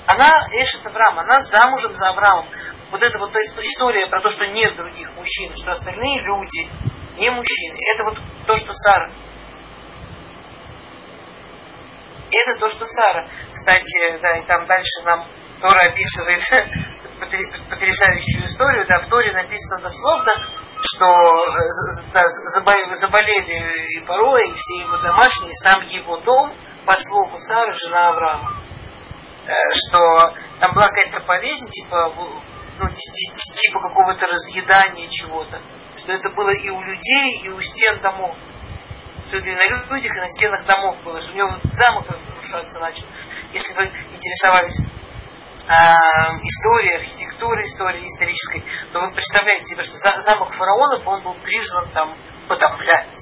Она 0.05 0.47
Эшет 0.51 0.85
Авраам, 0.85 1.19
она 1.19 1.39
замужем 1.39 1.95
за 1.95 2.09
Авраамом. 2.09 2.45
Вот 2.91 3.01
эта 3.01 3.17
вот 3.17 3.35
история 3.35 4.07
про 4.07 4.21
то, 4.21 4.29
что 4.29 4.45
нет 4.45 4.75
других 4.75 5.11
мужчин, 5.15 5.55
что 5.55 5.71
остальные 5.71 6.21
люди 6.21 6.69
не 7.17 7.29
мужчины. 7.31 7.77
Это 7.93 8.03
вот 8.03 8.19
то, 8.45 8.55
что 8.57 8.73
Сара. 8.73 9.09
Это 12.33 12.59
то, 12.59 12.69
что 12.69 12.85
Сара. 12.87 13.27
Кстати, 13.53 14.19
да, 14.21 14.37
и 14.37 14.45
там 14.45 14.65
дальше 14.65 15.03
нам 15.05 15.27
Тора 15.61 15.89
описывает 15.89 16.41
потрясающую 17.69 18.45
историю. 18.45 18.85
Да, 18.87 18.99
в 18.99 19.07
Торе 19.07 19.31
написано 19.33 19.81
дословно, 19.81 20.33
что 20.81 21.05
э, 21.05 22.11
да, 22.11 22.27
заболели 22.27 23.97
и 23.97 24.05
порой, 24.05 24.49
и 24.49 24.55
все 24.55 24.81
его 24.81 24.97
домашние, 24.97 25.51
и 25.51 25.63
сам 25.63 25.83
его 25.87 26.17
дом, 26.17 26.55
по 26.85 26.93
слову 26.95 27.37
Сары, 27.37 27.73
жена 27.73 28.09
Авраама. 28.09 28.61
Э, 29.45 29.53
что 29.73 30.33
там 30.59 30.73
была 30.73 30.87
какая-то 30.87 31.21
болезнь, 31.21 31.69
типа, 31.69 32.13
ну, 32.79 32.89
типа 32.89 33.79
какого-то 33.79 34.27
разъедания 34.27 35.07
чего-то. 35.09 35.61
Что 35.97 36.11
это 36.11 36.29
было 36.31 36.49
и 36.49 36.69
у 36.69 36.81
людей, 36.81 37.41
и 37.43 37.49
у 37.49 37.59
стен 37.61 38.01
домов. 38.01 38.35
Что 39.27 39.37
это 39.37 39.49
и 39.49 39.55
на 39.55 39.67
людях, 39.89 40.15
и 40.15 40.19
на 40.19 40.29
стенах 40.29 40.65
домов 40.65 41.01
было. 41.03 41.21
Что 41.21 41.33
у 41.33 41.35
него 41.35 41.59
замок 41.71 42.05
разрушаться 42.09 42.79
начал. 42.79 43.05
Если 43.53 43.73
вы 43.73 43.85
интересовались 43.85 44.77
э, 44.77 45.73
истории, 46.43 46.95
архитектуры 46.97 47.63
истории 47.63 48.07
исторической, 48.07 48.63
то 48.91 48.99
вы 48.99 49.13
представляете 49.13 49.65
себе, 49.65 49.83
что 49.83 49.95
замок 49.97 50.53
фараонов, 50.53 51.05
он 51.07 51.21
был 51.23 51.35
призван 51.35 51.89
там 51.91 52.15
потоплять. 52.47 53.15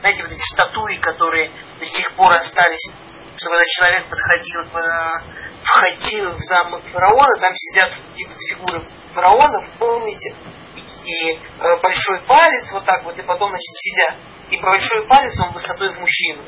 Знаете, 0.00 0.22
вот 0.24 0.32
эти 0.32 0.52
статуи, 0.52 0.96
которые 0.96 1.50
до 1.78 1.86
сих 1.86 2.12
пор 2.12 2.32
остались, 2.32 2.92
что 3.36 3.48
когда 3.48 3.64
человек 3.66 4.06
подходил, 4.08 4.60
э, 4.62 5.44
входил 5.62 6.32
в 6.36 6.40
замок 6.40 6.82
фараона, 6.92 7.40
там 7.40 7.52
сидят 7.54 7.92
типа 8.14 8.32
фигуры 8.48 8.88
фараонов, 9.14 9.64
помните, 9.78 10.34
и, 10.74 10.80
и 10.80 11.38
э, 11.38 11.76
большой 11.82 12.20
палец 12.26 12.70
вот 12.72 12.84
так 12.84 13.04
вот, 13.04 13.16
и 13.16 13.22
потом, 13.22 13.50
значит, 13.50 13.74
сидят. 13.76 14.14
И 14.50 14.60
большой 14.60 15.06
палец, 15.06 15.38
он 15.40 15.52
высотой 15.52 15.94
в 15.94 16.00
мужчину. 16.00 16.42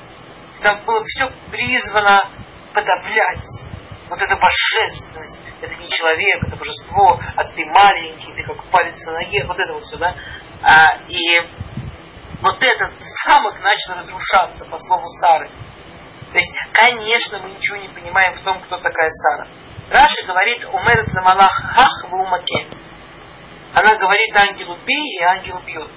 Там 0.62 0.84
было 0.84 1.02
все 1.04 1.30
призвано 1.50 2.30
потоплять 2.72 3.46
вот 4.08 4.20
эта 4.20 4.36
божественность, 4.36 5.40
это 5.60 5.74
не 5.74 5.88
человек, 5.88 6.44
это 6.44 6.56
божество, 6.56 7.18
а 7.36 7.44
ты 7.44 7.64
маленький, 7.66 8.32
ты 8.32 8.42
как 8.44 8.62
палец 8.70 9.04
на 9.06 9.12
ноге, 9.12 9.44
вот 9.46 9.58
это 9.58 9.72
вот 9.72 9.82
все, 9.82 9.96
да. 9.96 10.14
А, 10.62 10.98
и 11.08 11.40
вот 12.40 12.62
этот 12.62 12.92
замок 13.24 13.58
начал 13.60 13.94
разрушаться, 13.94 14.66
по 14.66 14.78
слову 14.78 15.08
Сары. 15.20 15.48
То 16.32 16.38
есть, 16.38 16.54
конечно, 16.72 17.38
мы 17.38 17.50
ничего 17.50 17.76
не 17.78 17.88
понимаем 17.88 18.34
в 18.34 18.42
том, 18.42 18.60
кто 18.60 18.78
такая 18.78 19.08
Сара. 19.10 19.48
Раши 19.88 20.26
говорит, 20.26 20.64
умерет 20.66 21.12
на 21.14 21.22
малах 21.22 21.52
хах 21.52 22.10
в 22.10 22.14
умаке. 22.14 22.68
Она 23.72 23.96
говорит 23.96 24.36
ангелу 24.36 24.78
бей, 24.84 25.18
и 25.18 25.22
ангел 25.22 25.60
бьет. 25.60 25.90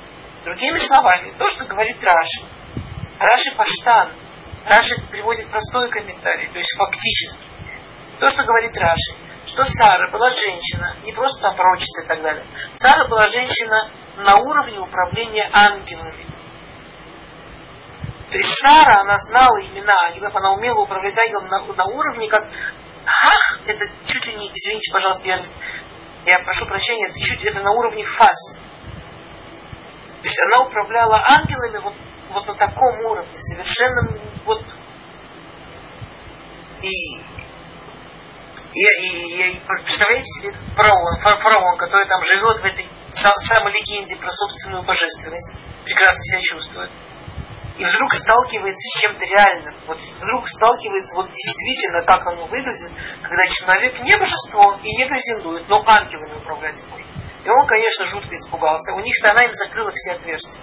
Другими 0.44 0.78
словами, 0.78 1.34
то, 1.38 1.48
что 1.48 1.66
говорит 1.66 1.98
Раши. 2.04 2.46
Раши 3.20 3.56
Паштан. 3.56 4.14
Раши 4.66 4.96
приводит 5.10 5.50
простой 5.50 5.90
комментарий, 5.90 6.48
то 6.50 6.58
есть 6.58 6.78
фактически. 6.78 7.40
То, 8.20 8.30
что 8.30 8.44
говорит 8.44 8.78
Раши, 8.78 9.16
что 9.46 9.64
Сара 9.64 10.12
была 10.12 10.30
женщина, 10.30 10.96
не 11.04 11.14
просто 11.14 11.42
там 11.42 11.56
пророчица 11.56 12.04
и 12.04 12.08
так 12.08 12.22
далее. 12.22 12.46
Сара 12.74 13.08
была 13.08 13.28
женщина 13.28 13.90
на 14.18 14.36
уровне 14.36 14.80
управления 14.80 15.50
ангелами. 15.52 16.28
То 18.30 18.36
есть 18.36 18.54
Сара, 18.60 19.02
она 19.02 19.18
знала 19.18 19.60
имена 19.66 19.94
ангелов, 20.08 20.36
она 20.36 20.52
умела 20.52 20.80
управлять 20.82 21.18
ангелом 21.18 21.48
на, 21.48 21.66
на 21.66 21.86
уровне, 21.86 22.28
как 22.30 22.48
Ах, 23.06 23.60
это 23.66 23.90
чуть 24.06 24.26
ли 24.28 24.34
не, 24.36 24.52
извините, 24.54 24.92
пожалуйста, 24.92 25.28
я, 25.28 25.40
я 26.26 26.40
прошу 26.44 26.68
прощения, 26.68 27.08
это 27.08 27.20
чуть 27.20 27.44
это 27.44 27.62
на 27.64 27.72
уровне 27.72 28.06
фаз. 28.06 28.58
То 30.22 30.28
есть 30.28 30.40
она 30.46 30.66
управляла 30.66 31.24
ангелами 31.28 31.78
вот, 31.78 31.94
вот 32.32 32.48
на 32.48 32.56
таком 32.56 33.00
уровне, 33.06 33.38
совершенно 33.38 34.20
вот 34.46 34.64
и, 36.82 37.18
и, 38.74 38.84
и, 38.84 39.52
и 39.52 39.60
представляете 39.60 40.26
себе 40.26 40.54
фараон, 40.76 41.20
фараон, 41.22 41.78
который 41.78 42.08
там 42.08 42.24
живет 42.24 42.60
в 42.60 42.66
этой 42.66 42.88
самой 43.12 43.74
легенде 43.74 44.18
про 44.18 44.32
собственную 44.32 44.84
божественность, 44.84 45.56
прекрасно 45.86 46.24
себя 46.24 46.42
чувствует 46.42 46.92
и 47.80 47.86
вдруг 47.86 48.14
сталкивается 48.14 48.78
с 48.78 49.02
чем-то 49.02 49.26
реальным. 49.26 49.74
Вот 49.88 49.98
вдруг 50.20 50.48
сталкивается 50.50 51.16
вот 51.16 51.32
действительно, 51.32 52.04
как 52.04 52.28
оно 52.28 52.46
выглядит, 52.48 52.92
когда 53.22 53.48
человек 53.48 54.02
не 54.02 54.18
божество 54.18 54.78
и 54.84 54.98
не 54.98 55.08
претендует, 55.08 55.68
но 55.70 55.82
ангелами 55.88 56.36
управлять 56.36 56.84
может. 56.90 57.08
И 57.44 57.50
он, 57.50 57.66
конечно, 57.68 58.06
жутко 58.06 58.36
испугался. 58.36 58.94
У 58.96 59.00
них-то 59.00 59.32
она 59.32 59.44
им 59.44 59.54
закрыла 59.54 59.92
все 59.94 60.14
отверстия. 60.14 60.62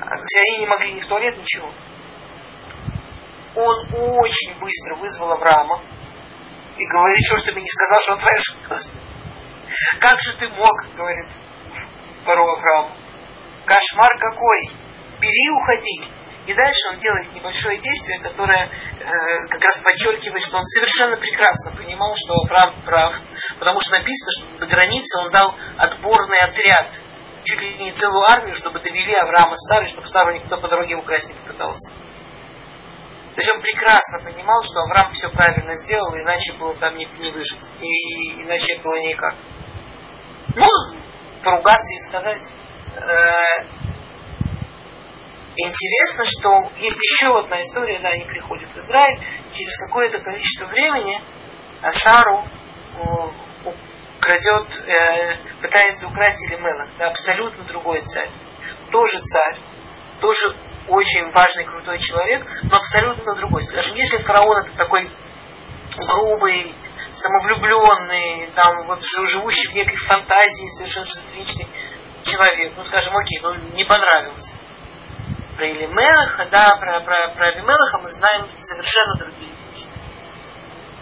Есть 0.00 0.36
они 0.36 0.58
не 0.58 0.66
могли 0.66 0.92
ни 0.92 1.00
в 1.00 1.06
туалет, 1.06 1.36
ничего. 1.38 1.72
Он 3.54 3.86
очень 4.18 4.58
быстро 4.58 4.96
вызвал 4.96 5.32
Авраама 5.32 5.80
и 6.76 6.86
говорит, 6.86 7.20
что 7.26 7.36
ж 7.36 7.42
ты 7.42 7.52
мне 7.52 7.62
не 7.62 7.68
сказал, 7.68 8.00
что 8.00 8.12
он 8.14 8.18
твоя 8.18 8.36
жена. 8.38 8.78
Как 10.00 10.20
же 10.20 10.36
ты 10.36 10.48
мог, 10.48 10.72
говорит 10.94 11.26
порой 12.24 12.58
Авраам. 12.58 12.92
Кошмар 13.64 14.18
какой 14.18 14.70
бери 15.20 15.50
уходи. 15.50 16.13
И 16.46 16.52
дальше 16.52 16.88
он 16.90 16.98
делает 16.98 17.32
небольшое 17.32 17.78
действие, 17.78 18.20
которое 18.20 18.66
э, 18.66 19.48
как 19.48 19.64
раз 19.64 19.78
подчеркивает, 19.78 20.42
что 20.42 20.58
он 20.58 20.64
совершенно 20.64 21.16
прекрасно 21.16 21.72
понимал, 21.74 22.14
что 22.16 22.34
Авраам 22.34 22.82
прав. 22.84 23.14
Потому 23.58 23.80
что 23.80 23.92
написано, 23.92 24.30
что 24.32 24.58
до 24.58 24.66
границы 24.66 25.18
он 25.20 25.30
дал 25.30 25.54
отборный 25.78 26.40
отряд, 26.40 26.88
чуть 27.44 27.60
ли 27.60 27.74
не 27.78 27.92
целую 27.92 28.28
армию, 28.28 28.54
чтобы 28.54 28.80
довели 28.80 29.14
Авраама 29.14 29.56
с 29.56 29.68
Сарой, 29.68 29.88
чтобы 29.88 30.06
Сару 30.06 30.32
никто 30.32 30.58
по 30.58 30.68
дороге 30.68 30.96
украсть 30.96 31.28
не 31.28 31.34
попытался. 31.34 31.90
То 33.34 33.40
есть 33.40 33.50
он 33.52 33.62
прекрасно 33.62 34.20
понимал, 34.22 34.62
что 34.62 34.80
Авраам 34.80 35.12
все 35.12 35.28
правильно 35.30 35.74
сделал, 35.74 36.14
иначе 36.14 36.52
было 36.52 36.74
там 36.76 36.96
не, 36.96 37.06
не 37.06 37.32
выжить. 37.32 37.64
И, 37.80 37.86
и 37.86 38.42
иначе 38.42 38.78
было 38.82 39.00
никак. 39.00 39.34
Ну, 40.54 40.68
поругаться 41.42 41.94
и 41.94 41.98
сказать, 42.08 42.42
э, 42.96 43.93
Интересно, 45.56 46.24
что 46.26 46.70
есть 46.78 46.98
еще 46.98 47.38
одна 47.38 47.62
история, 47.62 48.00
да, 48.00 48.08
они 48.08 48.24
приходят 48.24 48.68
в 48.70 48.76
Израиль, 48.78 49.20
через 49.52 49.76
какое-то 49.86 50.18
количество 50.18 50.66
времени 50.66 51.20
Сару 51.92 52.44
крадет, 54.20 54.84
э, 54.86 55.36
пытается 55.60 56.08
украсть 56.08 56.42
Элимелах, 56.48 56.88
да, 56.98 57.08
абсолютно 57.08 57.62
другой 57.64 58.00
царь. 58.02 58.30
Тоже 58.90 59.20
царь, 59.20 59.56
тоже 60.20 60.56
очень 60.88 61.30
важный, 61.30 61.64
крутой 61.64 61.98
человек, 61.98 62.46
но 62.64 62.76
абсолютно 62.76 63.36
другой. 63.36 63.62
Скажем, 63.64 63.94
если 63.94 64.22
фараон 64.22 64.66
это 64.66 64.76
такой 64.76 65.10
грубый, 66.08 66.74
самовлюбленный, 67.12 68.50
там, 68.56 68.86
вот, 68.86 69.02
живущий 69.02 69.68
в 69.68 69.74
некой 69.74 69.96
фантазии, 69.98 70.76
совершенно 70.78 71.06
шизофреничный 71.06 71.68
человек, 72.24 72.72
ну, 72.76 72.82
скажем, 72.84 73.16
окей, 73.16 73.38
ну, 73.40 73.54
не 73.74 73.84
понравился 73.84 74.52
про 75.56 75.70
Элимелаха, 75.70 76.46
да, 76.50 76.76
про, 76.76 77.00
про, 77.00 77.28
про 77.34 77.46
Авимелаха 77.48 77.98
мы 77.98 78.10
знаем 78.10 78.48
совершенно 78.60 79.14
другие 79.16 79.52
вещи. 79.52 79.86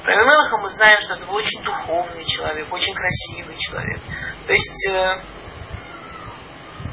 Про 0.02 0.14
Авимелаха 0.14 0.58
мы 0.58 0.68
знаем, 0.70 1.00
что 1.00 1.14
это 1.14 1.26
был 1.26 1.34
очень 1.34 1.62
духовный 1.62 2.24
человек, 2.26 2.72
очень 2.72 2.94
красивый 2.94 3.56
человек. 3.56 4.00
То 4.46 4.52
есть 4.52 4.86
э, 4.88 5.22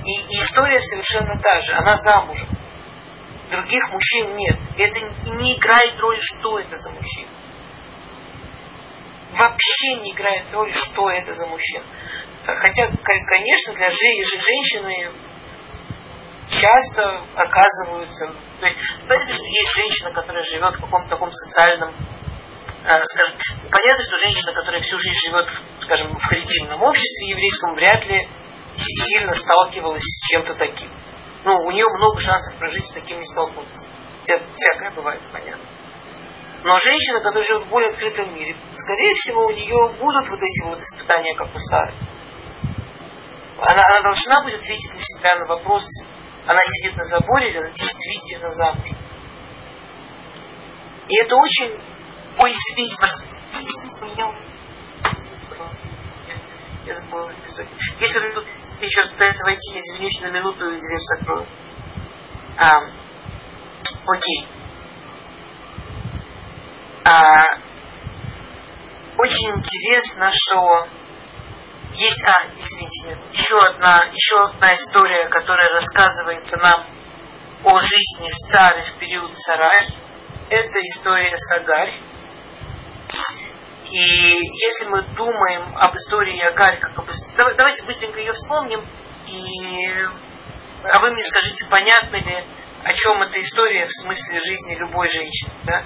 и, 0.03 0.21
и 0.21 0.41
история 0.43 0.79
совершенно 0.79 1.37
та 1.39 1.59
же, 1.61 1.73
она 1.73 1.97
замужем. 1.97 2.49
Других 3.51 3.91
мужчин 3.91 4.35
нет. 4.35 4.57
Это 4.77 4.99
не 5.31 5.57
играет 5.57 5.99
роли, 5.99 6.19
что 6.19 6.59
это 6.59 6.77
за 6.77 6.91
мужчина. 6.91 7.31
Вообще 9.31 9.95
не 10.01 10.11
играет 10.11 10.51
роли, 10.51 10.71
что 10.71 11.09
это 11.09 11.33
за 11.33 11.47
мужчина. 11.47 11.85
Хотя, 12.45 12.89
конечно, 13.03 13.73
для 13.73 13.89
женщины 13.89 15.11
часто 16.49 17.23
оказываются... 17.35 18.33
Понятно, 18.59 19.33
что 19.33 19.43
есть 19.43 19.75
женщина, 19.75 20.11
которая 20.11 20.43
живет 20.43 20.75
в 20.75 20.81
каком-то 20.81 21.09
таком 21.09 21.31
социальном 21.31 21.93
э, 22.83 23.01
скажем, 23.05 23.35
понятно, 23.71 24.03
что 24.03 24.17
женщина, 24.17 24.53
которая 24.53 24.81
всю 24.81 24.97
жизнь 24.97 25.27
живет, 25.27 25.47
скажем, 25.81 26.15
в 26.15 26.27
коллективном 26.27 26.81
обществе 26.81 27.29
еврейском, 27.29 27.73
вряд 27.73 28.05
ли 28.05 28.27
сильно 28.75 29.33
сталкивалась 29.33 30.03
с 30.03 30.31
чем-то 30.31 30.55
таким. 30.55 30.91
Ну, 31.43 31.55
у 31.65 31.71
нее 31.71 31.85
много 31.87 32.19
шансов 32.19 32.57
прожить 32.57 32.85
с 32.85 32.93
таким 32.93 33.19
не 33.19 33.25
столкнуться. 33.25 33.87
Всякое 34.23 34.91
бывает, 34.91 35.21
понятно. 35.31 35.63
Но 36.63 36.77
женщина, 36.79 37.21
которая 37.21 37.43
живет 37.43 37.63
в 37.63 37.69
более 37.69 37.89
открытом 37.89 38.35
мире, 38.35 38.55
скорее 38.73 39.13
всего, 39.15 39.45
у 39.45 39.51
нее 39.51 39.95
будут 39.97 40.29
вот 40.29 40.39
эти 40.41 40.65
вот 40.65 40.79
испытания, 40.79 41.33
как 41.35 41.55
у 41.55 41.57
Сары. 41.57 41.95
Она, 43.61 43.85
она 43.85 44.01
должна 44.01 44.41
будет 44.43 44.59
ответить 44.59 44.93
на 44.93 44.99
себя 44.99 45.35
на 45.35 45.45
вопрос, 45.45 45.85
она 46.49 46.61
сидит 46.63 46.97
на 46.97 47.05
заборе 47.05 47.51
или 47.51 47.57
она 47.59 47.69
действительно 47.69 48.51
замужем. 48.51 48.97
И 51.07 51.15
это 51.21 51.35
очень... 51.35 51.79
Ой, 52.39 52.51
извините, 52.51 52.95
я 56.87 56.95
забыла. 56.95 57.31
Если 57.99 58.19
вы 58.19 58.45
еще 58.81 59.01
остается 59.01 59.43
войти, 59.43 59.77
извините, 59.77 60.21
на 60.21 60.31
минуту 60.31 60.71
и 60.71 60.79
дверь 60.79 61.01
закрою. 61.01 61.47
А, 62.57 62.79
окей. 64.07 64.47
А, 67.05 67.43
очень 69.17 69.51
интересно, 69.55 70.31
что 70.33 70.87
есть, 71.93 72.23
а, 72.23 72.47
извините, 72.57 73.17
еще 73.33 73.57
одна, 73.57 74.03
еще 74.13 74.43
одна 74.43 74.75
история, 74.75 75.27
которая 75.27 75.69
рассказывается 75.69 76.57
нам 76.57 76.89
о 77.63 77.79
жизни 77.79 78.29
с 78.29 78.49
царем 78.49 78.85
в 78.85 78.99
период 78.99 79.35
Сарая. 79.37 79.87
Это 80.49 80.79
история 80.81 81.35
Сагарь. 81.35 82.01
И 83.89 83.97
если 83.97 84.85
мы 84.85 85.01
думаем 85.15 85.75
об 85.75 85.95
истории 85.95 86.39
Агарь, 86.41 86.79
как 86.79 86.97
об... 86.99 87.09
давайте 87.57 87.83
быстренько 87.85 88.19
ее 88.19 88.33
вспомним, 88.33 88.87
и... 89.25 89.89
а 90.83 90.99
вы 90.99 91.11
мне 91.11 91.23
скажите, 91.23 91.65
понятно 91.69 92.17
ли, 92.17 92.43
о 92.83 92.93
чем 92.93 93.21
эта 93.23 93.41
история 93.41 93.87
в 93.87 93.91
смысле 93.91 94.39
жизни 94.39 94.75
любой 94.75 95.09
женщины. 95.09 95.51
Да? 95.65 95.83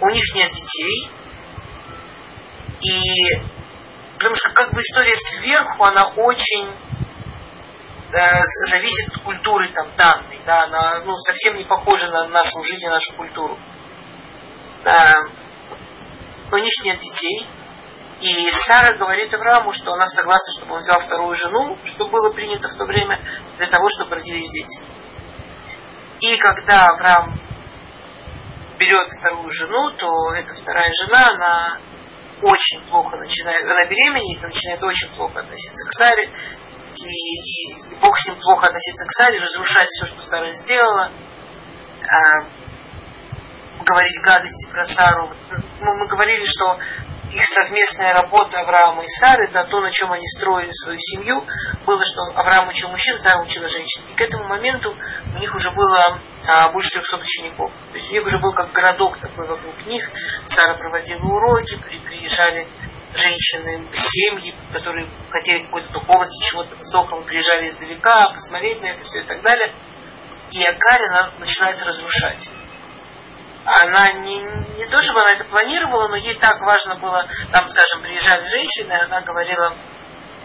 У 0.00 0.08
них 0.08 0.24
нет 0.34 0.50
детей, 0.50 1.10
и 2.80 3.59
Потому 4.20 4.36
что 4.36 4.50
как 4.50 4.74
бы 4.74 4.82
история 4.82 5.14
сверху, 5.16 5.82
она 5.82 6.12
очень 6.14 6.76
э, 8.12 8.42
зависит 8.68 9.16
от 9.16 9.22
культуры 9.22 9.72
там 9.72 9.96
данной, 9.96 10.38
да, 10.44 10.64
она 10.64 11.04
ну, 11.06 11.16
совсем 11.16 11.56
не 11.56 11.64
похожа 11.64 12.08
на 12.08 12.28
нашу 12.28 12.62
жизнь, 12.62 12.84
на 12.84 12.96
нашу 12.96 13.14
культуру. 13.14 13.58
Э, 14.84 15.14
у 16.52 16.56
них 16.58 16.72
нет 16.84 16.98
детей, 16.98 17.46
и 18.20 18.50
Сара 18.50 18.92
говорит 18.98 19.32
Аврааму, 19.32 19.72
что 19.72 19.92
она 19.92 20.06
согласна, 20.06 20.52
чтобы 20.52 20.74
он 20.74 20.80
взял 20.80 21.00
вторую 21.00 21.34
жену, 21.34 21.78
что 21.84 22.06
было 22.08 22.30
принято 22.30 22.68
в 22.68 22.74
то 22.76 22.84
время, 22.84 23.26
для 23.56 23.68
того, 23.68 23.88
чтобы 23.88 24.16
родились 24.16 24.50
дети. 24.50 24.82
И 26.20 26.36
когда 26.36 26.88
Авраам 26.88 27.40
берет 28.78 29.08
вторую 29.18 29.48
жену, 29.50 29.94
то 29.96 30.34
эта 30.34 30.52
вторая 30.52 30.92
жена, 31.06 31.30
она 31.30 31.80
очень 32.42 32.80
плохо 32.88 33.16
начинает, 33.16 33.64
она 33.64 33.84
беременеет, 33.84 34.42
начинает 34.42 34.82
очень 34.82 35.08
плохо 35.14 35.40
относиться 35.40 35.88
к 35.88 35.92
Саре, 35.92 36.30
и, 36.96 37.04
и, 37.04 37.94
и 37.94 37.98
Бог 38.00 38.18
с 38.18 38.26
ним 38.26 38.36
плохо 38.40 38.66
относится 38.66 39.06
к 39.06 39.12
Саре, 39.12 39.40
разрушать 39.40 39.88
все, 39.88 40.06
что 40.06 40.22
Сара 40.22 40.50
сделала, 40.50 41.12
а, 42.08 42.46
говорить 43.84 44.20
гадости 44.22 44.70
про 44.70 44.84
Сару. 44.84 45.34
Ну, 45.50 45.96
мы 45.96 46.06
говорили, 46.08 46.44
что 46.44 46.78
их 47.32 47.44
совместная 47.46 48.12
работа 48.14 48.60
Авраама 48.60 49.04
и 49.04 49.08
Сары, 49.08 49.48
да, 49.52 49.64
то, 49.64 49.80
на 49.80 49.90
чем 49.90 50.12
они 50.12 50.26
строили 50.28 50.70
свою 50.72 50.98
семью, 50.98 51.44
было, 51.86 52.04
что 52.04 52.22
Авраам 52.34 52.68
учил 52.68 52.88
мужчин, 52.88 53.18
Сара 53.18 53.40
учила 53.40 53.68
женщин. 53.68 54.02
И 54.10 54.14
к 54.14 54.20
этому 54.20 54.44
моменту 54.44 54.96
у 55.34 55.38
них 55.38 55.54
уже 55.54 55.70
было 55.70 56.20
а, 56.46 56.70
больше 56.70 56.90
300 56.90 57.16
учеников. 57.18 57.70
То 57.92 57.96
есть 57.96 58.10
у 58.10 58.14
них 58.14 58.26
уже 58.26 58.38
был 58.38 58.52
как 58.52 58.72
городок 58.72 59.18
такой 59.20 59.46
вокруг 59.46 59.86
них. 59.86 60.08
Сара 60.46 60.74
проводила 60.74 61.24
уроки, 61.24 61.76
приезжали 62.08 62.66
женщины, 63.14 63.86
семьи, 63.92 64.54
которые 64.72 65.10
хотели 65.30 65.64
какой-то 65.64 65.92
духовности, 65.92 66.50
чего-то 66.50 66.74
высокого, 66.76 67.22
приезжали 67.22 67.68
издалека, 67.68 68.30
посмотреть 68.30 68.80
на 68.80 68.86
это 68.86 69.04
все 69.04 69.20
и 69.20 69.26
так 69.26 69.42
далее. 69.42 69.72
И 70.50 70.64
Агарь, 70.64 71.08
она 71.10 71.30
начинает 71.38 71.80
разрушать 71.84 72.50
она 73.64 74.12
не, 74.12 74.40
не 74.76 74.86
то, 74.86 75.00
чтобы 75.02 75.20
она 75.20 75.32
это 75.32 75.44
планировала, 75.44 76.08
но 76.08 76.16
ей 76.16 76.38
так 76.38 76.60
важно 76.60 76.96
было, 76.96 77.26
там, 77.52 77.68
скажем, 77.68 78.02
приезжали 78.02 78.46
женщины, 78.46 78.92
она 78.92 79.20
говорила, 79.20 79.76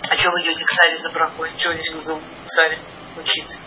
а 0.09 0.16
что 0.16 0.32
вы 0.32 0.41
идете 0.41 0.66
к 0.66 0.70
Саре 0.70 0.97
за 0.97 1.11
брахой? 1.11 1.51
Чего 1.57 1.74
здесь 1.74 1.91
зовут 2.03 2.24
к 2.24 2.49
Саре 2.49 2.84
учиться? 3.16 3.57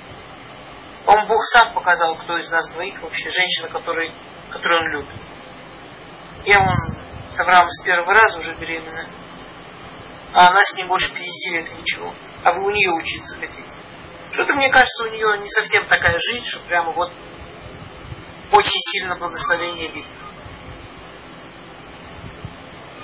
Он 1.06 1.26
Бог 1.26 1.42
сам 1.44 1.72
показал, 1.72 2.16
кто 2.16 2.36
из 2.36 2.50
нас 2.50 2.70
двоих 2.70 3.00
вообще 3.00 3.30
женщина, 3.30 3.68
который, 3.68 4.12
которую 4.50 4.80
он 4.82 4.88
любит. 4.88 5.14
Я 6.44 6.60
вон 6.60 6.98
с 7.32 7.40
Авраамом 7.40 7.70
с 7.70 7.82
первого 7.82 8.12
раза 8.12 8.38
уже 8.38 8.54
беременна. 8.54 9.08
А 10.34 10.48
она 10.48 10.62
с 10.62 10.74
ним 10.74 10.88
больше 10.88 11.08
50 11.12 11.52
лет 11.54 11.78
ничего. 11.78 12.14
А 12.44 12.52
вы 12.52 12.66
у 12.66 12.70
нее 12.70 12.90
учиться 12.90 13.36
хотите. 13.36 13.72
Что-то, 14.32 14.54
мне 14.54 14.70
кажется, 14.70 15.04
у 15.04 15.10
нее 15.10 15.38
не 15.38 15.48
совсем 15.48 15.86
такая 15.86 16.18
жизнь, 16.18 16.46
что 16.46 16.60
прямо 16.60 16.92
вот 16.92 17.10
очень 18.52 18.80
сильно 18.92 19.16
благословение 19.16 19.90
видно. 19.92 20.12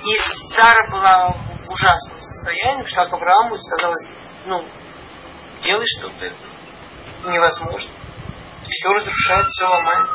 И 0.04 0.14
Сара 0.52 0.90
была 0.90 1.28
в 1.30 1.70
ужасном 1.70 2.20
состоянии, 2.20 2.82
пришла 2.82 3.08
к 3.08 3.12
Аврааму 3.12 3.54
и 3.54 3.58
сказала, 3.58 3.94
ну, 4.44 4.68
делай 5.62 5.86
что-то, 5.86 6.34
невозможно. 7.24 7.90
Все 8.62 8.88
разрушает, 8.88 9.46
все 9.46 9.66
ломает. 9.66 10.10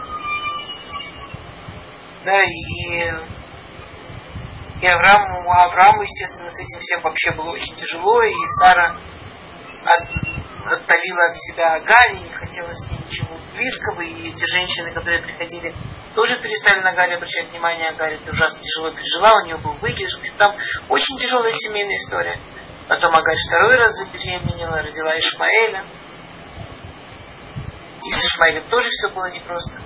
Да, 2.23 2.41
и, 2.43 3.13
и 4.81 4.85
Аврааму, 4.85 5.51
Аврааму, 5.51 6.03
естественно, 6.03 6.51
с 6.51 6.59
этим 6.59 6.79
всем 6.81 7.01
вообще 7.01 7.31
было 7.31 7.51
очень 7.51 7.75
тяжело, 7.75 8.21
и 8.21 8.33
Сара 8.59 8.95
отдалила 10.71 11.25
от 11.29 11.37
себя 11.37 11.75
Агари, 11.75 12.19
не 12.19 12.33
хотела 12.33 12.71
с 12.71 12.89
ней 12.89 12.99
ничего 13.05 13.37
близкого, 13.53 14.01
и 14.01 14.29
эти 14.29 14.45
женщины, 14.51 14.91
которые 14.91 15.21
приходили, 15.21 15.75
тоже 16.15 16.41
перестали 16.41 16.81
на 16.81 16.93
Гаре 16.93 17.15
обращать 17.15 17.49
внимание, 17.49 17.89
а 17.89 17.93
Галя 17.93 18.17
это 18.17 18.31
ужасно 18.31 18.61
тяжело 18.61 18.91
пережила, 18.91 19.33
у 19.35 19.45
нее 19.45 19.57
был 19.57 19.73
выкидыш, 19.75 20.19
там 20.37 20.55
очень 20.89 21.17
тяжелая 21.17 21.51
семейная 21.53 21.97
история. 21.97 22.39
Потом 22.87 23.15
Агарь 23.15 23.37
второй 23.47 23.75
раз 23.75 23.91
забеременела, 23.97 24.81
родила 24.81 25.15
Ишмаэля. 25.17 25.85
И 28.03 28.11
с 28.11 28.25
Ишмаэлем 28.25 28.67
тоже 28.69 28.89
все 28.89 29.09
было 29.13 29.29
непросто. 29.29 29.79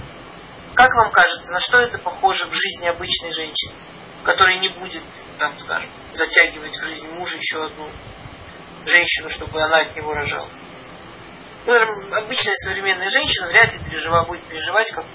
Как 0.76 0.90
вам 0.96 1.12
кажется, 1.12 1.52
на 1.52 1.60
что 1.60 1.80
это 1.80 1.98
похоже 1.98 2.46
в 2.46 2.54
жизни 2.54 2.88
обычной 2.88 3.32
женщины, 3.32 3.74
которая 4.24 4.60
не 4.60 4.70
будет, 4.70 5.04
там, 5.38 5.58
скажем, 5.60 5.92
затягивать 6.14 6.76
в 6.76 6.86
жизнь 6.86 7.10
мужа 7.12 7.38
еще 7.38 7.66
одну 7.66 7.92
женщину, 8.86 9.30
чтобы 9.30 9.62
она 9.62 9.82
от 9.82 9.96
него 9.96 10.14
рожала? 10.14 10.50
Ну, 11.66 11.74
обычная 12.18 12.55
современная 12.66 13.09
женщина 13.09 13.47
вряд 13.47 13.72
ли 13.72 13.80
пережива, 13.80 14.26
будет 14.26 14.43
переживать, 14.43 14.91
как... 14.91 15.05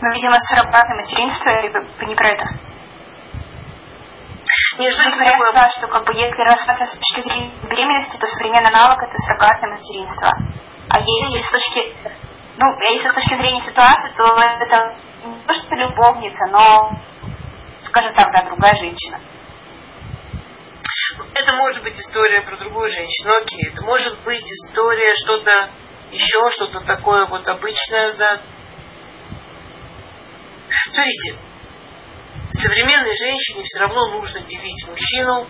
Ну, 0.00 0.12
видимо, 0.12 0.38
суррогатное 0.38 0.96
материнство, 0.96 1.48
или 1.50 2.06
не 2.08 2.14
про 2.14 2.28
это? 2.28 2.46
Нет, 4.78 4.92
что 4.92 5.10
говорят, 5.10 5.32
такое... 5.32 5.52
да, 5.54 5.68
что 5.70 5.86
как 5.88 6.04
бы 6.04 6.14
если 6.14 6.42
рассматривать 6.42 6.92
с 6.92 6.98
точки 6.98 7.20
зрения 7.22 7.52
беременности, 7.62 8.18
то 8.18 8.26
современный 8.26 8.70
навык 8.70 9.02
это 9.02 9.16
суррогатное 9.16 9.70
материнство. 9.70 10.30
А 10.90 11.00
если 11.00 11.42
с 11.42 11.50
точки 11.50 11.94
ну, 12.56 12.66
если 12.80 13.10
с 13.10 13.14
точки 13.14 13.34
зрения 13.34 13.62
ситуации, 13.62 14.12
то 14.16 14.24
это 14.24 14.96
не 15.24 15.40
то, 15.46 15.54
что 15.54 15.74
любовница, 15.74 16.46
но, 16.50 16.92
скажем 17.82 18.14
так, 18.14 18.32
да, 18.32 18.42
другая 18.42 18.76
женщина. 18.76 19.20
Это 21.34 21.52
может 21.56 21.82
быть 21.82 21.98
история 21.98 22.42
про 22.42 22.56
другую 22.56 22.88
женщину, 22.90 23.30
ну, 23.30 23.42
окей. 23.42 23.68
Это 23.72 23.82
может 23.82 24.20
быть 24.24 24.44
история 24.44 25.14
что-то 25.14 25.70
еще, 26.10 26.50
что-то 26.50 26.80
такое 26.80 27.26
вот 27.26 27.46
обычное, 27.48 28.14
да. 28.14 28.40
Смотрите, 30.84 31.38
современной 32.50 33.16
женщине 33.16 33.62
все 33.64 33.80
равно 33.80 34.06
нужно 34.12 34.40
делить 34.42 34.86
мужчину 34.88 35.48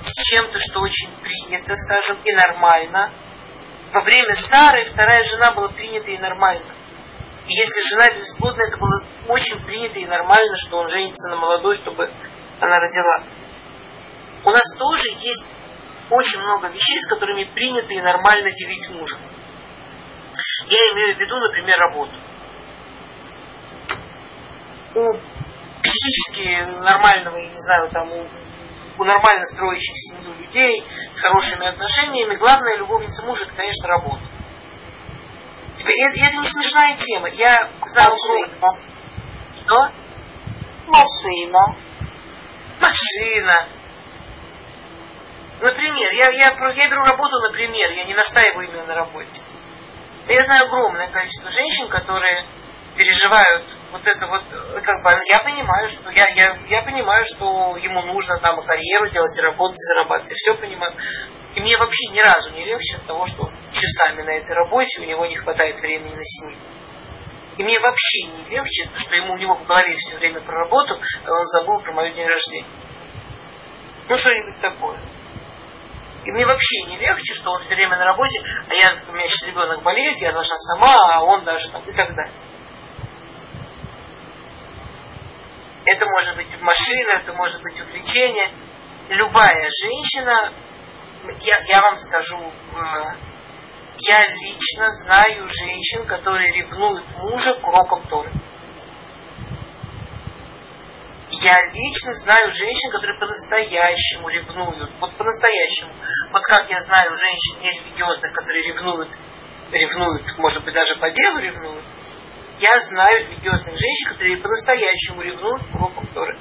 с 0.00 0.30
чем-то, 0.30 0.58
что 0.58 0.80
очень 0.80 1.10
принято, 1.22 1.74
скажем, 1.76 2.18
и 2.24 2.32
нормально. 2.34 3.12
Во 3.92 4.02
время 4.02 4.34
Сары 4.36 4.84
вторая 4.84 5.24
жена 5.24 5.52
была 5.52 5.68
принята 5.68 6.10
и 6.10 6.18
нормально. 6.18 6.74
И 7.46 7.54
если 7.54 7.82
жена 7.88 8.10
бесплодная, 8.10 8.68
это 8.68 8.76
было 8.76 9.04
очень 9.28 9.64
принято 9.64 9.98
и 9.98 10.06
нормально, 10.06 10.56
что 10.56 10.78
он 10.78 10.90
женится 10.90 11.28
на 11.28 11.36
молодой, 11.36 11.76
чтобы 11.76 12.10
она 12.60 12.80
родила 12.80 13.24
у 14.46 14.50
нас 14.50 14.62
тоже 14.78 15.08
есть 15.18 15.44
очень 16.08 16.38
много 16.38 16.68
вещей, 16.68 17.00
с 17.00 17.08
которыми 17.08 17.44
принято 17.52 17.92
и 17.92 18.00
нормально 18.00 18.52
делить 18.52 18.88
мужа. 18.90 19.18
Я 20.68 20.78
имею 20.92 21.16
в 21.16 21.18
виду, 21.18 21.36
например, 21.36 21.76
работу. 21.76 22.12
У 24.94 25.18
психически 25.82 26.78
нормального, 26.80 27.36
я 27.38 27.48
не 27.48 27.58
знаю, 27.58 27.90
там, 27.90 28.12
у, 28.12 28.28
у 28.98 29.04
нормально 29.04 29.44
строящих 29.46 29.94
семью 29.96 30.32
людей 30.34 30.86
с 31.12 31.20
хорошими 31.20 31.66
отношениями, 31.66 32.36
главная 32.36 32.76
любовница 32.76 33.26
мужа, 33.26 33.44
это, 33.44 33.54
конечно, 33.54 33.88
работа. 33.88 34.22
Типа, 35.76 35.90
это, 35.90 36.24
это 36.24 36.36
не 36.36 36.46
смешная 36.46 36.96
тема. 36.96 37.28
Я 37.30 37.72
знаю... 37.84 38.12
Машина. 38.12 38.78
Что? 39.64 39.92
Машина. 40.86 41.76
Машина. 42.80 43.75
Например, 45.60 46.12
я, 46.12 46.28
я, 46.30 46.70
я 46.74 46.90
беру 46.90 47.02
работу, 47.02 47.40
например, 47.40 47.90
я 47.90 48.04
не 48.04 48.14
настаиваю 48.14 48.68
именно 48.68 48.86
на 48.86 48.94
работе. 48.94 49.40
Я 50.26 50.44
знаю 50.44 50.66
огромное 50.66 51.08
количество 51.08 51.50
женщин, 51.50 51.88
которые 51.88 52.44
переживают 52.96 53.64
вот 53.92 54.02
это 54.06 54.26
вот, 54.26 54.42
как 54.82 55.02
бы, 55.02 55.10
я 55.26 55.38
понимаю, 55.40 55.88
что 55.88 56.10
я, 56.10 56.26
я, 56.34 56.58
я 56.68 56.82
понимаю, 56.82 57.24
что 57.24 57.76
ему 57.76 58.02
нужно 58.02 58.38
там 58.40 58.60
и 58.60 58.66
карьеру 58.66 59.08
делать, 59.08 59.36
и 59.36 59.40
работать, 59.40 59.76
и 59.76 59.86
зарабатывать, 59.92 60.30
я 60.30 60.36
все 60.36 60.54
понимаю. 60.60 60.94
И 61.54 61.60
мне 61.60 61.78
вообще 61.78 62.10
ни 62.10 62.20
разу 62.20 62.52
не 62.52 62.64
легче 62.64 62.96
от 62.96 63.06
того, 63.06 63.26
что 63.26 63.50
часами 63.72 64.22
на 64.22 64.30
этой 64.30 64.54
работе 64.54 65.00
у 65.00 65.04
него 65.04 65.24
не 65.26 65.36
хватает 65.36 65.80
времени 65.80 66.14
на 66.14 66.24
семью. 66.24 66.58
И 67.56 67.64
мне 67.64 67.80
вообще 67.80 68.24
не 68.24 68.44
легче, 68.44 68.90
что 68.96 69.16
ему 69.16 69.34
у 69.34 69.38
него 69.38 69.54
в 69.54 69.64
голове 69.64 69.96
все 69.96 70.16
время 70.16 70.40
про 70.40 70.64
работу, 70.64 71.00
а 71.24 71.30
он 71.30 71.46
забыл 71.46 71.80
про 71.80 71.92
мой 71.92 72.12
день 72.12 72.26
рождения. 72.26 72.68
Ну, 74.08 74.18
что-нибудь 74.18 74.60
такое. 74.60 74.98
И 76.26 76.32
мне 76.32 76.44
вообще 76.44 76.82
не 76.88 76.98
легче, 76.98 77.34
что 77.34 77.52
он 77.52 77.62
все 77.62 77.76
время 77.76 77.96
на 77.96 78.04
работе, 78.04 78.42
а 78.68 78.74
я, 78.74 78.98
у 79.08 79.12
меня 79.12 79.28
сейчас 79.28 79.46
ребенок 79.46 79.80
болеет, 79.84 80.18
я 80.18 80.32
должна 80.32 80.56
сама, 80.56 80.92
а 81.14 81.22
он 81.22 81.44
даже 81.44 81.70
там 81.70 81.84
и 81.84 81.92
так 81.92 82.16
далее. 82.16 82.34
Это 85.84 86.04
может 86.04 86.34
быть 86.34 86.48
машина, 86.60 87.10
это 87.22 87.32
может 87.32 87.62
быть 87.62 87.80
увлечение. 87.80 88.50
Любая 89.08 89.70
женщина, 89.70 90.52
я, 91.42 91.58
я 91.68 91.80
вам 91.80 91.94
скажу, 91.94 92.52
я 93.98 94.26
лично 94.26 94.90
знаю 95.04 95.46
женщин, 95.46 96.06
которые 96.06 96.50
ревнуют 96.50 97.06
мужа 97.18 97.54
к 97.54 97.68
урокам 97.68 98.02
Торы. 98.08 98.32
Я 101.40 101.58
лично 101.72 102.14
знаю 102.14 102.50
женщин, 102.52 102.90
которые 102.90 103.18
по-настоящему 103.18 104.28
ревнуют. 104.28 104.90
Вот 105.00 105.16
по-настоящему. 105.16 105.90
Вот 106.30 106.42
как 106.44 106.70
я 106.70 106.80
знаю 106.82 107.14
женщин 107.14 107.60
нерелигиозных, 107.60 108.32
которые 108.32 108.68
ревнуют, 108.68 109.10
ревнуют, 109.70 110.38
может 110.38 110.64
быть, 110.64 110.74
даже 110.74 110.96
по 110.96 111.10
делу 111.10 111.38
ревнуют. 111.38 111.84
Я 112.58 112.78
знаю 112.88 113.26
религиозных 113.26 113.76
женщин, 113.76 114.08
которые 114.12 114.38
по-настоящему 114.38 115.20
ревнуют 115.20 115.62
к 115.70 115.74
урокам 115.74 116.06
Торы. 116.14 116.38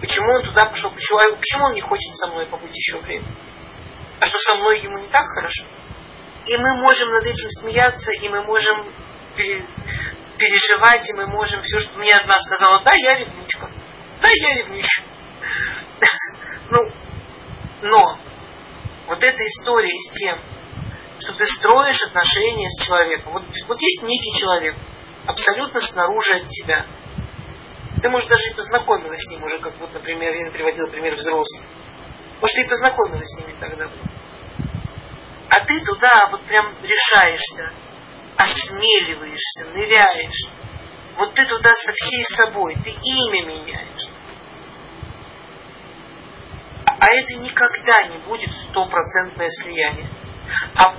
Почему 0.00 0.30
он 0.30 0.42
туда 0.42 0.66
пошел? 0.66 0.90
Почему, 0.90 1.18
а 1.18 1.36
почему 1.36 1.64
он 1.64 1.72
не 1.72 1.80
хочет 1.80 2.14
со 2.16 2.26
мной 2.26 2.46
побыть 2.46 2.76
еще 2.76 3.00
время? 3.00 3.32
А 4.20 4.26
что 4.26 4.38
со 4.38 4.56
мной 4.56 4.80
ему 4.80 4.98
не 4.98 5.08
так 5.08 5.24
хорошо? 5.34 5.64
И 6.44 6.56
мы 6.58 6.76
можем 6.76 7.08
над 7.08 7.24
этим 7.24 7.50
смеяться, 7.50 8.12
и 8.12 8.28
мы 8.28 8.42
можем 8.42 8.92
переживать, 9.34 11.08
и 11.08 11.14
мы 11.14 11.26
можем 11.26 11.62
все, 11.62 11.80
что 11.80 11.98
мне 11.98 12.12
одна 12.14 12.38
сказала, 12.38 12.82
да, 12.84 12.92
я 12.94 13.18
ревнучка. 13.18 13.70
Да, 14.20 14.28
я 14.28 14.54
ревничаю. 14.58 15.06
Ну, 16.70 16.92
но 17.82 18.18
вот 19.06 19.22
эта 19.22 19.46
история 19.46 19.96
с 20.00 20.10
тем, 20.18 20.42
что 21.18 21.32
ты 21.34 21.46
строишь 21.46 22.02
отношения 22.02 22.68
с 22.68 22.84
человеком. 22.84 23.32
Вот, 23.32 23.44
вот 23.68 23.80
есть 23.80 24.02
некий 24.02 24.38
человек, 24.38 24.74
абсолютно 25.26 25.80
снаружи 25.80 26.34
от 26.34 26.48
тебя. 26.48 26.86
Ты, 28.02 28.10
может, 28.10 28.28
даже 28.28 28.50
и 28.50 28.54
познакомилась 28.54 29.20
с 29.20 29.30
ним 29.30 29.42
уже, 29.42 29.58
как 29.58 29.78
вот, 29.78 29.92
например, 29.92 30.34
я 30.34 30.50
приводила 30.50 30.86
пример 30.88 31.14
взрослых. 31.14 31.64
Может, 32.40 32.56
ты 32.56 32.62
и 32.62 32.68
познакомилась 32.68 33.28
с 33.28 33.38
ними 33.38 33.56
тогда. 33.58 33.88
А 35.48 35.64
ты 35.64 35.80
туда 35.84 36.28
вот 36.30 36.42
прям 36.42 36.74
решаешься, 36.82 37.72
осмеливаешься, 38.36 39.64
ныряешь. 39.72 40.48
Вот 41.16 41.34
ты 41.34 41.46
туда 41.46 41.70
со 41.72 41.92
всей 41.92 42.22
собой, 42.36 42.76
ты 42.84 42.90
имя 42.90 43.46
меняешь. 43.46 44.08
А 46.84 47.06
это 47.06 47.38
никогда 47.40 48.02
не 48.08 48.18
будет 48.18 48.52
стопроцентное 48.52 49.48
слияние. 49.48 50.08
А 50.74 50.94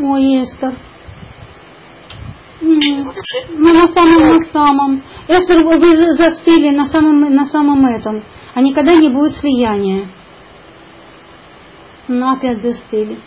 Ой, 0.00 0.42
Эстер. 0.42 0.76
Ну, 2.60 3.74
на 3.74 3.88
самом, 3.88 4.22
на 4.22 4.44
самом. 4.46 5.02
Эстер, 5.28 5.62
вы 5.64 6.12
застыли 6.14 6.70
на 6.70 6.86
самом, 6.86 7.34
на 7.34 7.44
самом 7.46 7.86
этом. 7.86 8.24
А 8.54 8.60
никогда 8.60 8.94
не 8.94 9.10
будет 9.10 9.36
слияния. 9.36 10.10
Ну, 12.08 12.32
опять 12.32 12.60
застыли. 12.60 13.20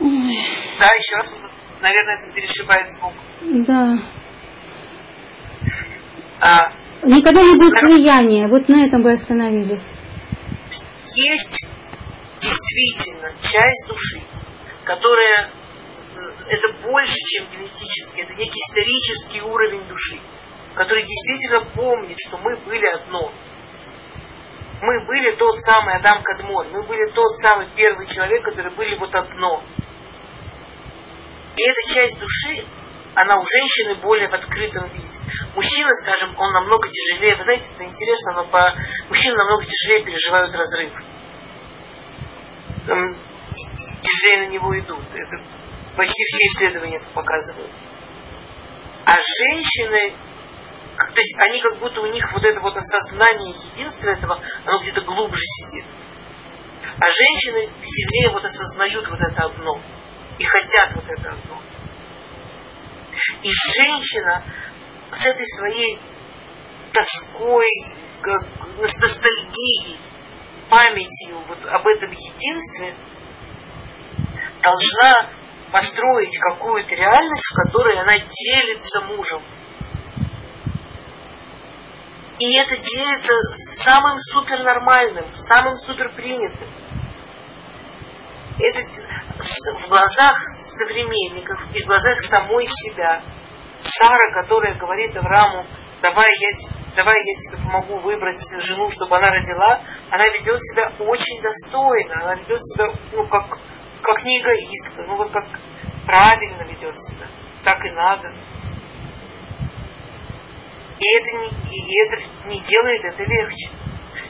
Ой. 0.00 0.46
Да, 0.78 0.86
еще 0.86 1.16
раз, 1.16 1.28
наверное, 1.80 2.18
это 2.18 2.32
перешибает 2.32 2.90
звук. 2.92 3.14
Да. 3.66 3.98
А, 6.40 6.72
Никогда 7.02 7.42
не 7.42 7.56
будет 7.56 7.76
слияния. 7.78 8.46
Вот 8.48 8.68
на 8.68 8.86
этом 8.86 9.02
вы 9.02 9.12
остановились. 9.12 9.82
есть 11.14 11.68
действительно 12.40 13.32
часть 13.42 13.88
души, 13.88 14.20
которая 14.84 15.50
это 16.48 16.72
больше, 16.84 17.14
чем 17.14 17.46
генетически, 17.46 18.20
это 18.20 18.34
некий 18.34 18.58
исторический 18.58 19.42
уровень 19.42 19.84
души, 19.88 20.20
который 20.74 21.04
действительно 21.04 21.64
помнит, 21.74 22.16
что 22.28 22.38
мы 22.38 22.56
были 22.58 22.86
одно. 22.86 23.32
Мы 24.80 25.00
были 25.06 25.36
тот 25.36 25.58
самый 25.60 25.94
Адам 25.94 26.22
Кадмон, 26.22 26.70
мы 26.70 26.82
были 26.84 27.10
тот 27.12 27.36
самый 27.36 27.68
первый 27.74 28.06
человек, 28.06 28.44
который 28.44 28.72
были 28.74 28.96
вот 28.96 29.14
одно. 29.14 29.62
И 31.56 31.62
эта 31.64 31.94
часть 31.94 32.18
души, 32.18 32.64
она 33.14 33.38
у 33.38 33.44
женщины 33.44 33.96
более 33.96 34.28
в 34.28 34.34
открытом 34.34 34.88
виде. 34.90 35.18
Мужчина, 35.54 35.92
скажем, 35.94 36.34
он 36.38 36.52
намного 36.52 36.88
тяжелее, 36.88 37.36
вы 37.36 37.44
знаете, 37.44 37.66
это 37.74 37.84
интересно, 37.84 38.32
но 38.32 38.44
по... 38.46 38.74
мужчины 39.08 39.36
намного 39.36 39.64
тяжелее 39.64 40.04
переживают 40.04 40.54
разрыв. 40.54 40.92
Тяжелее 44.00 44.48
на 44.48 44.50
него 44.50 44.78
идут. 44.80 45.04
Это 45.14 45.40
почти 45.96 46.24
все 46.24 46.46
исследования 46.46 46.96
это 46.96 47.10
показывают. 47.10 47.70
А 49.04 49.16
женщины, 49.16 50.16
то 50.96 51.20
есть 51.20 51.34
они 51.38 51.60
как 51.60 51.78
будто 51.80 52.00
у 52.00 52.06
них 52.06 52.32
вот 52.32 52.42
это 52.44 52.60
вот 52.60 52.76
осознание 52.76 53.54
единства 53.72 54.08
этого, 54.08 54.40
оно 54.64 54.80
где-то 54.80 55.02
глубже 55.02 55.42
сидит. 55.44 55.84
А 56.98 57.04
женщины 57.04 57.70
сильнее 57.82 58.30
вот 58.30 58.44
осознают 58.44 59.08
вот 59.08 59.20
это 59.20 59.44
одно. 59.44 59.80
И 60.38 60.44
хотят 60.44 60.94
вот 60.94 61.04
это 61.08 61.32
одно. 61.32 61.62
И 63.42 63.50
женщина 63.50 64.44
с 65.10 65.26
этой 65.26 65.46
своей 65.58 66.00
тоской, 66.92 67.68
с 68.22 68.98
ностальгией, 68.98 69.98
памятью 70.70 71.40
вот 71.46 71.64
об 71.66 71.86
этом 71.86 72.10
единстве 72.12 72.96
должна 74.62 75.30
построить 75.70 76.38
какую-то 76.38 76.94
реальность, 76.94 77.52
в 77.52 77.56
которой 77.56 77.98
она 77.98 78.14
делится 78.18 79.00
мужем. 79.02 79.42
И 82.38 82.56
это 82.56 82.76
делится 82.76 83.34
самым 83.82 84.16
супернормальным, 84.18 85.32
самым 85.34 85.76
суперпринятым. 85.76 86.70
Это 88.62 88.88
в 89.78 89.88
глазах 89.88 90.38
современников 90.78 91.60
и 91.74 91.82
в 91.82 91.86
глазах 91.86 92.20
самой 92.22 92.66
себя. 92.66 93.22
Сара, 93.80 94.32
которая 94.32 94.74
говорит 94.74 95.16
Аврааму, 95.16 95.66
давай 96.00 96.30
я, 96.38 96.50
давай 96.94 97.16
я 97.18 97.38
тебе 97.40 97.56
помогу 97.58 97.98
выбрать 97.98 98.38
жену, 98.60 98.88
чтобы 98.90 99.16
она 99.16 99.30
родила, 99.30 99.82
она 100.10 100.28
ведет 100.28 100.60
себя 100.60 100.92
очень 101.00 101.42
достойно, 101.42 102.22
она 102.22 102.34
ведет 102.36 102.60
себя, 102.62 102.94
ну, 103.12 103.26
как, 103.26 103.58
как 104.02 104.24
не 104.24 104.40
эгоистка, 104.40 105.02
ну, 105.08 105.16
вот 105.16 105.32
как 105.32 105.46
правильно 106.06 106.62
ведет 106.62 106.96
себя. 106.96 107.28
Так 107.64 107.84
и 107.84 107.90
надо. 107.90 108.32
И 110.98 111.16
это 111.16 111.36
не, 111.36 111.48
и 111.48 112.04
это 112.04 112.48
не 112.48 112.60
делает 112.60 113.04
это 113.04 113.24
легче. 113.24 113.70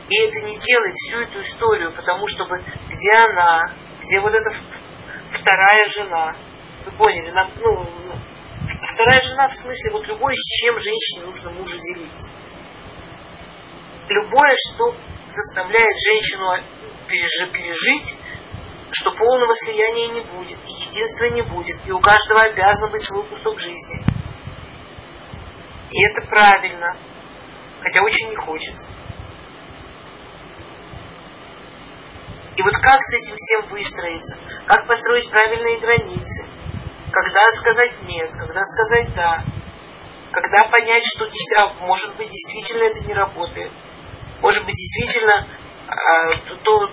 И 0.08 0.16
это 0.16 0.40
не 0.42 0.56
делает 0.58 0.94
всю 0.94 1.18
эту 1.18 1.42
историю, 1.42 1.92
потому 1.92 2.26
чтобы 2.28 2.62
где 2.88 3.12
она, 3.12 3.74
где 4.02 4.20
вот 4.20 4.32
эта 4.34 4.52
вторая 5.32 5.86
жена, 5.88 6.36
вы 6.84 6.92
поняли, 6.92 7.30
нам, 7.30 7.50
ну, 7.56 7.86
вторая 8.94 9.20
жена 9.22 9.48
в 9.48 9.54
смысле 9.54 9.92
вот 9.92 10.06
любое, 10.06 10.34
с 10.34 10.60
чем 10.60 10.78
женщине 10.78 11.26
нужно 11.26 11.50
мужа 11.50 11.78
делить. 11.78 12.26
Любое, 14.08 14.54
что 14.56 14.94
заставляет 15.32 15.96
женщину 16.06 16.56
пережить 17.08 18.16
что 18.94 19.10
полного 19.12 19.54
слияния 19.56 20.08
не 20.08 20.20
будет, 20.20 20.58
и 20.66 20.72
единства 20.72 21.24
не 21.24 21.42
будет, 21.42 21.78
и 21.86 21.90
у 21.90 22.00
каждого 22.00 22.42
обязан 22.42 22.90
быть 22.90 23.02
свой 23.02 23.24
кусок 23.24 23.58
жизни. 23.58 24.04
И 25.90 26.06
это 26.06 26.26
правильно, 26.26 26.96
хотя 27.80 28.02
очень 28.02 28.28
не 28.28 28.36
хочется. 28.36 28.86
И 32.56 32.62
вот 32.62 32.74
как 32.74 33.00
с 33.00 33.14
этим 33.14 33.36
всем 33.36 33.66
выстроиться? 33.68 34.38
Как 34.66 34.86
построить 34.86 35.30
правильные 35.30 35.80
границы? 35.80 36.46
Когда 37.10 37.50
сказать 37.52 38.02
нет, 38.02 38.30
когда 38.38 38.62
сказать 38.64 39.14
да? 39.14 39.44
Когда 40.32 40.64
понять, 40.64 41.02
что 41.14 41.26
может 41.80 42.16
быть 42.16 42.30
действительно 42.30 42.84
это 42.84 43.00
не 43.00 43.14
работает? 43.14 43.72
Может 44.40 44.64
быть 44.64 44.74
действительно 44.74 45.46
э, 45.88 46.56
то, 46.64 46.90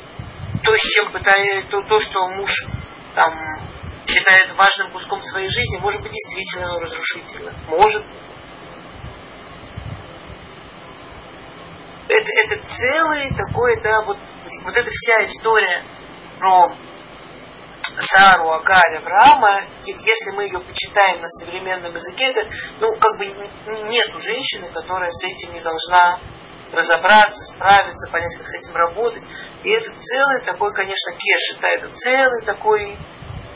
то, 0.63 0.75
с 0.75 0.81
чем 0.81 1.11
пытается, 1.11 1.69
то, 1.69 1.81
то, 1.83 1.99
что 1.99 2.27
муж 2.27 2.51
там 3.15 3.33
считает 4.07 4.55
важным 4.55 4.91
куском 4.91 5.21
своей 5.21 5.49
жизни, 5.49 5.77
может 5.79 6.01
быть, 6.01 6.11
действительно 6.11 6.79
разрушительно. 6.79 7.53
Может. 7.67 8.03
Это, 12.07 12.31
это 12.31 12.65
целый 12.65 13.33
такой, 13.35 13.81
да, 13.81 14.01
вот, 14.01 14.17
вот 14.63 14.75
эта 14.75 14.89
вся 14.89 15.23
история 15.23 15.83
про 16.39 16.75
Сару, 17.97 18.51
Агарь, 18.51 18.97
Авраама, 18.97 19.61
если 19.83 20.31
мы 20.31 20.43
ее 20.43 20.59
почитаем 20.59 21.21
на 21.21 21.29
современном 21.29 21.93
языке, 21.93 22.31
это, 22.31 22.49
ну, 22.79 22.95
как 22.97 23.17
бы 23.17 23.25
нет 23.25 24.19
женщины, 24.19 24.69
которая 24.71 25.11
с 25.11 25.23
этим 25.23 25.53
не 25.53 25.61
должна 25.61 26.19
разобраться, 26.71 27.43
справиться, 27.53 28.11
понять, 28.11 28.37
как 28.37 28.47
с 28.47 28.53
этим 28.53 28.75
работать. 28.75 29.23
И 29.63 29.69
это 29.69 29.91
целый 29.97 30.41
такой, 30.45 30.73
конечно, 30.73 31.13
кеш, 31.13 31.57
да, 31.61 31.69
это 31.69 31.89
целый 31.89 32.45
такой, 32.45 32.97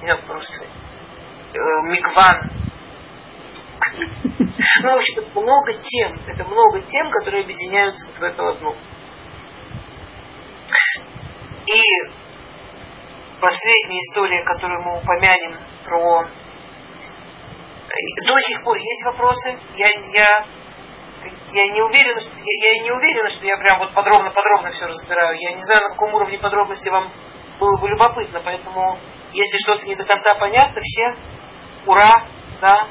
не 0.02 0.06
знаю, 0.06 0.26
просто 0.26 0.66
э, 0.66 1.60
мигван. 1.84 2.52
Ну, 4.82 4.92
в 4.92 4.96
общем, 4.96 5.24
много 5.34 5.74
тем, 5.74 6.22
это 6.28 6.44
много 6.46 6.82
тем, 6.82 7.10
которые 7.10 7.44
объединяются 7.44 8.06
вот 8.06 8.18
в 8.18 8.24
эту 8.24 8.48
одну. 8.48 8.76
И 11.66 11.82
последняя 13.40 14.00
история, 14.00 14.44
которую 14.44 14.82
мы 14.84 14.98
упомянем 14.98 15.58
про... 15.86 16.26
До 18.26 18.40
сих 18.40 18.64
пор 18.64 18.78
есть 18.78 19.06
вопросы. 19.06 19.60
Я, 19.76 19.90
я 20.12 20.46
я 21.54 21.68
не 21.72 21.82
уверена, 21.82 22.20
что 22.20 22.32
я, 22.36 22.74
я 22.74 22.84
не 22.84 22.92
уверена, 22.92 23.30
что 23.30 23.46
я 23.46 23.56
прям 23.58 23.80
вот 23.80 23.94
подробно-подробно 23.94 24.72
все 24.72 24.88
разбираю. 24.88 25.38
Я 25.40 25.54
не 25.54 25.62
знаю, 25.64 25.82
на 25.82 25.90
каком 25.90 26.14
уровне 26.14 26.40
подробности 26.40 26.90
вам 26.90 27.12
было 27.60 27.80
бы 27.80 27.88
любопытно, 27.88 28.42
поэтому 28.44 28.98
если 29.32 29.58
что-то 29.60 29.86
не 29.86 29.96
до 29.96 30.06
конца 30.06 30.34
понятно, 30.36 30.82
все 30.82 31.16
ура, 31.86 32.28
да, 32.60 32.88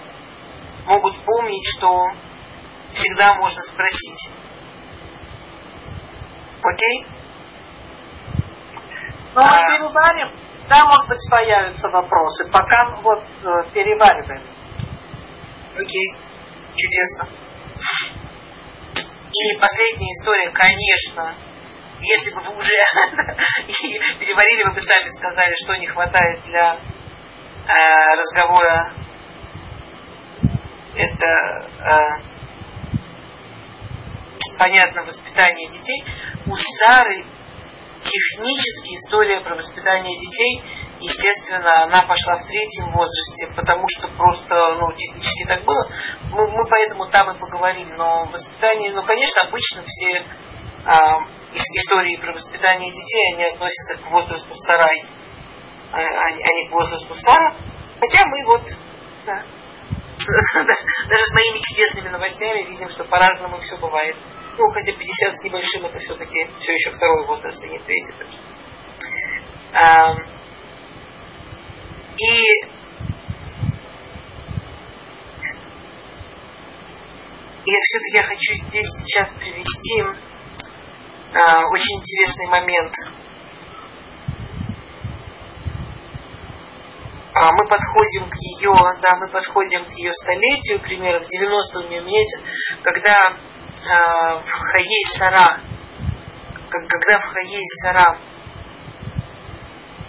могут 0.87 1.17
помнить, 1.25 1.65
что 1.77 2.11
всегда 2.93 3.35
можно 3.35 3.63
спросить. 3.63 4.31
Окей? 6.63 7.07
Ну, 9.35 9.41
мы 9.41 9.49
переварим, 9.49 10.29
да, 10.69 10.85
может 10.85 11.09
быть, 11.09 11.31
появятся 11.31 11.89
вопросы, 11.89 12.51
пока 12.51 12.97
вот 13.03 13.25
э, 13.25 13.71
перевариваем. 13.73 14.43
Окей, 15.75 16.15
чудесно. 16.75 17.29
И 19.33 19.59
последняя 19.59 20.13
история, 20.13 20.51
конечно, 20.51 21.35
если 21.99 22.35
бы 22.35 22.43
вы 22.43 22.59
уже 22.59 22.73
переварили, 24.21 24.65
вы 24.65 24.75
бы 24.75 24.81
сами 24.81 25.09
сказали, 25.09 25.55
что 25.65 25.77
не 25.77 25.87
хватает 25.87 26.43
для 26.45 26.75
э, 26.75 28.17
разговора 28.17 28.93
это 30.95 31.71
э, 31.81 32.33
понятно 34.59 35.05
воспитание 35.05 35.71
детей. 35.71 36.05
У 36.47 36.55
Сары 36.55 37.25
технически 38.03 38.95
история 38.97 39.41
про 39.41 39.55
воспитание 39.57 40.19
детей, 40.19 40.63
естественно, 41.01 41.85
она 41.85 42.03
пошла 42.03 42.37
в 42.37 42.47
третьем 42.47 42.93
возрасте, 42.93 43.49
потому 43.55 43.85
что 43.89 44.09
просто, 44.09 44.75
ну, 44.81 44.93
технически 44.93 45.47
так 45.47 45.65
было. 45.65 45.89
Мы, 46.31 46.49
мы 46.51 46.69
поэтому 46.69 47.09
там 47.09 47.31
и 47.31 47.39
поговорим. 47.39 47.97
Но 47.97 48.27
воспитание, 48.27 48.93
ну, 48.93 49.03
конечно, 49.03 49.43
обычно 49.43 49.83
все 49.87 50.25
а, 50.85 51.21
истории 51.53 52.17
про 52.17 52.33
воспитание 52.33 52.91
детей, 52.91 53.35
они 53.35 53.45
относятся 53.45 53.99
к 53.99 54.11
возрасту 54.11 54.55
Сарай, 54.55 55.03
а, 55.93 55.97
а, 55.99 56.27
а 56.27 56.55
не 56.55 56.69
к 56.69 56.73
возрасту 56.73 57.15
Сара. 57.15 57.57
Хотя 58.01 58.27
мы 58.27 58.45
вот, 58.47 58.63
да, 59.27 59.45
даже 61.09 61.25
с 61.25 61.35
моими 61.35 61.61
чудесными 61.61 62.09
новостями 62.09 62.69
видим, 62.69 62.89
что 62.91 63.05
по-разному 63.05 63.59
все 63.59 63.77
бывает. 63.77 64.17
Ну, 64.59 64.71
хотя 64.71 64.93
50 64.93 65.37
с 65.37 65.43
небольшим 65.45 65.87
это 65.87 65.99
все-таки 65.99 66.47
все 66.59 66.75
еще 66.75 66.91
второй 66.91 67.27
возраст, 67.27 67.63
а 67.63 67.67
не 67.67 67.79
третий. 67.79 68.15
А, 69.73 70.15
и 72.19 72.73
и 77.65 77.71
все-таки 77.71 78.17
я 78.17 78.23
хочу 78.25 78.55
здесь 78.67 78.89
сейчас 79.01 79.31
привести 79.39 80.03
а, 81.35 81.67
очень 81.69 81.99
интересный 82.01 82.49
момент. 82.49 82.93
А, 87.35 87.51
мы 87.53 87.67
подходим 87.67 88.29
к 88.29 88.35
ее, 88.35 88.75
да, 89.01 89.17
мы 89.17 89.29
подходим 89.29 89.87
к 89.87 89.93
ее 89.93 90.13
столетию, 90.13 90.81
примерно 90.81 91.25
в 91.25 91.29
90-м 91.29 91.89
меняется, 91.89 92.43
когда 92.83 93.17
а, 93.17 93.52
в 93.77 94.51
Хаей 94.51 95.05
Сара, 95.17 95.61
когда 96.71 97.19
в 97.19 97.25
Хаей 97.25 97.67
Сара 97.83 98.19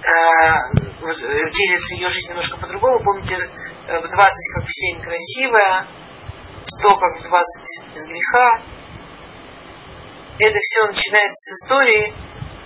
а, 0.05 0.72
делится 1.03 1.95
ее 1.95 2.07
жизнь 2.09 2.30
немножко 2.30 2.57
по-другому. 2.57 3.03
Помните, 3.03 3.36
э, 3.36 3.99
в 3.99 4.03
20 4.03 4.53
как 4.55 4.66
в 4.66 4.72
7 4.72 5.01
красивая, 5.01 5.88
100 6.66 6.97
как 6.97 7.20
в 7.20 7.24
20 7.24 7.93
без 7.93 8.05
греха. 8.07 8.61
Это 10.39 10.59
все 10.61 10.88
начинается 10.88 11.55
с 11.55 11.64
истории 11.64 12.14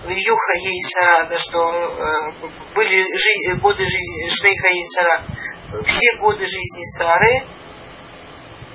Вильюха 0.04 0.52
Ей 0.54 0.82
Сара, 0.82 1.24
да, 1.24 1.38
что 1.38 1.70
э, 1.70 2.32
были 2.74 3.02
жи- 3.02 3.60
годы 3.60 3.84
жизни 3.84 4.28
Шнейха 4.30 4.68
Ей 4.68 4.86
Сара. 4.86 5.24
Все 5.84 6.16
годы 6.18 6.46
жизни 6.46 6.98
Сары 6.98 7.46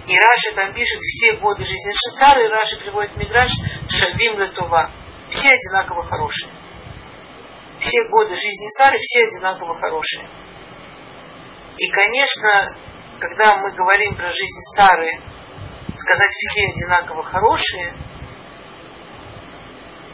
и 0.05 0.17
Раши 0.17 0.55
там 0.55 0.73
пишет 0.73 0.99
все 0.99 1.37
годы 1.37 1.63
жизни 1.63 1.91
Шицары, 1.91 2.45
и 2.45 2.49
Раши 2.49 2.77
приводит 2.79 3.15
Мидраш 3.15 3.49
Шавим 3.87 4.39
Летува. 4.39 4.91
Все 5.29 5.49
одинаково 5.49 6.05
хорошие. 6.05 6.51
Все 7.79 8.03
годы 8.09 8.35
жизни 8.35 8.67
Сары, 8.77 8.97
все 8.99 9.23
одинаково 9.23 9.79
хорошие. 9.79 10.29
И, 11.77 11.89
конечно, 11.89 12.77
когда 13.19 13.57
мы 13.57 13.71
говорим 13.71 14.15
про 14.15 14.29
жизнь 14.29 14.61
Сары, 14.75 15.09
сказать 15.95 16.31
все 16.31 16.67
одинаково 16.69 17.23
хорошие, 17.23 17.93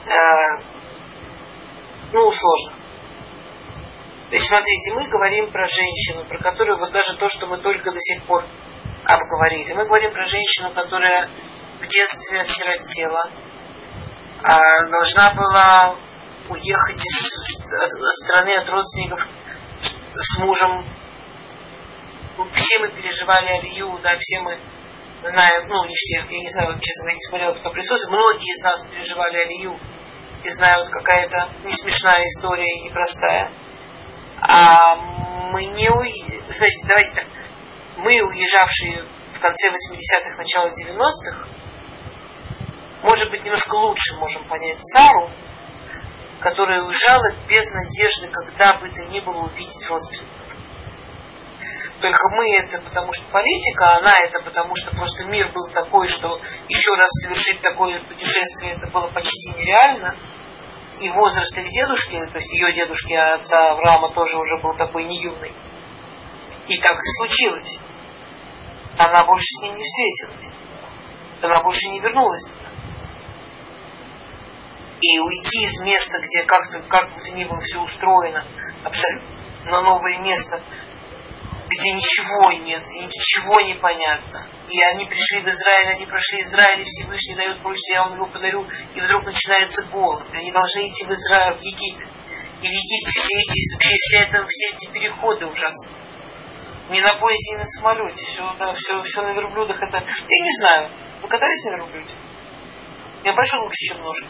э, 0.06 0.64
ну, 2.14 2.32
сложно. 2.32 2.80
То 4.30 4.36
есть, 4.36 4.48
смотрите, 4.48 4.94
мы 4.94 5.08
говорим 5.08 5.52
про 5.52 5.68
женщину, 5.68 6.26
про 6.26 6.40
которую 6.40 6.78
вот 6.78 6.92
даже 6.92 7.18
то, 7.18 7.28
что 7.30 7.48
мы 7.48 7.58
только 7.58 7.92
до 7.92 8.00
сих 8.00 8.24
пор 8.26 8.46
обговорили. 9.10 9.74
Мы 9.74 9.86
говорим 9.86 10.14
про 10.14 10.24
женщину, 10.26 10.72
которая 10.72 11.30
в 11.80 11.88
детстве 11.88 12.40
осиротела, 12.40 13.30
а 14.44 14.86
должна 14.86 15.34
была 15.34 15.96
уехать 16.50 17.04
из 17.04 18.24
страны 18.24 18.56
от 18.56 18.70
родственников 18.70 19.28
с 20.14 20.40
мужем. 20.40 20.86
Все 22.52 22.80
мы 22.80 22.90
переживали 22.90 23.48
Алию, 23.48 24.00
да, 24.02 24.16
все 24.18 24.40
мы 24.42 24.60
знаем, 25.24 25.68
ну 25.68 25.86
не 25.86 25.96
все, 25.96 26.20
я 26.30 26.40
не 26.40 26.48
знаю, 26.48 26.80
честно 26.80 27.04
говоря, 27.04 27.16
не 27.16 27.22
смотрела, 27.22 27.54
кто 27.56 27.72
присутствует, 27.72 28.18
многие 28.18 28.54
из 28.56 28.64
нас 28.64 28.88
переживали 28.88 29.38
Алию 29.38 29.80
и 30.44 30.50
знают, 30.50 30.90
какая 30.90 31.26
это 31.26 31.50
не 31.64 31.74
смешная 31.74 32.24
история 32.24 32.78
и 32.78 32.82
непростая. 32.82 33.52
А 34.42 34.96
мы 35.52 35.66
не 35.66 35.90
уедем. 35.90 36.46
Знаете, 36.50 36.88
давайте 36.88 37.12
так 37.14 37.26
мы, 38.00 38.22
уезжавшие 38.22 39.04
в 39.36 39.40
конце 39.40 39.70
80-х, 39.70 40.38
начало 40.38 40.70
90-х, 40.70 41.48
может 43.04 43.30
быть, 43.30 43.44
немножко 43.44 43.76
лучше 43.76 44.16
можем 44.16 44.44
понять 44.46 44.80
Сару, 44.94 45.30
которая 46.40 46.84
уезжала 46.84 47.34
без 47.48 47.66
надежды, 47.72 48.28
когда 48.28 48.78
бы 48.78 48.90
то 48.90 49.06
ни 49.06 49.20
было 49.20 49.46
увидеть 49.46 49.88
родственников. 49.90 50.36
Только 52.02 52.30
мы 52.30 52.50
это 52.56 52.82
потому 52.82 53.12
что 53.12 53.26
политика, 53.30 53.86
а 53.86 53.98
она 53.98 54.14
это 54.24 54.42
потому 54.42 54.74
что 54.76 54.92
просто 54.96 55.26
мир 55.26 55.52
был 55.52 55.70
такой, 55.74 56.08
что 56.08 56.40
еще 56.70 56.92
раз 56.96 57.10
совершить 57.24 57.62
такое 57.62 58.02
путешествие 58.02 58.76
это 58.76 58.88
было 58.88 59.08
почти 59.08 59.52
нереально. 59.58 60.16
И 61.00 61.10
возраст 61.10 61.58
их 61.58 61.70
дедушки, 61.70 62.26
то 62.32 62.38
есть 62.38 62.54
ее 62.54 62.74
дедушки, 62.74 63.14
а 63.14 63.36
отца 63.36 63.72
Авраама 63.72 64.14
тоже 64.14 64.38
уже 64.38 64.62
был 64.62 64.76
такой 64.76 65.06
не 65.06 65.22
юный. 65.22 65.54
И 66.68 66.78
так 66.78 66.98
и 66.98 67.18
случилось 67.18 67.80
она 69.00 69.24
больше 69.24 69.46
с 69.46 69.62
ним 69.62 69.76
не 69.76 69.84
встретилась. 69.84 70.54
Она 71.42 71.64
больше 71.64 71.88
не 71.88 72.02
вернулась 72.02 72.46
И 75.00 75.20
уйти 75.20 75.64
из 75.64 75.80
места, 75.80 76.20
где 76.20 76.44
как-то, 76.44 76.82
как 76.82 77.16
бы 77.16 77.22
то 77.22 77.32
ни 77.32 77.46
было 77.46 77.62
все 77.62 77.82
устроено, 77.82 78.46
абсолютно 78.84 79.40
на 79.64 79.82
новое 79.82 80.18
место, 80.20 80.62
где 81.70 81.94
ничего 81.94 82.52
нет, 82.52 82.86
ничего 82.88 83.62
не 83.62 83.76
понятно. 83.76 84.48
И 84.68 84.82
они 84.92 85.06
пришли 85.06 85.42
в 85.42 85.48
Израиль, 85.48 85.96
они 85.96 86.06
прошли 86.06 86.42
Израиль, 86.42 86.82
и 86.82 86.86
Всевышний 86.86 87.36
дает 87.36 87.62
просьбу, 87.62 87.94
я 87.94 88.04
вам 88.04 88.16
его 88.16 88.26
подарю, 88.28 88.68
и 88.96 89.00
вдруг 89.00 89.26
начинается 89.26 89.84
голод. 89.84 90.28
Они 90.34 90.52
должны 90.52 90.88
идти 90.88 91.06
в 91.06 91.12
Израиль, 91.12 91.58
в 91.58 91.62
Египет. 91.62 92.10
И 92.62 92.68
в 92.68 92.72
Египте 92.72 93.22
все 93.22 93.40
эти, 93.40 93.96
все, 93.96 94.18
это, 94.26 94.46
все 94.46 94.70
эти 94.74 94.92
переходы 94.92 95.46
ужасные 95.46 95.99
не 96.90 97.02
на 97.02 97.16
поезде, 97.16 97.52
не 97.52 97.58
на 97.58 97.66
самолете. 97.66 98.26
Все, 98.26 98.56
да, 98.58 98.74
все, 98.74 99.02
все 99.04 99.22
на 99.22 99.32
верблюдах. 99.34 99.82
Это, 99.82 99.98
я 99.98 100.44
не 100.44 100.52
знаю. 100.60 100.90
Вы 101.22 101.28
катались 101.28 101.64
на 101.66 101.76
верблюде? 101.76 102.16
Я 103.24 103.34
большой 103.34 103.60
лучше, 103.60 103.78
чем 103.86 104.02
ножка. 104.02 104.28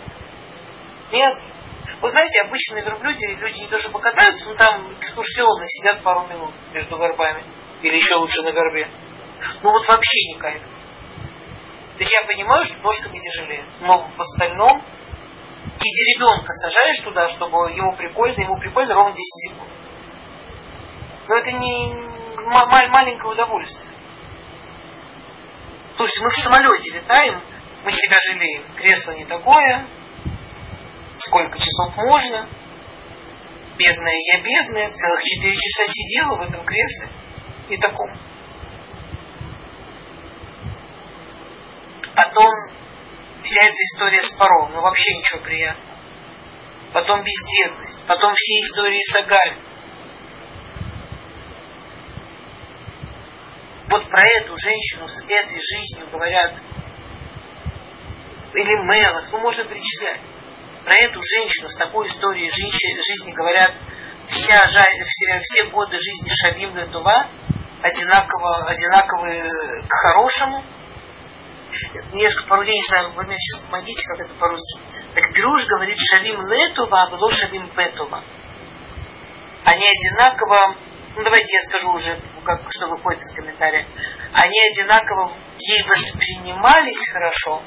Нет. 1.11 1.37
Вы 2.01 2.09
знаете, 2.11 2.41
обычно 2.41 2.75
на 2.75 2.83
верблюде 2.83 3.33
люди 3.33 3.59
не 3.61 3.67
то 3.67 3.79
чтобы 3.79 3.93
покатаются, 3.93 4.49
но 4.49 4.55
там 4.55 4.93
экскурсионно 4.93 5.65
сидят 5.65 6.03
пару 6.03 6.27
минут 6.27 6.53
между 6.73 6.97
горбами. 6.97 7.43
Или 7.81 7.95
еще 7.95 8.15
лучше 8.15 8.41
на 8.41 8.51
горбе. 8.51 8.89
Ну 9.63 9.71
вот 9.71 9.87
вообще 9.87 10.25
не 10.27 10.37
кайф. 10.37 10.61
То 10.61 12.03
есть 12.03 12.13
я 12.13 12.23
понимаю, 12.23 12.63
что 12.65 12.81
ножками 12.81 13.19
тяжелее. 13.19 13.65
Но 13.81 14.09
в 14.15 14.21
остальном 14.21 14.83
ты 15.77 15.85
ребенка 15.85 16.51
сажаешь 16.53 16.99
туда, 16.99 17.27
чтобы 17.29 17.71
ему 17.71 17.95
прикольно, 17.95 18.41
ему 18.41 18.57
прикольно 18.59 18.95
ровно 18.95 19.13
10 19.13 19.23
секунд. 19.49 19.69
Но 21.27 21.35
это 21.35 21.51
не, 21.51 22.18
маленькое 22.45 23.31
удовольствие. 23.31 23.91
То 25.97 26.05
есть 26.05 26.19
мы 26.21 26.29
в 26.29 26.33
самолете 26.33 26.91
летаем, 26.91 27.41
мы 27.83 27.91
себя 27.91 28.17
жалеем. 28.31 28.63
Кресло 28.75 29.11
не 29.11 29.25
такое, 29.25 29.85
сколько 31.17 31.57
часов 31.57 31.95
можно. 31.97 32.47
Бедная 33.77 34.15
я 34.33 34.41
бедная, 34.41 34.91
целых 34.91 35.23
четыре 35.23 35.55
часа 35.55 35.87
сидела 35.87 36.37
в 36.37 36.41
этом 36.41 36.63
кресле 36.63 37.09
и 37.69 37.77
таком. 37.77 38.11
Потом 42.15 42.53
вся 43.43 43.65
эта 43.65 43.75
история 43.75 44.21
с 44.21 44.31
паром, 44.31 44.71
ну 44.73 44.81
вообще 44.81 45.15
ничего 45.15 45.41
приятного. 45.41 45.97
Потом 46.93 47.23
бездетность, 47.23 47.99
потом 48.07 48.33
все 48.35 48.53
истории 48.59 49.01
с 49.01 49.15
Агаль 49.15 49.68
вот 53.89 54.09
про 54.09 54.23
эту 54.23 54.55
женщину 54.57 55.07
с 55.07 55.21
этой 55.23 55.59
жизнью 55.59 56.09
говорят, 56.11 56.53
или 58.53 58.75
Мелах, 58.83 59.31
ну 59.31 59.39
можно 59.39 59.65
перечислять, 59.65 60.21
про 60.85 60.95
эту 60.95 61.21
женщину 61.21 61.69
с 61.69 61.77
такой 61.77 62.07
историей 62.07 62.49
жизни, 62.49 63.31
говорят 63.31 63.73
вся, 64.27 64.65
все, 64.67 65.39
все 65.39 65.65
годы 65.65 65.97
жизни 65.97 66.29
Шавим 66.29 66.75
Летува 66.75 67.29
одинаково, 67.81 68.67
одинаковые 68.67 69.83
к 69.87 69.91
хорошему. 69.91 70.63
Я 72.13 72.29
пару 72.47 72.63
дней 72.63 72.75
не 72.75 72.87
знаю, 72.87 73.13
вы 73.13 73.23
мне 73.25 73.37
сейчас 73.37 73.65
помогите, 73.65 74.01
как 74.07 74.19
это 74.19 74.33
по-русски. 74.39 74.79
Так 75.13 75.33
Пируш 75.33 75.65
говорит 75.65 75.97
Шавим 75.97 76.41
Летува, 76.47 77.03
а 77.03 77.09
было 77.09 77.31
Шавим 77.31 77.69
Петува. 77.69 78.23
Они 79.65 79.85
одинаково 79.85 80.75
ну 81.15 81.23
давайте 81.23 81.55
я 81.55 81.61
скажу 81.61 81.91
уже, 81.91 82.19
как, 82.43 82.65
что 82.69 82.87
выходит 82.87 83.21
из 83.21 83.33
комментария, 83.33 83.87
они 84.33 84.59
одинаково 84.71 85.31
ей 85.57 85.83
воспринимались 85.83 87.09
хорошо, 87.11 87.61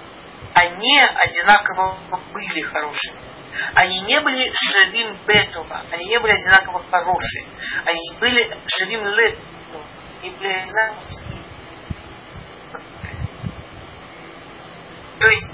они 0.55 1.01
одинаково 1.01 1.99
были 2.33 2.63
хорошими. 2.63 3.19
Они 3.75 4.01
не 4.01 4.19
были 4.21 4.51
шавим 4.55 5.19
бетова, 5.27 5.85
они 5.91 6.07
не 6.07 6.19
были 6.19 6.33
одинаково 6.33 6.83
хорошие. 6.91 7.47
Они 7.85 8.19
были 8.19 8.51
шавим 8.67 9.07
лет, 9.09 9.39
и 10.23 10.31
были 10.31 10.73
То 15.21 15.29
есть 15.29 15.47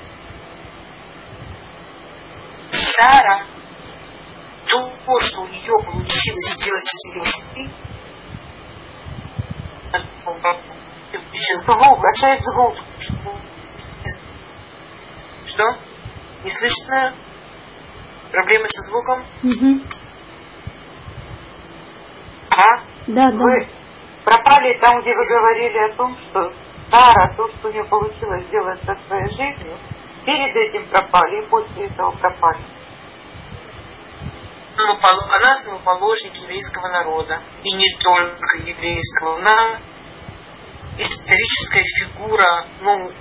Сара, 2.71 3.43
то, 4.69 5.21
что 5.21 5.43
у 5.43 5.49
нее 5.49 5.73
получилось 5.85 6.55
сделать 6.55 6.91
ее 7.07 7.23
женой, 7.25 7.71
звук, 11.65 12.01
качает 12.03 12.41
звук. 12.43 12.75
Что? 15.47 15.65
Не 16.45 16.51
слышно? 16.51 17.15
Проблемы 18.31 18.69
со 18.69 18.83
звуком? 18.83 19.25
Угу. 19.43 19.83
А? 22.51 22.81
Да, 23.07 23.31
да. 23.31 23.39
Вы 23.39 23.69
пропали 24.25 24.79
там, 24.81 25.01
где 25.01 25.15
вы 25.15 25.27
говорили 25.27 25.93
о 25.93 25.97
том, 25.97 26.17
что 26.29 26.53
Сара, 26.91 27.35
то, 27.37 27.49
что 27.49 27.69
у 27.69 27.73
нее 27.73 27.85
получилось 27.85 28.47
сделать 28.47 28.81
со 28.85 28.95
своей 29.07 29.29
жизнью, 29.31 29.77
перед 30.25 30.55
этим 30.57 30.89
пропали 30.89 31.45
и 31.45 31.49
после 31.49 31.87
этого 31.87 32.11
пропали. 32.13 32.61
Она 34.85 35.53
основоположник 35.53 36.35
еврейского 36.37 36.89
народа. 36.89 37.43
И 37.63 37.75
не 37.75 37.97
только 37.99 38.59
еврейского. 38.59 39.37
Она 39.37 39.81
историческая 40.99 41.83
фигура, 41.83 42.67
ну, 42.81 43.13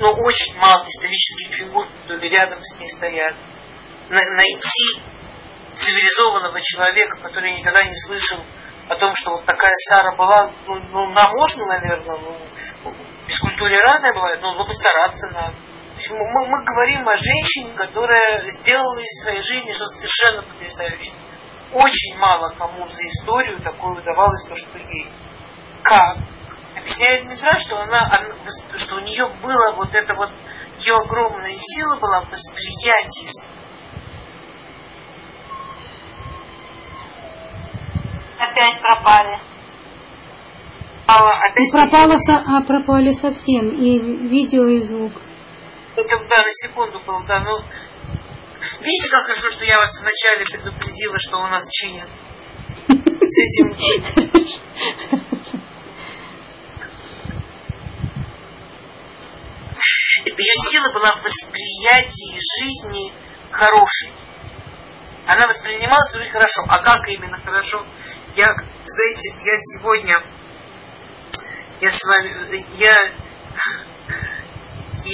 ну 0.00 0.10
очень 0.12 0.58
мало 0.58 0.84
исторических 0.86 1.54
фигур, 1.54 1.86
которые 2.02 2.30
рядом 2.30 2.62
с 2.62 2.78
ней 2.78 2.90
стоят. 2.90 3.36
найти 4.08 5.02
цивилизованного 5.74 6.60
человека, 6.60 7.18
который 7.22 7.58
никогда 7.58 7.82
не 7.82 7.94
слышал 8.06 8.38
о 8.88 8.96
том, 8.96 9.14
что 9.14 9.32
вот 9.32 9.44
такая 9.46 9.72
Сара 9.88 10.16
была, 10.16 10.50
ну, 10.66 10.74
ну 10.90 11.10
нам 11.10 11.30
можно, 11.32 11.66
наверное, 11.66 12.18
ну, 12.18 12.36
в 12.84 13.28
физкультуре 13.28 13.80
разное 13.80 14.12
бывает, 14.12 14.40
но, 14.42 14.54
но 14.54 14.66
постараться 14.66 15.28
надо. 15.28 15.54
Мы, 16.10 16.46
мы 16.48 16.64
говорим 16.64 17.08
о 17.08 17.16
женщине, 17.16 17.74
которая 17.76 18.44
сделала 18.50 18.98
из 18.98 19.22
своей 19.22 19.40
жизни 19.40 19.72
что-то 19.72 19.98
совершенно 19.98 20.42
потрясающее. 20.42 21.14
Очень 21.72 22.18
мало 22.18 22.54
кому 22.56 22.88
за 22.88 23.06
историю 23.06 23.60
такое 23.62 24.00
удавалось, 24.00 24.46
то, 24.48 24.56
что 24.56 24.78
ей. 24.78 25.08
Как? 25.82 26.18
Объясняет 26.76 27.26
Митра, 27.26 27.58
что, 27.58 27.80
она, 27.80 28.06
она, 28.06 28.34
что 28.76 28.96
у 28.96 29.00
нее 29.00 29.26
было 29.42 29.74
вот 29.76 29.94
это 29.94 30.14
вот, 30.14 30.30
ее 30.78 30.94
огромная 30.96 31.54
сила 31.56 31.96
была 31.96 32.22
в 32.22 32.30
восприятии 32.30 33.52
опять 38.52 38.80
пропали. 38.80 39.38
Опять 41.06 41.72
пропало, 41.72 42.16
со, 42.18 42.36
а, 42.36 42.62
пропали 42.62 43.12
совсем 43.12 43.70
и 43.70 43.98
видео, 43.98 44.66
и 44.66 44.80
звук. 44.80 45.12
Это, 45.94 46.16
да, 46.16 46.36
на 46.42 46.52
секунду 46.52 47.00
был, 47.00 47.22
да, 47.24 47.40
ну, 47.40 47.58
видите, 48.80 49.10
как 49.10 49.26
хорошо, 49.26 49.50
что 49.50 49.64
я 49.64 49.78
вас 49.78 50.00
вначале 50.00 50.44
предупредила, 50.44 51.18
что 51.18 51.36
у 51.38 51.46
нас 51.48 51.68
чинят. 51.70 52.08
С 52.88 53.38
этим... 53.38 53.76
Ее 60.24 60.54
сила 60.70 60.92
была 60.92 61.16
в 61.16 61.22
восприятии 61.22 62.38
жизни 62.58 63.12
хорошей. 63.50 64.12
Она 65.26 65.46
воспринималась 65.46 66.14
очень 66.16 66.30
хорошо. 66.30 66.62
А 66.68 66.82
как 66.82 67.08
именно 67.08 67.40
хорошо? 67.40 67.86
Я, 68.34 68.46
знаете, 68.84 69.34
я 69.44 69.56
сегодня, 69.58 70.14
я 71.80 71.90
с 71.90 72.02
вами, 72.04 72.66
я, 72.76 72.96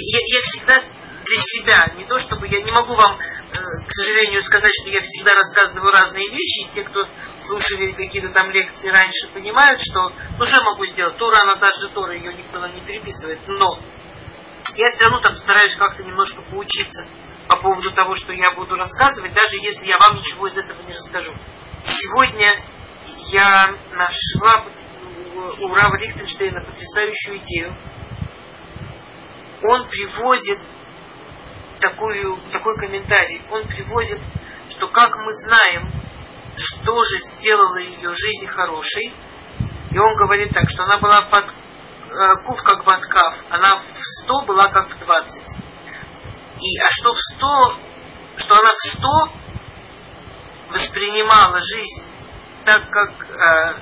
я, 0.01 0.18
я 0.20 0.40
всегда 0.42 0.82
для 1.24 1.36
себя, 1.36 1.94
не 1.96 2.05
то 2.05 2.18
чтобы 2.18 2.49
я 2.49 2.62
не 2.62 2.72
могу 2.72 2.94
вам, 2.94 3.18
э, 3.18 3.55
к 3.86 3.90
сожалению, 3.90 4.42
сказать, 4.42 4.72
что 4.80 4.90
я 4.90 5.01
всегда 5.01 5.34
рассказываю 5.34 5.92
разные 5.92 6.30
вещи, 6.30 6.64
и 6.64 6.74
те, 6.74 6.84
кто 6.84 7.07
слушали 7.42 7.92
какие-то 7.92 8.30
там 8.30 8.51
лекции 8.51 8.88
раньше, 8.88 9.28
понимают, 9.32 9.80
что 9.80 10.12
ну 10.38 10.44
что 10.46 10.57
я 10.59 10.64
могу 10.64 10.86
сделать, 10.86 11.16
Тора, 11.18 11.38
она 11.42 11.57
та 11.57 11.72
же 11.72 11.88
Тора, 11.90 12.14
ее 12.14 12.32
никто 12.34 12.59
нам 12.59 12.74
не 12.74 12.80
переписывает, 12.80 13.40
но 13.46 13.78
я 14.74 14.88
все 14.90 15.05
равно 15.05 15.20
там 15.20 15.34
стараюсь 15.34 15.74
как-то 15.76 16.03
немножко 16.03 16.42
поучиться 16.51 17.07
по 17.49 17.57
поводу 17.57 17.90
того, 17.92 18.14
что 18.14 18.32
я 18.32 18.53
буду 18.53 18.76
рассказывать, 18.76 19.32
даже 19.34 19.57
если 19.57 19.86
я 19.86 19.99
вам 19.99 20.16
ничего 20.16 20.46
из 20.49 20.57
этого 20.57 20.80
не 20.82 20.94
расскажу. 20.94 21.32
Сегодня 21.84 22.51
я 23.30 23.74
нашла 23.92 24.66
у 25.61 25.74
Рава 25.74 25.96
Лихтенштейна 25.96 26.61
потрясающую 26.61 27.38
идею. 27.38 27.74
Он 29.63 29.89
приводит 29.89 30.59
такую, 31.81 32.39
такой 32.53 32.77
комментарий. 32.77 33.43
Он 33.51 33.67
приводит, 33.67 34.21
что 34.71 34.89
как 34.89 35.17
мы 35.17 35.33
знаем, 35.33 35.91
что 36.57 37.03
же 37.05 37.19
сделало 37.21 37.77
ее 37.77 38.13
жизнь 38.13 38.47
хорошей, 38.47 39.15
и 39.91 39.99
он 39.99 40.17
говорит 40.17 40.53
так, 40.53 40.69
что 40.69 40.85
она 40.85 40.99
была 40.99 41.23
под 41.23 41.47
э, 41.47 42.45
кув 42.45 42.63
как 42.63 42.85
баткав, 42.85 43.35
она 43.51 43.77
в 43.77 43.99
100 44.25 44.45
была 44.47 44.69
как 44.69 44.91
в 44.91 44.99
20. 44.99 45.43
И, 46.61 46.79
а 46.81 46.91
что 46.91 47.13
в 47.13 47.19
100, 47.19 47.79
что 48.37 48.59
она 48.59 48.71
в 48.73 48.79
100 48.79 49.09
воспринимала 50.71 51.61
жизнь 51.63 52.05
так 52.69 52.91
как, 52.91 53.31
э, 53.31 53.81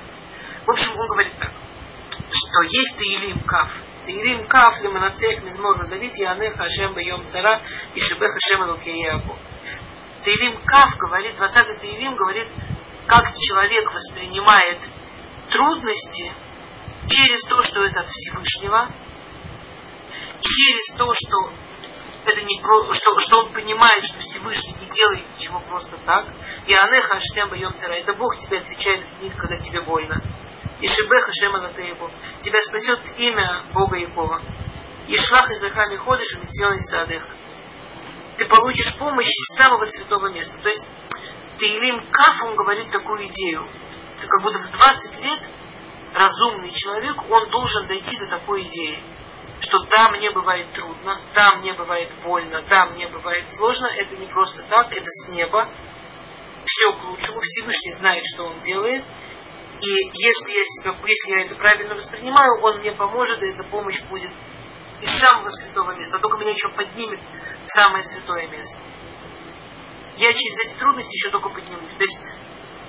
в 0.65 0.71
общем, 0.71 0.97
он 0.97 1.07
говорит 1.07 1.33
так, 1.37 1.51
что 1.51 2.61
есть 2.61 2.97
Таилим 2.97 3.43
Каф. 3.43 3.69
Таилим 4.07 4.47
Каф, 4.47 4.81
Лиманацех, 4.81 5.43
Мизмор, 5.43 5.85
Давид, 5.89 6.15
Янех, 6.15 6.55
Хашем, 6.55 6.93
Байом, 6.93 7.27
Цара, 7.27 7.61
и 7.93 7.99
Шебе, 7.99 8.29
Хашем, 8.29 8.63
Элукеяку. 8.63 9.37
Таилим 10.23 10.63
Каф 10.63 10.97
говорит, 10.97 11.35
20-й 11.37 11.77
Таилим 11.77 12.15
говорит, 12.15 12.47
как 13.05 13.25
человек 13.37 13.93
воспринимает 13.93 14.79
трудности 15.51 16.31
через 17.09 17.43
то, 17.49 17.61
что 17.63 17.83
это 17.83 17.99
от 17.99 18.07
Всевышнего, 18.07 18.89
через 20.39 20.95
то, 20.97 21.13
что 21.13 21.51
это 22.25 22.41
не 22.43 22.61
про, 22.61 22.93
что, 22.93 23.19
что 23.19 23.39
он 23.39 23.51
понимает, 23.51 24.05
что 24.05 24.19
Всевышний 24.19 24.75
не 24.79 24.89
делает 24.89 25.25
ничего 25.37 25.59
просто 25.59 25.97
так. 26.05 26.33
И 26.65 26.73
Анеха 26.73 27.15
Аштем 27.15 27.49
Байом 27.49 27.73
Цара. 27.73 27.93
Это 27.93 28.13
Бог 28.13 28.37
тебе 28.37 28.59
отвечает 28.59 29.05
в 29.05 29.19
дни, 29.19 29.29
когда 29.31 29.57
тебе 29.57 29.81
больно. 29.81 30.21
И 30.81 30.87
Шибеха 30.87 31.31
Шема 31.33 31.57
Латееву. 31.57 32.11
Тебя 32.41 32.61
спасет 32.61 32.99
имя 33.17 33.63
Бога 33.73 33.97
Якова. 33.97 34.41
Шлах 35.07 35.49
из 35.51 35.59
Захами 35.59 35.95
ходишь, 35.95 36.33
и 36.33 36.39
Митсион 36.39 36.73
из 36.75 36.85
Садеха. 36.87 37.29
Ты 38.37 38.45
получишь 38.45 38.95
помощь 38.97 39.27
из 39.27 39.57
самого 39.57 39.85
святого 39.85 40.27
места. 40.27 40.57
То 40.61 40.69
есть 40.69 40.87
Таилим 41.57 42.09
Каф, 42.11 42.43
он 42.43 42.55
говорит 42.55 42.91
такую 42.91 43.27
идею. 43.27 43.67
Как 44.15 44.43
будто 44.43 44.59
в 44.59 44.71
20 44.71 45.23
лет 45.23 45.39
разумный 46.13 46.71
человек, 46.71 47.15
он 47.29 47.49
должен 47.49 47.87
дойти 47.87 48.17
до 48.17 48.27
такой 48.27 48.63
идеи 48.63 49.03
что 49.59 49.79
да, 49.85 50.09
мне 50.09 50.31
бывает 50.31 50.71
трудно, 50.73 51.19
да, 51.33 51.55
мне 51.55 51.73
бывает 51.73 52.11
больно, 52.23 52.61
да, 52.69 52.85
мне 52.87 53.07
бывает 53.07 53.49
сложно, 53.49 53.87
это 53.87 54.15
не 54.15 54.27
просто 54.27 54.63
так, 54.63 54.91
это 54.91 55.05
с 55.05 55.29
неба, 55.29 55.71
все 56.63 56.93
к 56.93 57.03
лучшему, 57.05 57.41
Всевышний 57.41 57.93
знает, 57.93 58.23
что 58.33 58.43
он 58.43 58.59
делает, 58.61 59.03
и 59.79 59.89
если 59.89 60.51
я, 60.51 60.63
себя, 60.63 60.97
если 61.05 61.31
я 61.31 61.45
это 61.45 61.55
правильно 61.55 61.95
воспринимаю, 61.95 62.61
он 62.61 62.79
мне 62.79 62.93
поможет, 62.93 63.41
и 63.43 63.47
эта 63.47 63.63
помощь 63.63 64.01
будет 64.09 64.31
из 65.01 65.19
самого 65.19 65.49
святого 65.49 65.95
места, 65.95 66.19
только 66.19 66.37
меня 66.37 66.51
еще 66.51 66.69
поднимет 66.69 67.19
в 67.65 67.69
самое 67.69 68.03
святое 68.03 68.47
место. 68.47 68.75
Я 70.17 70.33
через 70.33 70.65
эти 70.65 70.79
трудности 70.79 71.15
еще 71.15 71.29
только 71.29 71.49
поднимусь. 71.49 71.93
То 71.93 72.03
есть 72.03 72.17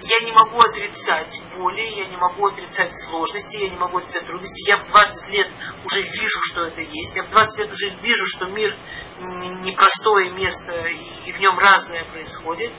я 0.00 0.24
не 0.24 0.32
могу 0.32 0.60
отрицать 0.60 1.42
боли, 1.56 1.82
я 1.82 2.06
не 2.06 2.16
могу 2.16 2.46
отрицать 2.46 2.94
сложности, 3.06 3.56
я 3.56 3.68
не 3.68 3.76
могу 3.76 3.98
отрицать 3.98 4.26
трудности. 4.26 4.66
Я 4.66 4.78
в 4.78 4.88
20 4.88 5.28
лет 5.28 5.50
уже 5.84 6.02
вижу, 6.02 6.40
что 6.50 6.64
это 6.64 6.80
есть. 6.80 7.14
Я 7.14 7.24
в 7.24 7.30
20 7.30 7.58
лет 7.58 7.72
уже 7.72 7.90
вижу, 8.00 8.26
что 8.28 8.46
мир 8.46 8.74
непростое 9.20 10.30
место 10.30 10.72
и 10.72 11.32
в 11.32 11.40
нем 11.40 11.58
разное 11.58 12.04
происходит. 12.04 12.72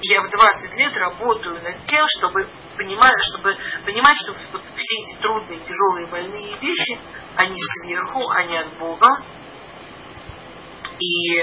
И 0.00 0.08
я 0.12 0.22
в 0.22 0.30
20 0.30 0.76
лет 0.76 0.96
работаю 0.96 1.62
над 1.62 1.84
тем, 1.84 2.06
чтобы 2.16 2.48
понимать, 2.78 3.14
чтобы 3.30 3.56
понимать, 3.84 4.16
что 4.22 4.34
все 4.76 5.02
эти 5.02 5.20
трудные, 5.20 5.60
тяжелые, 5.60 6.06
больные 6.06 6.58
вещи, 6.58 6.98
они 7.36 7.56
сверху, 7.80 8.28
они 8.30 8.56
от 8.56 8.78
Бога. 8.78 9.08
И 10.98 11.40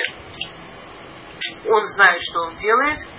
он 1.68 1.86
знает, 1.88 2.22
что 2.22 2.42
он 2.42 2.56
делает– 2.56 3.00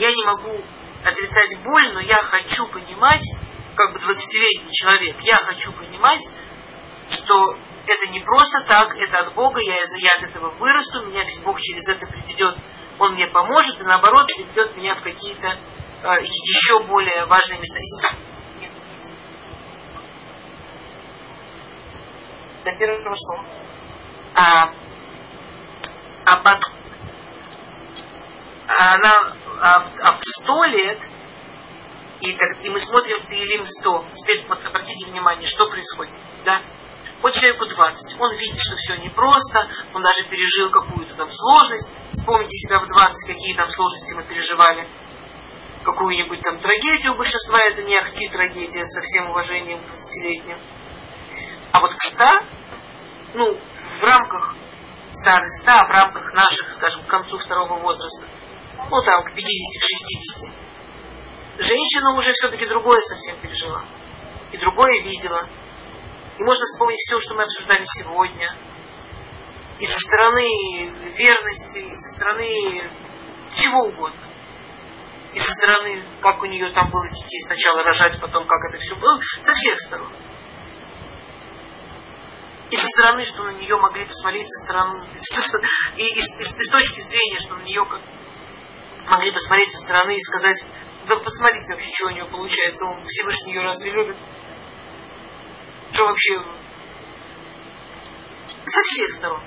я 0.00 0.08
не 0.10 0.24
могу 0.24 0.64
отрицать 1.04 1.62
боль, 1.62 1.92
но 1.92 2.00
я 2.00 2.16
хочу 2.16 2.66
понимать, 2.68 3.22
как 3.74 3.92
бы 3.92 3.98
20-летний 3.98 4.72
человек, 4.72 5.20
я 5.20 5.36
хочу 5.36 5.72
понимать, 5.72 6.22
что 7.10 7.58
это 7.86 8.08
не 8.10 8.20
просто 8.20 8.64
так, 8.66 8.96
это 8.96 9.18
от 9.18 9.34
Бога, 9.34 9.60
я, 9.60 9.76
я 9.98 10.14
от 10.14 10.22
этого 10.22 10.54
вырасту, 10.54 11.04
меня 11.04 11.22
Бог 11.44 11.60
через 11.60 11.86
это 11.88 12.06
приведет, 12.06 12.56
Он 12.98 13.12
мне 13.12 13.26
поможет, 13.26 13.78
и 13.80 13.84
наоборот 13.84 14.26
приведет 14.26 14.74
меня 14.76 14.94
в 14.94 15.02
какие-то 15.02 15.58
еще 16.02 16.82
более 16.84 17.26
важные 17.26 17.60
места. 17.60 18.16
До 22.64 22.72
первого 22.72 23.14
слова. 23.14 23.44
А, 24.34 24.72
а 26.26 26.36
под, 26.36 26.70
она 28.68 29.14
об, 29.60 29.94
об 30.00 30.20
100 30.20 30.64
лет, 30.64 31.00
и, 32.20 32.32
так, 32.34 32.62
и 32.62 32.70
мы 32.70 32.80
смотрим 32.80 33.18
в 33.18 33.26
Таилим 33.28 33.64
100. 33.64 34.06
Теперь 34.14 34.46
вот 34.46 34.58
обратите 34.64 35.06
внимание, 35.06 35.48
что 35.48 35.68
происходит. 35.68 36.14
Да? 36.44 36.60
Вот 37.22 37.34
человеку 37.34 37.66
20, 37.66 38.20
он 38.20 38.34
видит, 38.36 38.58
что 38.58 38.76
все 38.76 38.96
непросто, 38.96 39.68
он 39.92 40.02
даже 40.02 40.24
пережил 40.24 40.70
какую-то 40.70 41.14
там 41.16 41.28
сложность. 41.30 41.88
Вспомните 42.12 42.56
себя 42.56 42.78
в 42.78 42.86
20, 42.86 43.26
какие 43.26 43.54
там 43.54 43.68
сложности 43.68 44.14
мы 44.14 44.24
переживали. 44.24 44.88
Какую-нибудь 45.84 46.40
там 46.42 46.58
трагедию, 46.58 47.14
у 47.14 47.16
большинства 47.16 47.58
это 47.60 47.82
не 47.82 47.96
ахти 47.96 48.28
трагедия, 48.28 48.84
со 48.84 49.00
всем 49.02 49.30
уважением 49.30 49.80
к 49.80 49.94
20-летним. 49.94 50.60
А 51.72 51.80
вот 51.80 51.94
к 51.94 52.02
100, 52.02 52.24
ну, 53.34 53.54
в 53.54 54.02
рамках 54.02 54.56
Сары 55.12 55.46
100, 55.62 55.64
в 55.64 55.90
рамках 55.90 56.32
наших, 56.34 56.72
скажем, 56.72 57.02
к 57.04 57.08
концу 57.08 57.36
второго 57.38 57.80
возраста, 57.80 58.26
ну 58.76 59.02
там 59.02 59.24
к 59.24 59.36
50-60, 59.36 60.52
женщина 61.58 62.16
уже 62.16 62.32
все-таки 62.32 62.66
другое 62.66 63.00
совсем 63.00 63.36
пережила. 63.40 63.84
И 64.52 64.58
другое 64.58 65.02
видела. 65.02 65.48
И 66.38 66.44
можно 66.44 66.64
вспомнить 66.64 66.98
все, 66.98 67.18
что 67.18 67.34
мы 67.34 67.42
обсуждали 67.42 67.84
сегодня. 67.84 68.56
И 69.78 69.86
со 69.86 69.98
стороны 69.98 71.12
верности, 71.16 71.78
и 71.78 71.94
со 71.94 72.16
стороны 72.16 72.90
чего 73.56 73.88
угодно. 73.88 74.29
И 75.32 75.38
со 75.38 75.52
стороны, 75.52 76.04
как 76.20 76.42
у 76.42 76.46
нее 76.46 76.70
там 76.72 76.90
было 76.90 77.08
детей 77.08 77.40
сначала 77.46 77.82
рожать, 77.84 78.20
потом 78.20 78.46
как 78.46 78.64
это 78.68 78.78
все 78.78 78.96
было. 78.96 79.20
Со 79.42 79.52
всех 79.54 79.78
сторон. 79.80 80.12
И 82.70 82.76
со 82.76 82.86
стороны, 82.86 83.24
что 83.24 83.42
на 83.44 83.50
нее 83.50 83.76
могли 83.76 84.06
посмотреть 84.06 84.48
со 84.48 84.64
стороны, 84.64 85.04
и, 85.96 86.02
и, 86.02 86.04
и, 86.06 86.18
и 86.18 86.44
с 86.44 86.70
точки 86.70 87.00
зрения, 87.00 87.38
что 87.38 87.56
на 87.56 87.62
нее 87.62 87.84
как 87.84 88.00
могли 89.08 89.32
посмотреть 89.32 89.72
со 89.72 89.84
стороны 89.86 90.16
и 90.16 90.20
сказать, 90.20 90.64
да 91.06 91.16
посмотрите 91.16 91.72
вообще, 91.72 91.90
что 91.92 92.06
у 92.06 92.10
него 92.10 92.28
получается, 92.28 92.84
он 92.84 93.04
Всевышний 93.04 93.54
ее 93.54 93.62
разве 93.62 93.90
любит? 93.90 94.16
Что 95.92 96.06
вообще 96.06 96.40
со 98.64 98.82
всех 98.84 99.12
сторон. 99.14 99.42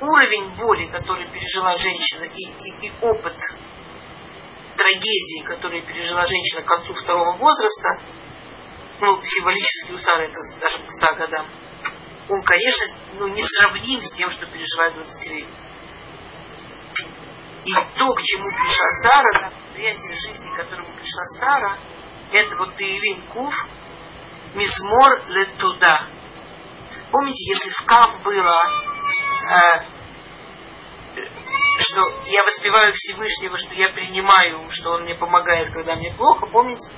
Уровень 0.00 0.56
боли, 0.56 0.86
который 0.86 1.26
пережила 1.26 1.76
женщина, 1.76 2.24
и, 2.24 2.42
и, 2.42 2.86
и 2.86 2.92
опыт 3.00 3.36
трагедии, 4.80 5.44
который 5.44 5.82
пережила 5.82 6.26
женщина 6.26 6.62
к 6.62 6.66
концу 6.66 6.94
второго 6.94 7.36
возраста, 7.36 8.00
ну, 9.00 9.20
символически 9.22 9.92
у 9.92 9.98
Сары 9.98 10.24
это 10.24 10.38
даже 10.60 10.78
к 10.78 10.90
100 10.90 11.14
годам, 11.16 11.46
он, 12.28 12.42
конечно, 12.42 12.94
ну, 13.14 13.28
не 13.28 13.42
сравним 13.42 14.02
с 14.02 14.12
тем, 14.12 14.30
что 14.30 14.46
переживает 14.46 14.94
20-летний. 14.94 15.54
И 17.64 17.72
то, 17.74 18.14
к 18.14 18.22
чему 18.22 18.48
пришла 18.50 18.88
Сара, 19.02 19.52
восприятие 19.80 20.14
жизни, 20.14 20.50
к 20.50 20.56
которому 20.56 20.88
пришла 20.94 21.24
Сара, 21.38 21.78
это 22.32 22.56
вот 22.56 22.76
Таилим 22.76 23.22
Кув, 23.28 23.54
Мизмор 24.54 25.22
Летуда. 25.28 26.08
Помните, 27.10 27.52
если 27.52 27.70
в 27.70 27.84
Кав 27.84 28.22
было, 28.22 28.64
э, 29.50 29.99
что 31.80 32.22
я 32.26 32.44
воспеваю 32.44 32.92
Всевышнего, 32.94 33.56
что 33.56 33.74
я 33.74 33.90
принимаю, 33.90 34.70
что 34.70 34.92
Он 34.92 35.02
мне 35.02 35.14
помогает, 35.14 35.72
когда 35.72 35.96
мне 35.96 36.12
плохо, 36.14 36.46
помните? 36.46 36.90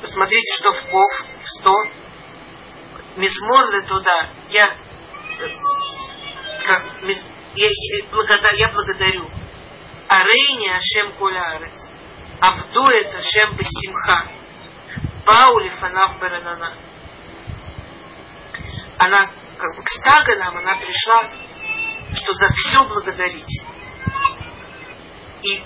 Посмотрите, 0.00 0.54
что 0.58 0.72
в 0.72 0.82
Ков, 0.90 1.10
в 1.42 1.48
100. 1.60 1.72
Мизмор 3.16 3.66
Летуда. 3.70 4.30
Я, 4.48 4.66
э, 4.66 5.48
как, 6.66 6.84
я, 7.54 7.68
я, 7.68 8.04
благодар, 8.10 8.54
я 8.54 8.68
благодарю. 8.68 9.30
Арейни 10.08 10.68
Ашем 10.68 11.14
Кулярец. 11.14 11.90
Авду 12.40 12.86
это 12.88 13.18
Ашем 13.18 13.56
Басимха. 13.56 14.28
Баули 15.24 15.70
Фанав 15.70 16.20
Баранана. 16.20 16.74
Она 18.98 19.30
как 19.58 19.76
бы 19.76 19.82
к 19.82 19.88
Стаганам 19.88 20.56
она 20.58 20.76
пришла, 20.76 21.28
что 22.14 22.32
за 22.32 22.48
все 22.52 22.84
благодарить. 22.84 23.62
И 25.42 25.62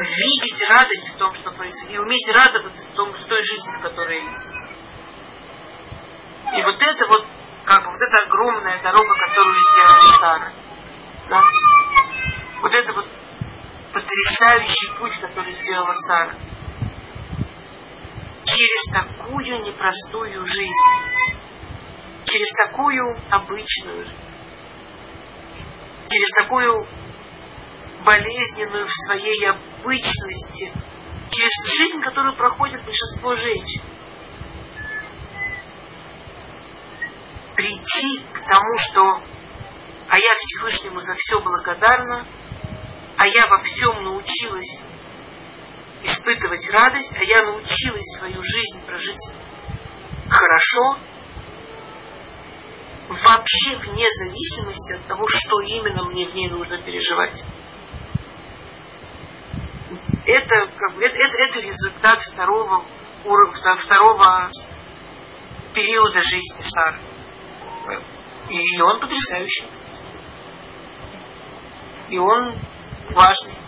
видеть 0.00 0.68
радость 0.68 1.14
в 1.14 1.18
том, 1.18 1.32
что 1.34 1.50
происходит, 1.52 1.94
и 1.94 1.98
уметь 1.98 2.28
радоваться 2.32 2.86
в, 2.86 2.90
том, 2.94 3.12
в 3.12 3.24
той 3.26 3.42
жизни, 3.42 3.80
которая 3.80 4.18
есть. 4.18 4.50
И 6.56 6.62
вот 6.62 6.82
это 6.82 7.06
вот, 7.06 7.26
как 7.64 7.86
вот 7.86 8.00
эта 8.00 8.26
огромная 8.26 8.82
дорога, 8.82 9.14
которую 9.14 9.58
сделала 9.58 10.18
Сара. 10.20 10.52
Да? 11.28 11.42
Вот 12.60 12.74
это 12.74 12.92
вот 12.92 13.08
потрясающий 13.92 14.90
путь, 14.98 15.18
который 15.20 15.52
сделала 15.52 15.94
Сара. 15.94 16.36
Через 18.44 18.92
такую 18.92 19.62
непростую 19.62 20.44
жизнь 20.44 21.24
через 22.24 22.50
такую 22.56 23.16
обычную, 23.30 24.12
через 26.14 26.30
такую 26.30 26.86
болезненную 28.04 28.86
в 28.86 28.92
своей 29.06 29.48
обычности, 29.48 30.72
через 31.28 31.76
жизнь, 31.76 32.00
которую 32.02 32.36
проходит 32.36 32.84
большинство 32.84 33.34
женщин. 33.34 33.82
Прийти 37.56 38.24
к 38.32 38.46
тому, 38.46 38.78
что 38.78 39.22
а 40.06 40.18
я 40.18 40.34
Всевышнему 40.36 41.00
за 41.00 41.14
все 41.16 41.40
благодарна, 41.40 42.26
а 43.16 43.26
я 43.26 43.46
во 43.48 43.58
всем 43.58 44.04
научилась 44.04 44.82
испытывать 46.02 46.70
радость, 46.70 47.12
а 47.16 47.24
я 47.24 47.42
научилась 47.42 48.18
свою 48.18 48.40
жизнь 48.40 48.86
прожить 48.86 49.32
хорошо, 50.28 50.98
вообще 53.14 53.76
вне 53.78 54.06
зависимости 54.18 54.92
от 54.94 55.06
того, 55.06 55.24
что 55.26 55.60
именно 55.60 56.04
мне 56.04 56.26
в 56.26 56.34
ней 56.34 56.48
нужно 56.48 56.78
переживать. 56.78 57.42
Это, 60.26 60.66
как 60.76 60.94
бы, 60.94 61.04
это, 61.04 61.16
это, 61.16 61.60
результат 61.60 62.20
второго, 62.22 62.84
второго 63.80 64.50
периода 65.74 66.20
жизни 66.22 66.60
Сары. 66.60 67.00
И 68.48 68.80
он 68.80 69.00
потрясающий. 69.00 69.66
И 72.08 72.18
он 72.18 72.54
важный. 73.10 73.58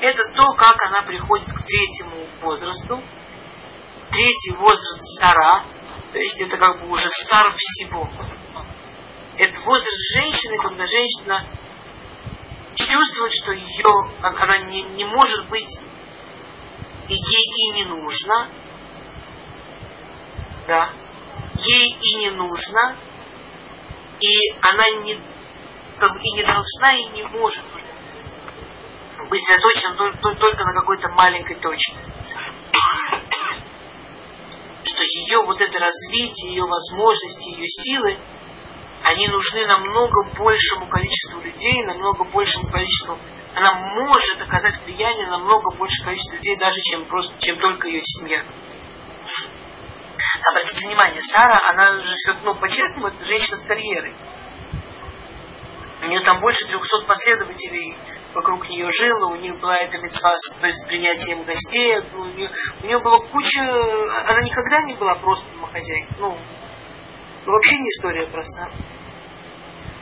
Это 0.00 0.32
то, 0.34 0.46
как 0.54 0.76
она 0.86 1.02
приходит 1.02 1.48
к 1.48 1.64
третьему 1.64 2.26
возрасту. 2.40 3.02
Третий 4.10 4.52
возраст 4.56 5.02
Сара, 5.18 5.64
то 6.12 6.18
есть 6.18 6.40
это 6.40 6.56
как 6.56 6.80
бы 6.80 6.88
уже 6.88 7.08
Сар 7.10 7.52
всего 7.56 8.08
это 9.36 9.60
возраст 9.62 10.14
женщины, 10.14 10.58
когда 10.58 10.86
женщина 10.86 11.46
чувствует, 12.74 13.32
что 13.32 13.52
ее, 13.52 14.10
она 14.22 14.58
не, 14.58 14.82
не 14.82 15.04
может 15.04 15.48
быть, 15.48 15.78
ей 17.08 17.18
и 17.18 17.70
не 17.72 17.84
нужно, 17.86 18.48
да, 20.66 20.92
ей 21.56 21.96
и 22.00 22.14
не 22.16 22.30
нужно, 22.30 22.96
и 24.20 24.50
она 24.60 24.88
не, 25.02 25.18
как 25.98 26.12
бы, 26.12 26.20
и 26.20 26.32
не 26.32 26.42
должна, 26.42 26.94
и 26.94 27.04
не 27.06 27.22
может 27.24 27.64
быть 29.28 29.42
заточена 29.48 29.94
только, 29.94 30.34
только 30.34 30.64
на 30.64 30.74
какой-то 30.74 31.08
маленькой 31.08 31.56
точке. 31.56 31.96
Что 34.84 35.02
ее 35.02 35.42
вот 35.44 35.60
это 35.60 35.78
развитие, 35.78 36.54
ее 36.54 36.64
возможности, 36.64 37.48
ее 37.48 37.66
силы– 37.66 38.18
они 39.04 39.28
нужны 39.28 39.66
намного 39.66 40.24
большему 40.36 40.88
количеству 40.88 41.40
людей, 41.40 41.84
намного 41.84 42.24
большему 42.24 42.70
количеству 42.70 43.18
она 43.54 43.72
может 43.72 44.42
оказать 44.42 44.84
влияние 44.84 45.26
на 45.26 45.38
намного 45.38 45.76
большее 45.76 46.04
количество 46.04 46.36
людей, 46.36 46.56
даже 46.56 46.80
чем, 46.80 47.04
просто, 47.06 47.34
чем 47.40 47.58
только 47.58 47.88
ее 47.88 48.02
семья. 48.02 48.44
Обратите 50.50 50.86
внимание, 50.86 51.22
Сара, 51.22 51.60
она 51.70 52.02
же 52.02 52.14
все, 52.16 52.34
ну, 52.42 52.56
по-честному, 52.56 53.08
это 53.08 53.24
женщина 53.24 53.56
с 53.56 53.62
карьерой. 53.62 54.14
У 56.02 56.06
нее 56.06 56.20
там 56.20 56.40
больше 56.40 56.66
300 56.66 57.06
последователей 57.06 57.96
вокруг 58.34 58.68
нее 58.68 58.90
жило, 58.90 59.28
у 59.28 59.36
них 59.36 59.58
была 59.60 59.76
эта 59.76 59.98
то 59.98 60.66
есть 60.66 60.86
принятием 60.86 61.44
гостей, 61.44 61.98
у 61.98 62.24
нее, 62.24 62.50
у 62.82 62.86
нее 62.86 62.98
была 62.98 63.20
куча, 63.28 63.60
она 64.28 64.42
никогда 64.42 64.82
не 64.82 64.94
была 64.94 65.14
просто 65.14 65.48
домохозяйкой, 65.52 66.16
ну, 66.18 66.38
вообще 67.46 67.78
не 67.78 67.88
история 67.88 68.26
проста. 68.26 68.70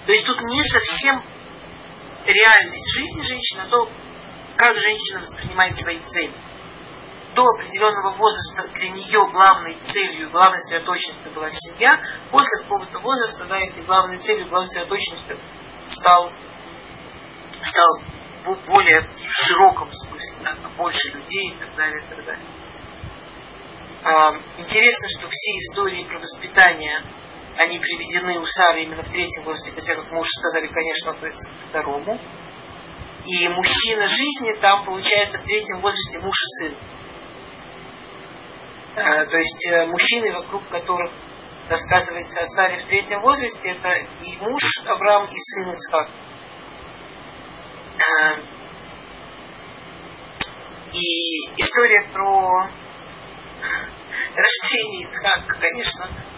То 0.06 0.12
есть 0.12 0.26
тут 0.26 0.40
не 0.40 0.62
совсем 0.64 1.22
реальность 2.24 2.94
жизни 2.94 3.22
женщины, 3.22 3.60
а 3.60 3.68
то, 3.68 3.90
как 4.56 4.76
женщина 4.76 5.20
воспринимает 5.20 5.76
свои 5.76 5.98
цели. 6.00 6.32
До 7.34 7.44
определенного 7.46 8.16
возраста 8.16 8.68
для 8.74 8.90
нее 8.90 9.26
главной 9.30 9.78
целью, 9.86 10.30
главной 10.30 10.58
сосредоточенностью 10.60 11.32
была 11.32 11.50
семья. 11.50 11.98
После 12.30 12.62
какого-то 12.62 12.98
возраста, 12.98 13.46
да, 13.46 13.58
этой 13.58 13.84
главной 13.84 14.18
целью, 14.18 14.48
главной 14.48 14.68
сосредоточенностью 14.68 15.40
стал, 15.86 16.32
стал 17.62 18.02
в 18.44 18.66
более 18.66 19.08
широком 19.30 19.90
смысле, 19.92 20.36
да, 20.42 20.56
больше 20.76 21.08
людей 21.08 21.54
и 21.54 21.58
так 21.58 21.74
далее, 21.74 22.04
и 22.04 22.08
так 22.08 22.24
далее. 22.24 22.46
А, 24.04 24.34
интересно, 24.58 25.08
что 25.08 25.28
все 25.30 25.58
истории 25.58 26.04
про 26.04 26.18
воспитание, 26.18 27.02
они 27.56 27.78
приведены 27.78 28.40
у 28.40 28.46
Сары 28.46 28.82
именно 28.82 29.02
в 29.02 29.10
третьем 29.10 29.44
возрасте, 29.44 29.72
хотя, 29.72 29.94
как 29.96 30.10
мы 30.10 30.24
сказали, 30.24 30.68
конечно, 30.68 31.12
относятся 31.12 31.48
к 31.48 31.68
второму. 31.68 32.18
И 33.24 33.48
мужчина 33.48 34.08
жизни 34.08 34.52
там, 34.60 34.84
получается, 34.84 35.38
в 35.38 35.44
третьем 35.44 35.80
возрасте 35.80 36.18
муж 36.18 36.34
и 36.34 36.64
сын. 36.64 36.74
А, 38.96 39.24
то 39.26 39.38
есть 39.38 39.66
э, 39.70 39.86
мужчины, 39.86 40.32
вокруг 40.32 40.68
которых 40.68 41.12
рассказывается 41.68 42.42
о 42.42 42.46
Саре 42.46 42.78
в 42.78 42.84
третьем 42.84 43.20
возрасте, 43.20 43.70
это 43.70 44.06
и 44.22 44.36
муж 44.38 44.62
Авраам, 44.86 45.28
и 45.30 45.36
сын 45.36 45.72
Исхак. 45.74 46.10
А, 47.98 48.34
и 50.92 51.52
история 51.56 52.08
про 52.12 52.68
рождение 54.34 55.04
Ицхака, 55.04 55.58
конечно, 55.58 56.04
э, 56.04 56.31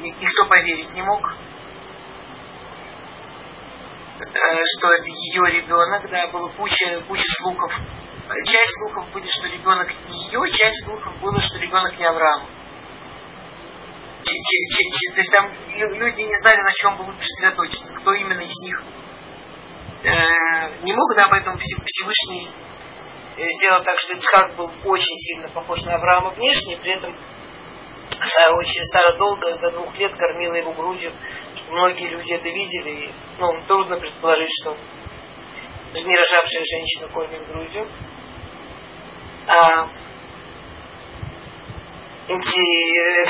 никто 0.00 0.46
поверить 0.46 0.92
не 0.94 1.02
мог, 1.02 1.34
э, 4.18 4.64
что 4.76 4.92
это 4.92 5.06
ее 5.06 5.50
ребенок, 5.50 6.08
да, 6.10 6.28
было 6.28 6.48
куча, 6.50 7.02
куча 7.08 7.24
слухов. 7.42 7.72
Часть 8.44 8.78
слухов 8.78 9.12
были, 9.12 9.26
что 9.26 9.48
ребенок 9.48 9.92
не 10.08 10.26
ее, 10.26 10.50
часть 10.50 10.84
слухов 10.84 11.18
было, 11.20 11.40
что 11.40 11.58
ребенок 11.58 11.98
не 11.98 12.04
Авраам. 12.04 12.46
То 14.22 14.30
есть 15.16 15.32
там 15.32 15.50
люди 15.74 16.20
не 16.20 16.36
знали, 16.42 16.60
на 16.60 16.72
чем 16.72 16.96
бы 16.96 17.02
лучше 17.02 17.26
сосредоточиться, 17.26 17.94
кто 17.94 18.12
именно 18.12 18.40
из 18.40 18.56
них. 18.60 18.82
Э, 20.02 20.82
не 20.82 20.92
мог 20.92 21.14
да, 21.16 21.24
об 21.24 21.32
этом 21.32 21.58
Всевышний 21.58 22.48
сделал 23.36 23.82
так, 23.82 23.98
что 23.98 24.12
Ицхак 24.12 24.54
был 24.56 24.70
очень 24.84 25.16
сильно 25.16 25.48
похож 25.48 25.82
на 25.84 25.94
Авраама 25.94 26.30
внешне, 26.30 26.76
при 26.76 26.92
этом 26.92 27.16
очень, 28.52 28.84
Сара 28.86 29.12
долго, 29.16 29.56
до 29.58 29.70
двух 29.70 29.96
лет 29.98 30.14
кормила 30.16 30.54
его 30.54 30.72
грудью. 30.72 31.12
Многие 31.68 32.08
люди 32.08 32.32
это 32.32 32.48
видели. 32.48 32.90
И, 32.90 33.14
ну, 33.38 33.62
трудно 33.66 33.98
предположить, 33.98 34.50
что 34.60 34.76
не 35.94 36.16
рожавшая 36.16 36.64
женщина 36.64 37.08
кормит 37.08 37.46
грудью. 37.48 37.88
А, 39.46 39.88
эти, 42.28 43.26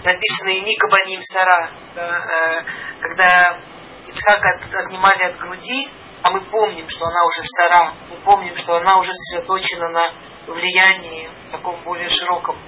написано 0.04 0.50
и 0.50 0.60
Ника 0.60 0.88
Баним 0.88 1.20
Сара, 1.22 1.70
да, 1.94 2.18
э, 2.18 2.64
когда 3.00 3.58
Ицхака 4.06 4.60
отнимали 4.78 5.22
от 5.24 5.38
груди, 5.38 5.88
а 6.22 6.30
мы 6.30 6.42
помним, 6.50 6.88
что 6.88 7.06
она 7.06 7.24
уже 7.24 7.42
Сара, 7.42 7.94
мы 8.10 8.16
помним, 8.18 8.54
что 8.54 8.76
она 8.76 8.98
уже 8.98 9.12
сосредоточена 9.14 9.88
на 9.88 10.12
влиянии 10.46 11.30
таком 11.50 11.82
более 11.82 12.08
широком. 12.08 12.58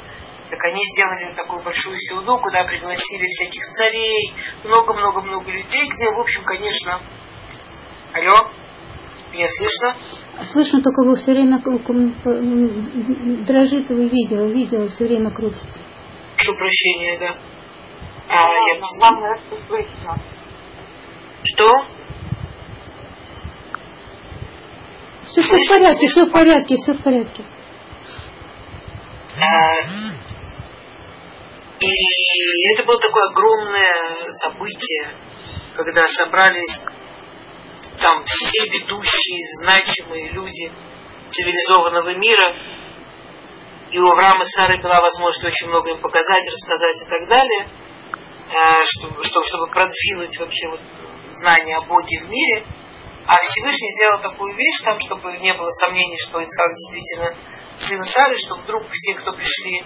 Так 0.52 0.62
они 0.64 0.84
сделали 0.84 1.32
такую 1.34 1.62
большую 1.62 1.98
силду, 1.98 2.38
куда 2.38 2.64
пригласили 2.64 3.26
всяких 3.26 3.62
царей, 3.68 4.34
много-много-много 4.64 5.50
людей, 5.50 5.88
где, 5.88 6.10
в 6.10 6.20
общем, 6.20 6.44
конечно... 6.44 7.00
Алло? 8.12 8.50
Меня 9.32 9.46
слышно? 9.48 9.96
Слышно, 10.52 10.82
только 10.82 11.04
вы 11.04 11.16
все 11.16 11.32
время 11.32 11.58
дрожит 13.46 13.88
вы 13.88 14.08
видео, 14.08 14.44
видео 14.48 14.88
все 14.88 15.06
время 15.06 15.30
крутится. 15.30 15.80
Прошу 16.36 16.54
прощения, 16.58 17.18
да. 17.18 17.34
А, 18.28 18.48
а 18.48 18.52
я... 18.52 18.78
Главное, 18.98 19.40
что 19.46 19.56
слышно. 19.68 20.20
Что? 21.44 21.86
Все, 25.30 25.40
все 25.40 25.56
в 25.56 25.68
порядке, 25.70 26.06
все 26.08 26.26
в 26.26 26.30
порядке, 26.30 26.76
все 26.76 26.92
в 26.92 27.02
порядке. 27.02 27.42
А, 29.40 30.21
и 31.84 32.74
это 32.74 32.84
было 32.84 32.98
такое 32.98 33.24
огромное 33.30 34.30
событие, 34.42 35.14
когда 35.74 36.06
собрались 36.08 36.80
там 38.00 38.24
все 38.24 38.68
ведущие, 38.68 39.46
значимые 39.60 40.30
люди 40.30 40.72
цивилизованного 41.30 42.14
мира. 42.14 42.54
И 43.90 43.98
у 43.98 44.06
Авраама 44.06 44.44
Сары 44.44 44.80
была 44.80 45.00
возможность 45.00 45.44
очень 45.44 45.68
много 45.68 45.90
им 45.90 46.00
показать, 46.00 46.48
рассказать 46.50 47.02
и 47.02 47.04
так 47.04 47.28
далее, 47.28 47.68
э, 48.48 48.84
чтобы, 48.86 49.22
чтобы 49.22 49.66
продвинуть 49.68 50.38
вообще 50.38 50.68
вот 50.68 50.80
знания 51.30 51.76
о 51.76 51.82
Боге 51.82 52.20
в 52.20 52.28
мире. 52.28 52.64
А 53.26 53.36
Всевышний 53.38 53.92
сделал 53.92 54.20
такую 54.20 54.54
вещь, 54.56 54.82
там, 54.84 54.98
чтобы 54.98 55.36
не 55.38 55.54
было 55.54 55.70
сомнений, 55.70 56.18
что 56.18 56.42
Исхак 56.42 56.74
действительно 56.74 57.36
сын 57.78 58.04
Сары, 58.04 58.36
что 58.36 58.56
вдруг 58.56 58.88
все, 58.90 59.14
кто 59.14 59.32
пришли 59.32 59.84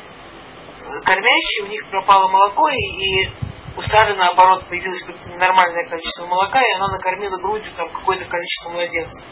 кормящие, 1.05 1.65
у 1.65 1.69
них 1.69 1.89
пропало 1.91 2.29
молоко, 2.29 2.69
и, 2.69 2.75
и 2.75 3.31
у 3.77 3.83
Сары, 3.83 4.15
наоборот, 4.15 4.67
появилось 4.69 5.03
какое-то 5.03 5.31
ненормальное 5.31 5.85
количество 5.87 6.27
молока, 6.27 6.61
и 6.63 6.75
она 6.77 6.89
накормила 6.89 7.39
грудью 7.39 7.73
там 7.77 7.91
какое-то 7.91 8.25
количество 8.25 8.71
младенцев. 8.71 9.25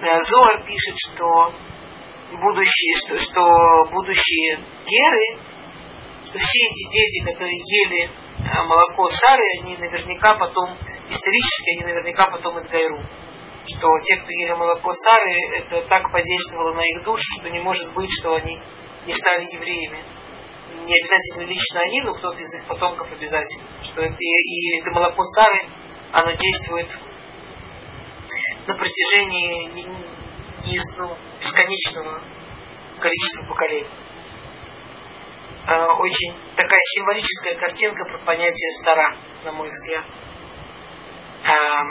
Э, 0.00 0.20
Зоар 0.20 0.64
пишет, 0.66 0.94
что 0.98 1.54
будущие, 2.32 2.96
что, 2.96 3.16
что 3.18 3.90
будущие 3.90 4.60
геры, 4.84 5.40
что 6.26 6.38
все 6.38 6.68
эти 6.68 6.90
дети, 6.90 7.24
которые 7.24 7.56
ели 7.56 8.10
э, 8.10 8.62
молоко 8.64 9.08
Сары, 9.08 9.44
они 9.60 9.76
наверняка 9.78 10.34
потом, 10.34 10.76
исторически, 11.08 11.76
они 11.76 11.84
наверняка 11.84 12.30
потом 12.30 12.58
отгайру. 12.58 13.00
Что 13.64 13.88
те, 14.04 14.16
кто 14.16 14.30
ели 14.30 14.52
молоко 14.52 14.92
Сары, 14.92 15.32
это 15.54 15.82
так 15.88 16.12
подействовало 16.12 16.74
на 16.74 16.82
их 16.82 17.02
душу, 17.04 17.24
что 17.40 17.48
не 17.48 17.60
может 17.60 17.94
быть, 17.94 18.10
что 18.20 18.34
они 18.34 18.60
не 19.06 19.12
стали 19.12 19.44
евреями 19.52 20.15
не 20.86 20.94
обязательно 21.00 21.48
лично 21.48 21.80
они, 21.80 22.00
но 22.02 22.14
кто-то 22.14 22.40
из 22.40 22.54
их 22.54 22.64
потомков 22.66 23.12
обязательно. 23.12 23.66
Что 23.82 24.00
это, 24.00 24.16
и, 24.18 24.24
и 24.24 24.80
это 24.80 24.90
молоко 24.92 25.22
Сары, 25.24 25.68
оно 26.12 26.32
действует 26.32 26.88
на 28.66 28.74
протяжении 28.74 29.70
не, 29.72 29.84
не, 29.84 30.80
ну, 30.96 31.16
бесконечного 31.40 32.22
количества 33.00 33.46
поколений. 33.48 33.88
А, 35.66 35.94
очень 35.94 36.32
такая 36.54 36.80
символическая 36.94 37.56
картинка 37.56 38.04
про 38.04 38.18
понятие 38.18 38.70
Сара, 38.84 39.16
на 39.44 39.52
мой 39.52 39.68
взгляд. 39.68 40.04
А, 41.44 41.82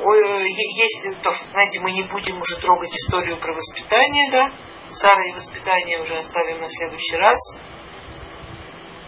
есть, 0.00 1.22
то, 1.22 1.30
знаете, 1.52 1.80
мы 1.80 1.92
не 1.92 2.04
будем 2.04 2.40
уже 2.40 2.56
трогать 2.60 2.92
историю 2.92 3.38
про 3.38 3.54
воспитание, 3.54 4.30
да, 4.30 4.52
Сара 4.90 5.24
и 5.24 5.32
воспитание 5.32 6.00
уже 6.00 6.16
оставим 6.16 6.60
на 6.60 6.68
следующий 6.68 7.16
раз. 7.16 7.38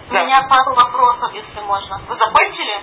У 0.08 0.12
да. 0.12 0.24
меня 0.24 0.42
пару 0.48 0.74
вопросов, 0.74 1.32
если 1.34 1.60
можно. 1.60 1.98
Вы 2.08 2.16
закончили? 2.16 2.80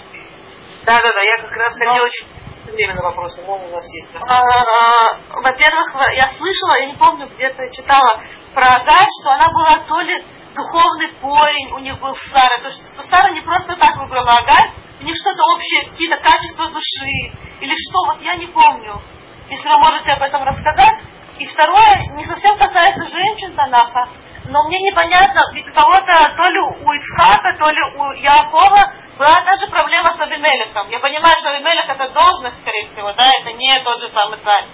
Да, 0.86 1.02
да, 1.02 1.14
да. 1.14 1.22
Я 1.22 1.38
как 1.38 1.56
раз 1.56 1.74
ну. 1.80 1.88
хотела 1.88 2.10
чуть 2.10 2.28
время 2.66 2.96
на 2.96 3.04
вопросы, 3.04 3.42
но 3.46 3.56
у 3.56 3.70
нас 3.70 3.86
есть. 3.94 4.10
А, 4.28 4.42
а, 4.42 5.42
во-первых, 5.42 5.88
я 6.16 6.30
слышала, 6.32 6.80
я 6.80 6.86
не 6.88 6.96
помню, 6.96 7.30
где-то 7.30 7.70
читала 7.72 8.22
про 8.54 8.76
Агаль, 8.76 9.08
что 9.22 9.32
она 9.32 9.50
была 9.50 9.80
то 9.88 10.02
ли 10.02 10.26
духовный 10.56 11.10
корень 11.22 11.72
у 11.74 11.80
них 11.80 12.00
был 12.00 12.16
с 12.16 12.32
Сарой, 12.32 12.62
то 12.62 12.72
что 12.72 13.04
Сара 13.10 13.32
не 13.32 13.42
просто 13.42 13.76
так 13.76 13.98
выбрала 13.98 14.34
Агаль, 14.34 14.72
у 15.02 15.04
них 15.04 15.16
что-то 15.16 15.42
общее, 15.54 15.90
какие-то 15.90 16.18
качества 16.18 16.70
души, 16.70 17.34
или 17.60 17.74
что, 17.76 18.06
вот 18.06 18.22
я 18.22 18.36
не 18.36 18.48
помню. 18.48 19.02
Если 19.50 19.68
вы 19.68 19.80
можете 19.80 20.14
об 20.14 20.22
этом 20.22 20.44
рассказать. 20.44 21.00
И 21.38 21.46
второе, 21.48 22.16
не 22.16 22.26
совсем 22.26 22.58
касается 22.58 23.06
женщин 23.06 23.56
Танаха, 23.56 24.08
но 24.46 24.64
мне 24.68 24.80
непонятно, 24.80 25.42
ведь 25.54 25.70
у 25.70 25.74
кого-то, 25.74 26.34
то 26.36 26.48
ли 26.50 26.60
у 26.60 26.92
Ицхака, 26.92 27.56
то 27.58 27.70
ли 27.70 27.82
у 27.96 28.12
Якова 28.12 28.94
была 29.18 29.42
та 29.42 29.56
же 29.56 29.68
проблема 29.68 30.14
с 30.16 30.20
Авимелехом. 30.20 30.90
Я 30.90 31.00
понимаю, 31.00 31.36
что 31.40 31.52
Авимелех 31.52 31.88
это 31.88 32.10
должность, 32.10 32.60
скорее 32.60 32.88
всего, 32.88 33.14
да, 33.14 33.32
это 33.40 33.54
не 33.54 33.80
тот 33.84 34.00
же 34.02 34.10
самый 34.10 34.40
царь. 34.40 34.68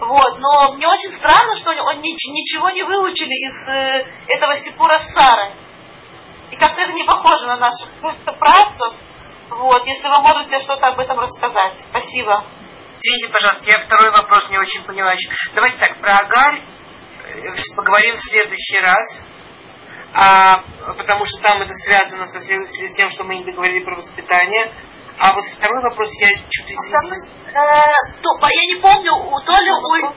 Вот, 0.00 0.38
но 0.38 0.74
мне 0.74 0.86
очень 0.86 1.16
странно, 1.16 1.56
что 1.56 1.70
он 1.70 2.00
ничего 2.00 2.68
не 2.70 2.82
выучили 2.82 3.32
из 3.48 3.68
э, 3.68 4.06
этого 4.28 4.56
Сипура 4.58 4.98
с 4.98 5.10
Сарой. 5.14 5.52
И 6.50 6.56
как-то 6.56 6.82
это 6.82 6.92
не 6.92 7.04
похоже 7.04 7.46
на 7.46 7.56
наших 7.56 7.88
працев. 8.38 8.94
Вот, 9.48 9.86
если 9.86 10.08
вы 10.08 10.20
можете 10.20 10.60
что-то 10.60 10.88
об 10.88 11.00
этом 11.00 11.18
рассказать. 11.18 11.78
Спасибо. 11.88 12.44
Извините, 12.98 13.32
пожалуйста, 13.32 13.64
я 13.64 13.80
второй 13.80 14.10
вопрос 14.10 14.50
не 14.50 14.58
очень 14.58 14.84
поняла 14.84 15.12
еще. 15.12 15.30
Давайте 15.54 15.78
так, 15.78 16.00
про 16.00 16.18
Агарь 16.18 16.75
поговорим 17.76 18.16
в 18.16 18.22
следующий 18.22 18.80
раз. 18.80 19.20
А, 20.12 20.62
потому 20.96 21.24
что 21.26 21.42
там 21.42 21.60
это 21.60 21.74
связано 21.74 22.26
со, 22.26 22.40
с 22.40 22.94
тем, 22.94 23.10
что 23.10 23.24
мы 23.24 23.36
не 23.36 23.44
договорили 23.44 23.84
про 23.84 23.96
воспитание. 23.96 24.72
А 25.18 25.34
вот 25.34 25.44
второй 25.56 25.82
вопрос, 25.82 26.08
я 26.20 26.28
чуть 26.48 26.70
извините. 26.70 27.30
Э, 27.48 28.12
то, 28.22 28.46
я 28.48 28.74
не 28.74 28.80
помню, 28.80 29.12
у 29.14 29.40
то 29.40 29.52
ли 29.52 29.70
у 29.70 30.12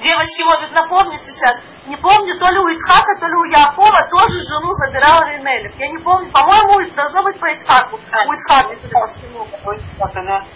девочки 0.00 0.42
может 0.42 0.72
напомнить 0.72 1.22
сейчас, 1.26 1.56
не 1.86 1.96
помню, 1.96 2.38
то 2.38 2.50
ли 2.50 2.58
у 2.58 2.68
Ицхака, 2.68 3.18
то 3.20 3.26
ли 3.26 3.34
у 3.34 3.44
Якова 3.44 4.08
тоже 4.10 4.38
жену 4.40 4.72
забирал 4.72 5.22
Реймелев. 5.22 5.74
Я 5.78 5.88
не 5.88 5.98
помню, 5.98 6.30
по-моему, 6.32 6.94
должно 6.94 7.22
быть 7.22 7.38
по 7.38 7.46
Ицхаку. 7.46 7.96
У 7.96 8.32
Ицхака, 8.32 8.68
по 8.68 9.06
всему. 9.06 9.42
У 9.42 9.72
Ицхака. 9.72 10.46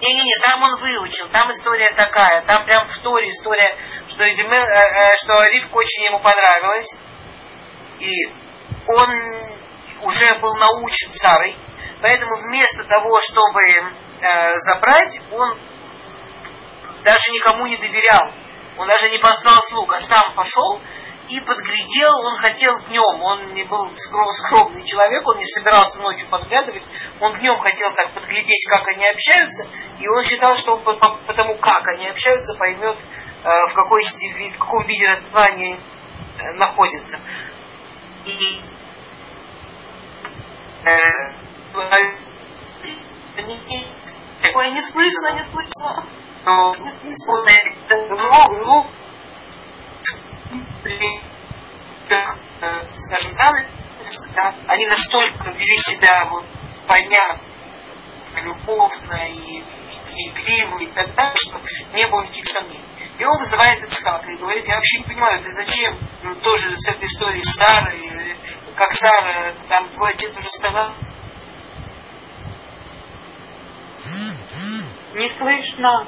Не-не-не, 0.00 0.42
там 0.42 0.62
он 0.62 0.80
выучил, 0.80 1.28
там 1.30 1.50
история 1.50 1.90
такая, 1.96 2.42
там 2.42 2.66
прям 2.66 2.86
в 2.86 2.98
Торе 2.98 3.30
история, 3.30 3.76
что, 4.08 4.24
э, 4.24 4.30
э, 4.30 5.16
что 5.16 5.42
Ривка 5.42 5.74
очень 5.74 6.04
ему 6.04 6.20
понравилась, 6.20 6.94
и 7.98 8.26
он 8.86 9.10
уже 10.02 10.34
был 10.40 10.54
научен 10.54 11.10
Сарой, 11.12 11.56
поэтому 12.02 12.36
вместо 12.42 12.84
того, 12.84 13.18
чтобы 13.22 13.62
э, 14.20 14.54
забрать, 14.66 15.18
он 15.32 15.58
даже 17.02 17.32
никому 17.32 17.66
не 17.66 17.78
доверял. 17.78 18.32
Он 18.78 18.86
даже 18.86 19.08
не 19.08 19.18
послал 19.18 19.62
слуг, 19.62 19.94
а 19.94 20.00
сам 20.00 20.34
пошел 20.34 20.82
и 21.28 21.40
подглядел, 21.40 22.12
он 22.24 22.36
хотел 22.38 22.78
днем, 22.86 23.22
он 23.22 23.52
не 23.54 23.64
был 23.64 23.90
скромный 23.96 24.84
человек, 24.84 25.26
он 25.26 25.36
не 25.38 25.44
собирался 25.44 26.00
ночью 26.00 26.28
подглядывать, 26.30 26.82
он 27.20 27.38
днем 27.38 27.58
хотел 27.58 27.92
так 27.92 28.12
подглядеть, 28.12 28.66
как 28.68 28.86
они 28.88 29.06
общаются, 29.06 29.68
и 29.98 30.08
он 30.08 30.22
считал, 30.24 30.54
что 30.56 30.76
он 30.76 30.84
по, 30.84 30.94
как 30.94 31.88
они 31.88 32.08
общаются, 32.08 32.56
поймет, 32.58 32.96
э, 33.44 33.66
в, 33.70 33.74
какой, 33.74 34.02
в 34.02 34.58
каком 34.58 34.86
виде 34.86 35.06
родства 35.08 35.44
они 35.44 35.74
э, 35.74 36.52
находятся. 36.54 37.18
И 38.24 38.62
э, 40.84 41.46
Ой, 44.54 44.70
не 44.70 44.80
слышно, 44.80 45.32
не 45.34 45.42
слышно. 45.42 46.06
Не 47.04 47.14
слышно 47.16 49.05
скажем, 52.08 53.34
занавес, 53.34 53.70
да, 54.34 54.54
они 54.68 54.86
настолько 54.86 55.50
вели 55.50 55.76
себя 55.78 56.26
вот 56.26 56.44
понятно, 56.86 57.42
любовно 58.42 59.14
и, 59.28 59.64
и 60.16 60.30
криво 60.34 60.78
и 60.78 60.86
так 60.88 61.14
далее, 61.14 61.36
что 61.36 61.60
не 61.94 62.06
было 62.06 62.22
никаких 62.22 62.46
сомнений. 62.46 62.84
И 63.18 63.24
он 63.24 63.38
вызывает 63.38 63.82
Ицхака 63.82 64.30
и 64.30 64.36
говорит, 64.36 64.66
я 64.66 64.74
вообще 64.74 64.98
не 64.98 65.04
понимаю, 65.04 65.42
ты 65.42 65.50
зачем 65.50 65.98
ну, 66.22 66.34
тоже 66.36 66.76
с 66.76 66.88
этой 66.88 67.06
историей 67.06 67.42
Сары, 67.42 68.36
как 68.76 68.92
Сара, 68.92 69.54
там 69.68 69.88
твой 69.90 70.10
отец 70.10 70.36
уже 70.36 70.50
сказал. 70.50 70.92
Не 75.14 75.30
слышно. 75.38 76.06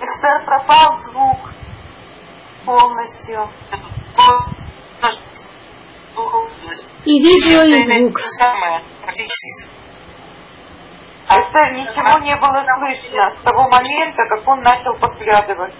Эстер 0.00 0.44
пропал 0.44 0.98
звук 1.02 1.38
полностью. 2.64 3.50
И 7.04 7.20
видео, 7.20 7.62
и 7.62 7.84
звук. 7.84 8.18
Эстер, 11.26 11.72
ничего 11.72 12.18
не 12.18 12.36
было 12.36 12.62
слышно 12.62 13.36
с 13.38 13.42
того 13.42 13.68
момента, 13.68 14.22
как 14.28 14.46
он 14.48 14.62
начал 14.62 14.94
подглядывать. 14.98 15.74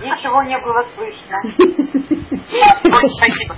Ничего 0.00 0.42
не 0.42 0.58
было 0.58 0.84
слышно. 0.94 1.38
Спасибо. 2.82 3.56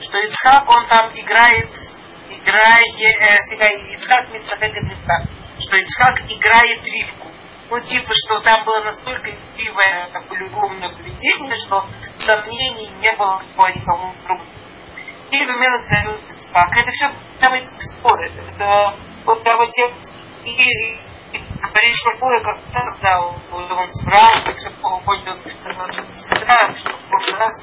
Что 0.00 0.18
Ицхак, 0.18 0.68
он 0.68 0.86
там 0.86 1.10
играет, 1.12 1.68
играет, 2.30 3.94
Ицхак 3.94 4.30
Мицахек 4.30 4.74
что 5.58 5.76
Ицхак 5.76 6.20
играет 6.30 6.84
ривку. 6.84 7.30
Ну, 7.70 7.80
типа, 7.80 8.12
что 8.12 8.40
там 8.40 8.64
было 8.64 8.82
настолько 8.84 9.30
игривое 9.30 10.08
такое 10.12 10.40
любовное 10.40 10.88
поведение, 10.88 11.54
что 11.66 11.86
сомнений 12.18 12.88
не 13.00 13.12
было 13.16 13.42
по 13.56 13.68
никому 13.68 14.14
другому. 14.26 14.44
И 15.30 15.44
Мелах 15.44 15.84
зовет 15.84 16.20
Ицхак. 16.30 16.76
Это 16.76 16.90
все 16.90 17.12
там 17.38 17.52
эти 17.54 17.68
споры. 17.86 18.32
Это 18.32 18.96
вот 19.24 19.44
там 19.44 19.58
вот 19.58 19.70
те 19.70 19.92
и, 20.44 20.50
и, 20.50 20.94
и 21.32 21.38
говорит, 21.60 21.94
что 21.94 22.18
Бога 22.18 22.42
как 22.42 22.58
тогда 22.72 23.20
он, 23.20 23.36
он 23.52 23.68
врал, 24.04 24.32
что 24.56 24.70
Бога 24.82 25.04
понял, 25.04 25.36
что 26.76 26.92
в 26.92 27.08
прошлый 27.08 27.38
раз 27.38 27.62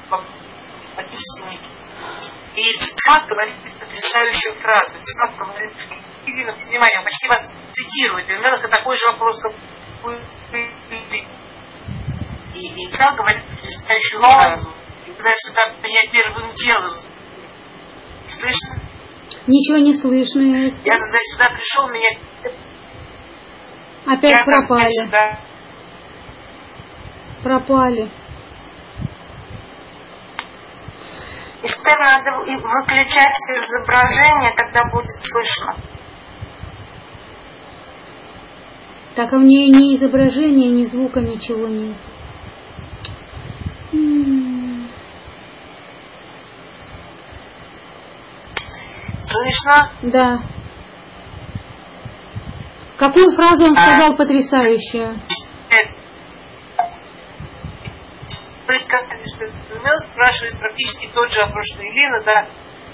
антисемит. 0.97 1.61
И 2.55 2.61
Ицхак 2.61 3.27
говорит 3.27 3.55
потрясающую 3.79 4.55
фразу. 4.55 4.97
Ицхак 4.99 5.35
говорит, 5.37 5.71
внимание, 6.25 7.01
почти 7.03 7.27
вас 7.27 7.51
цитирует. 7.71 8.27
Примерно 8.27 8.67
такой 8.67 8.97
же 8.97 9.05
вопрос, 9.07 9.41
как 9.41 9.53
вы. 10.03 10.19
И, 12.53 12.59
и 12.59 12.89
Исаак 12.89 13.17
говорит 13.17 13.43
потрясающую 13.49 14.21
фразу. 14.21 14.73
И 15.05 15.11
когда 15.11 15.31
сюда 15.33 15.73
меня 15.83 16.11
первым 16.11 16.53
делом. 16.53 16.97
Слышно? 18.27 18.81
Ничего 19.45 19.77
не 19.77 19.93
слышно. 19.95 20.71
Я 20.83 20.97
когда 20.97 21.17
сюда 21.19 21.49
пришел, 21.51 21.87
меня... 21.89 22.19
Опять 24.05 24.31
я 24.31 24.43
пропали. 24.43 24.89
Сюда... 24.91 25.41
Пропали. 27.43 28.11
Эстер, 31.67 31.99
надо 31.99 32.31
выключать 32.37 33.35
изображение, 33.67 34.53
тогда 34.55 34.83
будет 34.89 35.09
слышно. 35.21 35.75
Так 39.15 39.33
а 39.33 39.35
у 39.35 39.41
нее 39.41 39.67
ни 39.69 39.97
изображения, 39.97 40.69
ни 40.69 40.85
звука, 40.85 41.19
ничего 41.19 41.67
нет. 41.67 41.97
Слышно? 49.25 49.91
Да. 50.03 50.39
Какую 52.97 53.35
фразу 53.35 53.65
он 53.65 53.75
сказал 53.75 54.13
а... 54.13 54.15
потрясающую? 54.15 55.19
То 58.67 58.73
есть, 58.73 58.87
как 58.89 59.09
Мел 59.09 59.97
спрашивает 60.11 60.59
практически 60.59 61.09
тот 61.13 61.31
же 61.31 61.39
вопрос, 61.39 61.65
что 61.73 61.83
Елена, 61.83 62.21
да, 62.21 62.49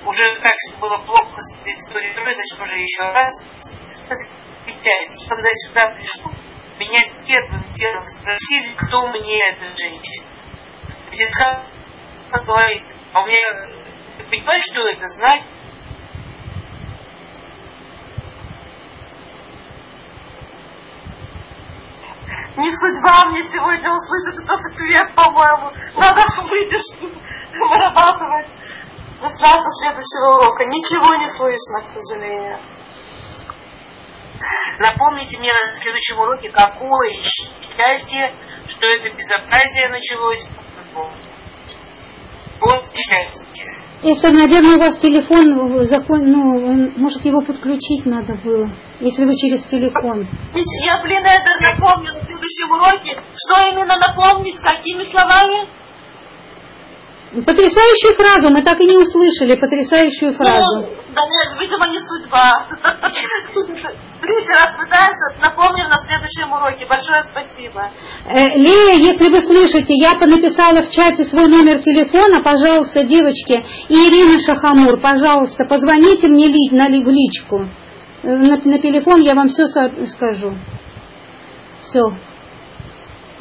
уже 0.06 0.36
как 0.36 0.54
было 0.80 1.00
плохо 1.00 1.42
с 1.42 1.56
этой 1.60 1.74
историей, 1.74 2.14
зачем 2.14 2.64
уже 2.64 2.78
еще 2.78 3.12
раз? 3.12 3.34
печать. 4.66 5.28
Когда 5.28 5.48
я 5.48 5.56
сюда 5.68 5.88
пришел, 5.96 6.32
меня 6.80 7.02
первым 7.26 7.74
делом 7.74 8.06
спросили, 8.06 8.76
кто 8.76 9.08
мне 9.08 9.40
эта 9.50 9.66
женщина. 9.76 10.28
Птица 11.08 11.66
говорит, 12.46 12.84
а 13.14 13.22
у 13.22 13.28
меня, 13.28 13.68
ты 14.18 14.24
понимаешь, 14.26 14.64
что 14.66 14.88
это 14.88 15.08
знать? 15.10 15.44
Не 22.56 22.72
судьба 22.72 23.26
мне 23.30 23.42
сегодня 23.44 23.92
услышать 23.92 24.40
этот 24.44 24.62
ответ, 24.62 25.16
по-моему. 25.16 25.72
Надо 25.96 26.22
выдержку 26.44 27.08
вырабатывать. 27.68 28.48
До 29.22 29.30
следующего 29.30 30.38
урока. 30.38 30.66
Ничего 30.66 31.16
не 31.16 31.30
слышно, 31.30 31.82
к 31.82 32.00
сожалению. 32.00 32.60
Напомните 34.78 35.40
мне 35.40 35.52
на 35.52 35.78
следующем 35.78 36.20
уроке, 36.20 36.50
какое 36.50 37.12
счастье, 37.22 38.36
что 38.68 38.86
это 38.86 39.16
безобразие 39.16 39.90
началось. 39.90 40.46
Вот 42.60 42.84
счастье. 42.94 43.43
Если, 44.04 44.28
наверное, 44.28 44.76
у 44.76 44.80
вас 44.80 44.98
телефон, 44.98 45.82
закон, 45.86 46.30
ну, 46.30 46.92
может, 46.98 47.24
его 47.24 47.40
подключить 47.42 48.06
надо 48.06 48.36
было, 48.44 48.70
если 49.00 49.24
вы 49.24 49.34
через 49.38 49.64
телефон. 49.64 50.28
Я, 50.84 51.02
блин, 51.02 51.24
это 51.24 51.64
напомню 51.64 52.12
на 52.12 52.20
следующем 52.26 52.72
уроке. 52.72 53.22
Что 53.34 53.72
именно 53.72 53.96
напомнить, 53.96 54.60
какими 54.60 55.04
словами? 55.04 55.70
Потрясающую 57.34 58.14
фразу, 58.14 58.50
мы 58.52 58.62
так 58.62 58.80
и 58.80 58.86
не 58.86 58.96
услышали 58.96 59.56
потрясающую 59.56 60.34
фразу. 60.34 60.68
Ну, 60.76 60.88
Да 61.16 61.22
нет, 61.26 61.60
видимо, 61.60 61.88
не 61.88 61.98
судьба. 61.98 62.68
Третий 64.22 64.52
раз 64.52 64.76
пытаемся, 64.78 65.42
напомним 65.42 65.88
на 65.90 65.98
следующем 65.98 66.54
уроке. 66.54 66.86
Большое 66.86 67.24
спасибо. 67.24 67.92
Э, 68.28 68.56
Лея, 68.56 68.98
если 68.98 69.30
вы 69.30 69.42
слышите, 69.42 69.96
я 69.96 70.14
написала 70.14 70.84
в 70.84 70.92
чате 70.92 71.26
свой 71.26 71.48
номер 71.48 71.82
телефона, 71.82 72.44
пожалуйста, 72.44 73.04
девочки, 73.04 73.66
и 73.90 73.96
Ирина 73.96 74.40
Шахамур, 74.40 75.00
пожалуйста, 75.02 75.66
позвоните 75.66 76.28
мне 76.28 76.50
на, 76.72 76.86
в 76.88 77.10
личку. 77.10 77.66
Э, 78.22 78.28
На, 78.38 78.58
на 78.64 78.78
телефон 78.78 79.22
я 79.22 79.34
вам 79.34 79.50
все 79.50 79.66
скажу. 79.68 80.56
Все. 81.82 82.14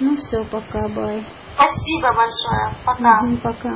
Ну 0.01 0.16
все, 0.16 0.44
пока, 0.44 0.89
бай. 0.89 1.23
Спасибо 1.54 2.14
большое. 2.14 2.84
Пока. 2.84 3.22
Мгм, 3.22 3.40
пока. 3.40 3.70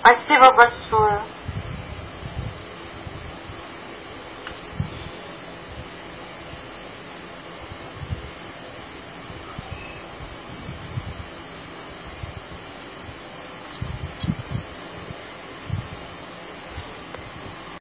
Спасибо 0.00 0.56
большое. 0.56 1.39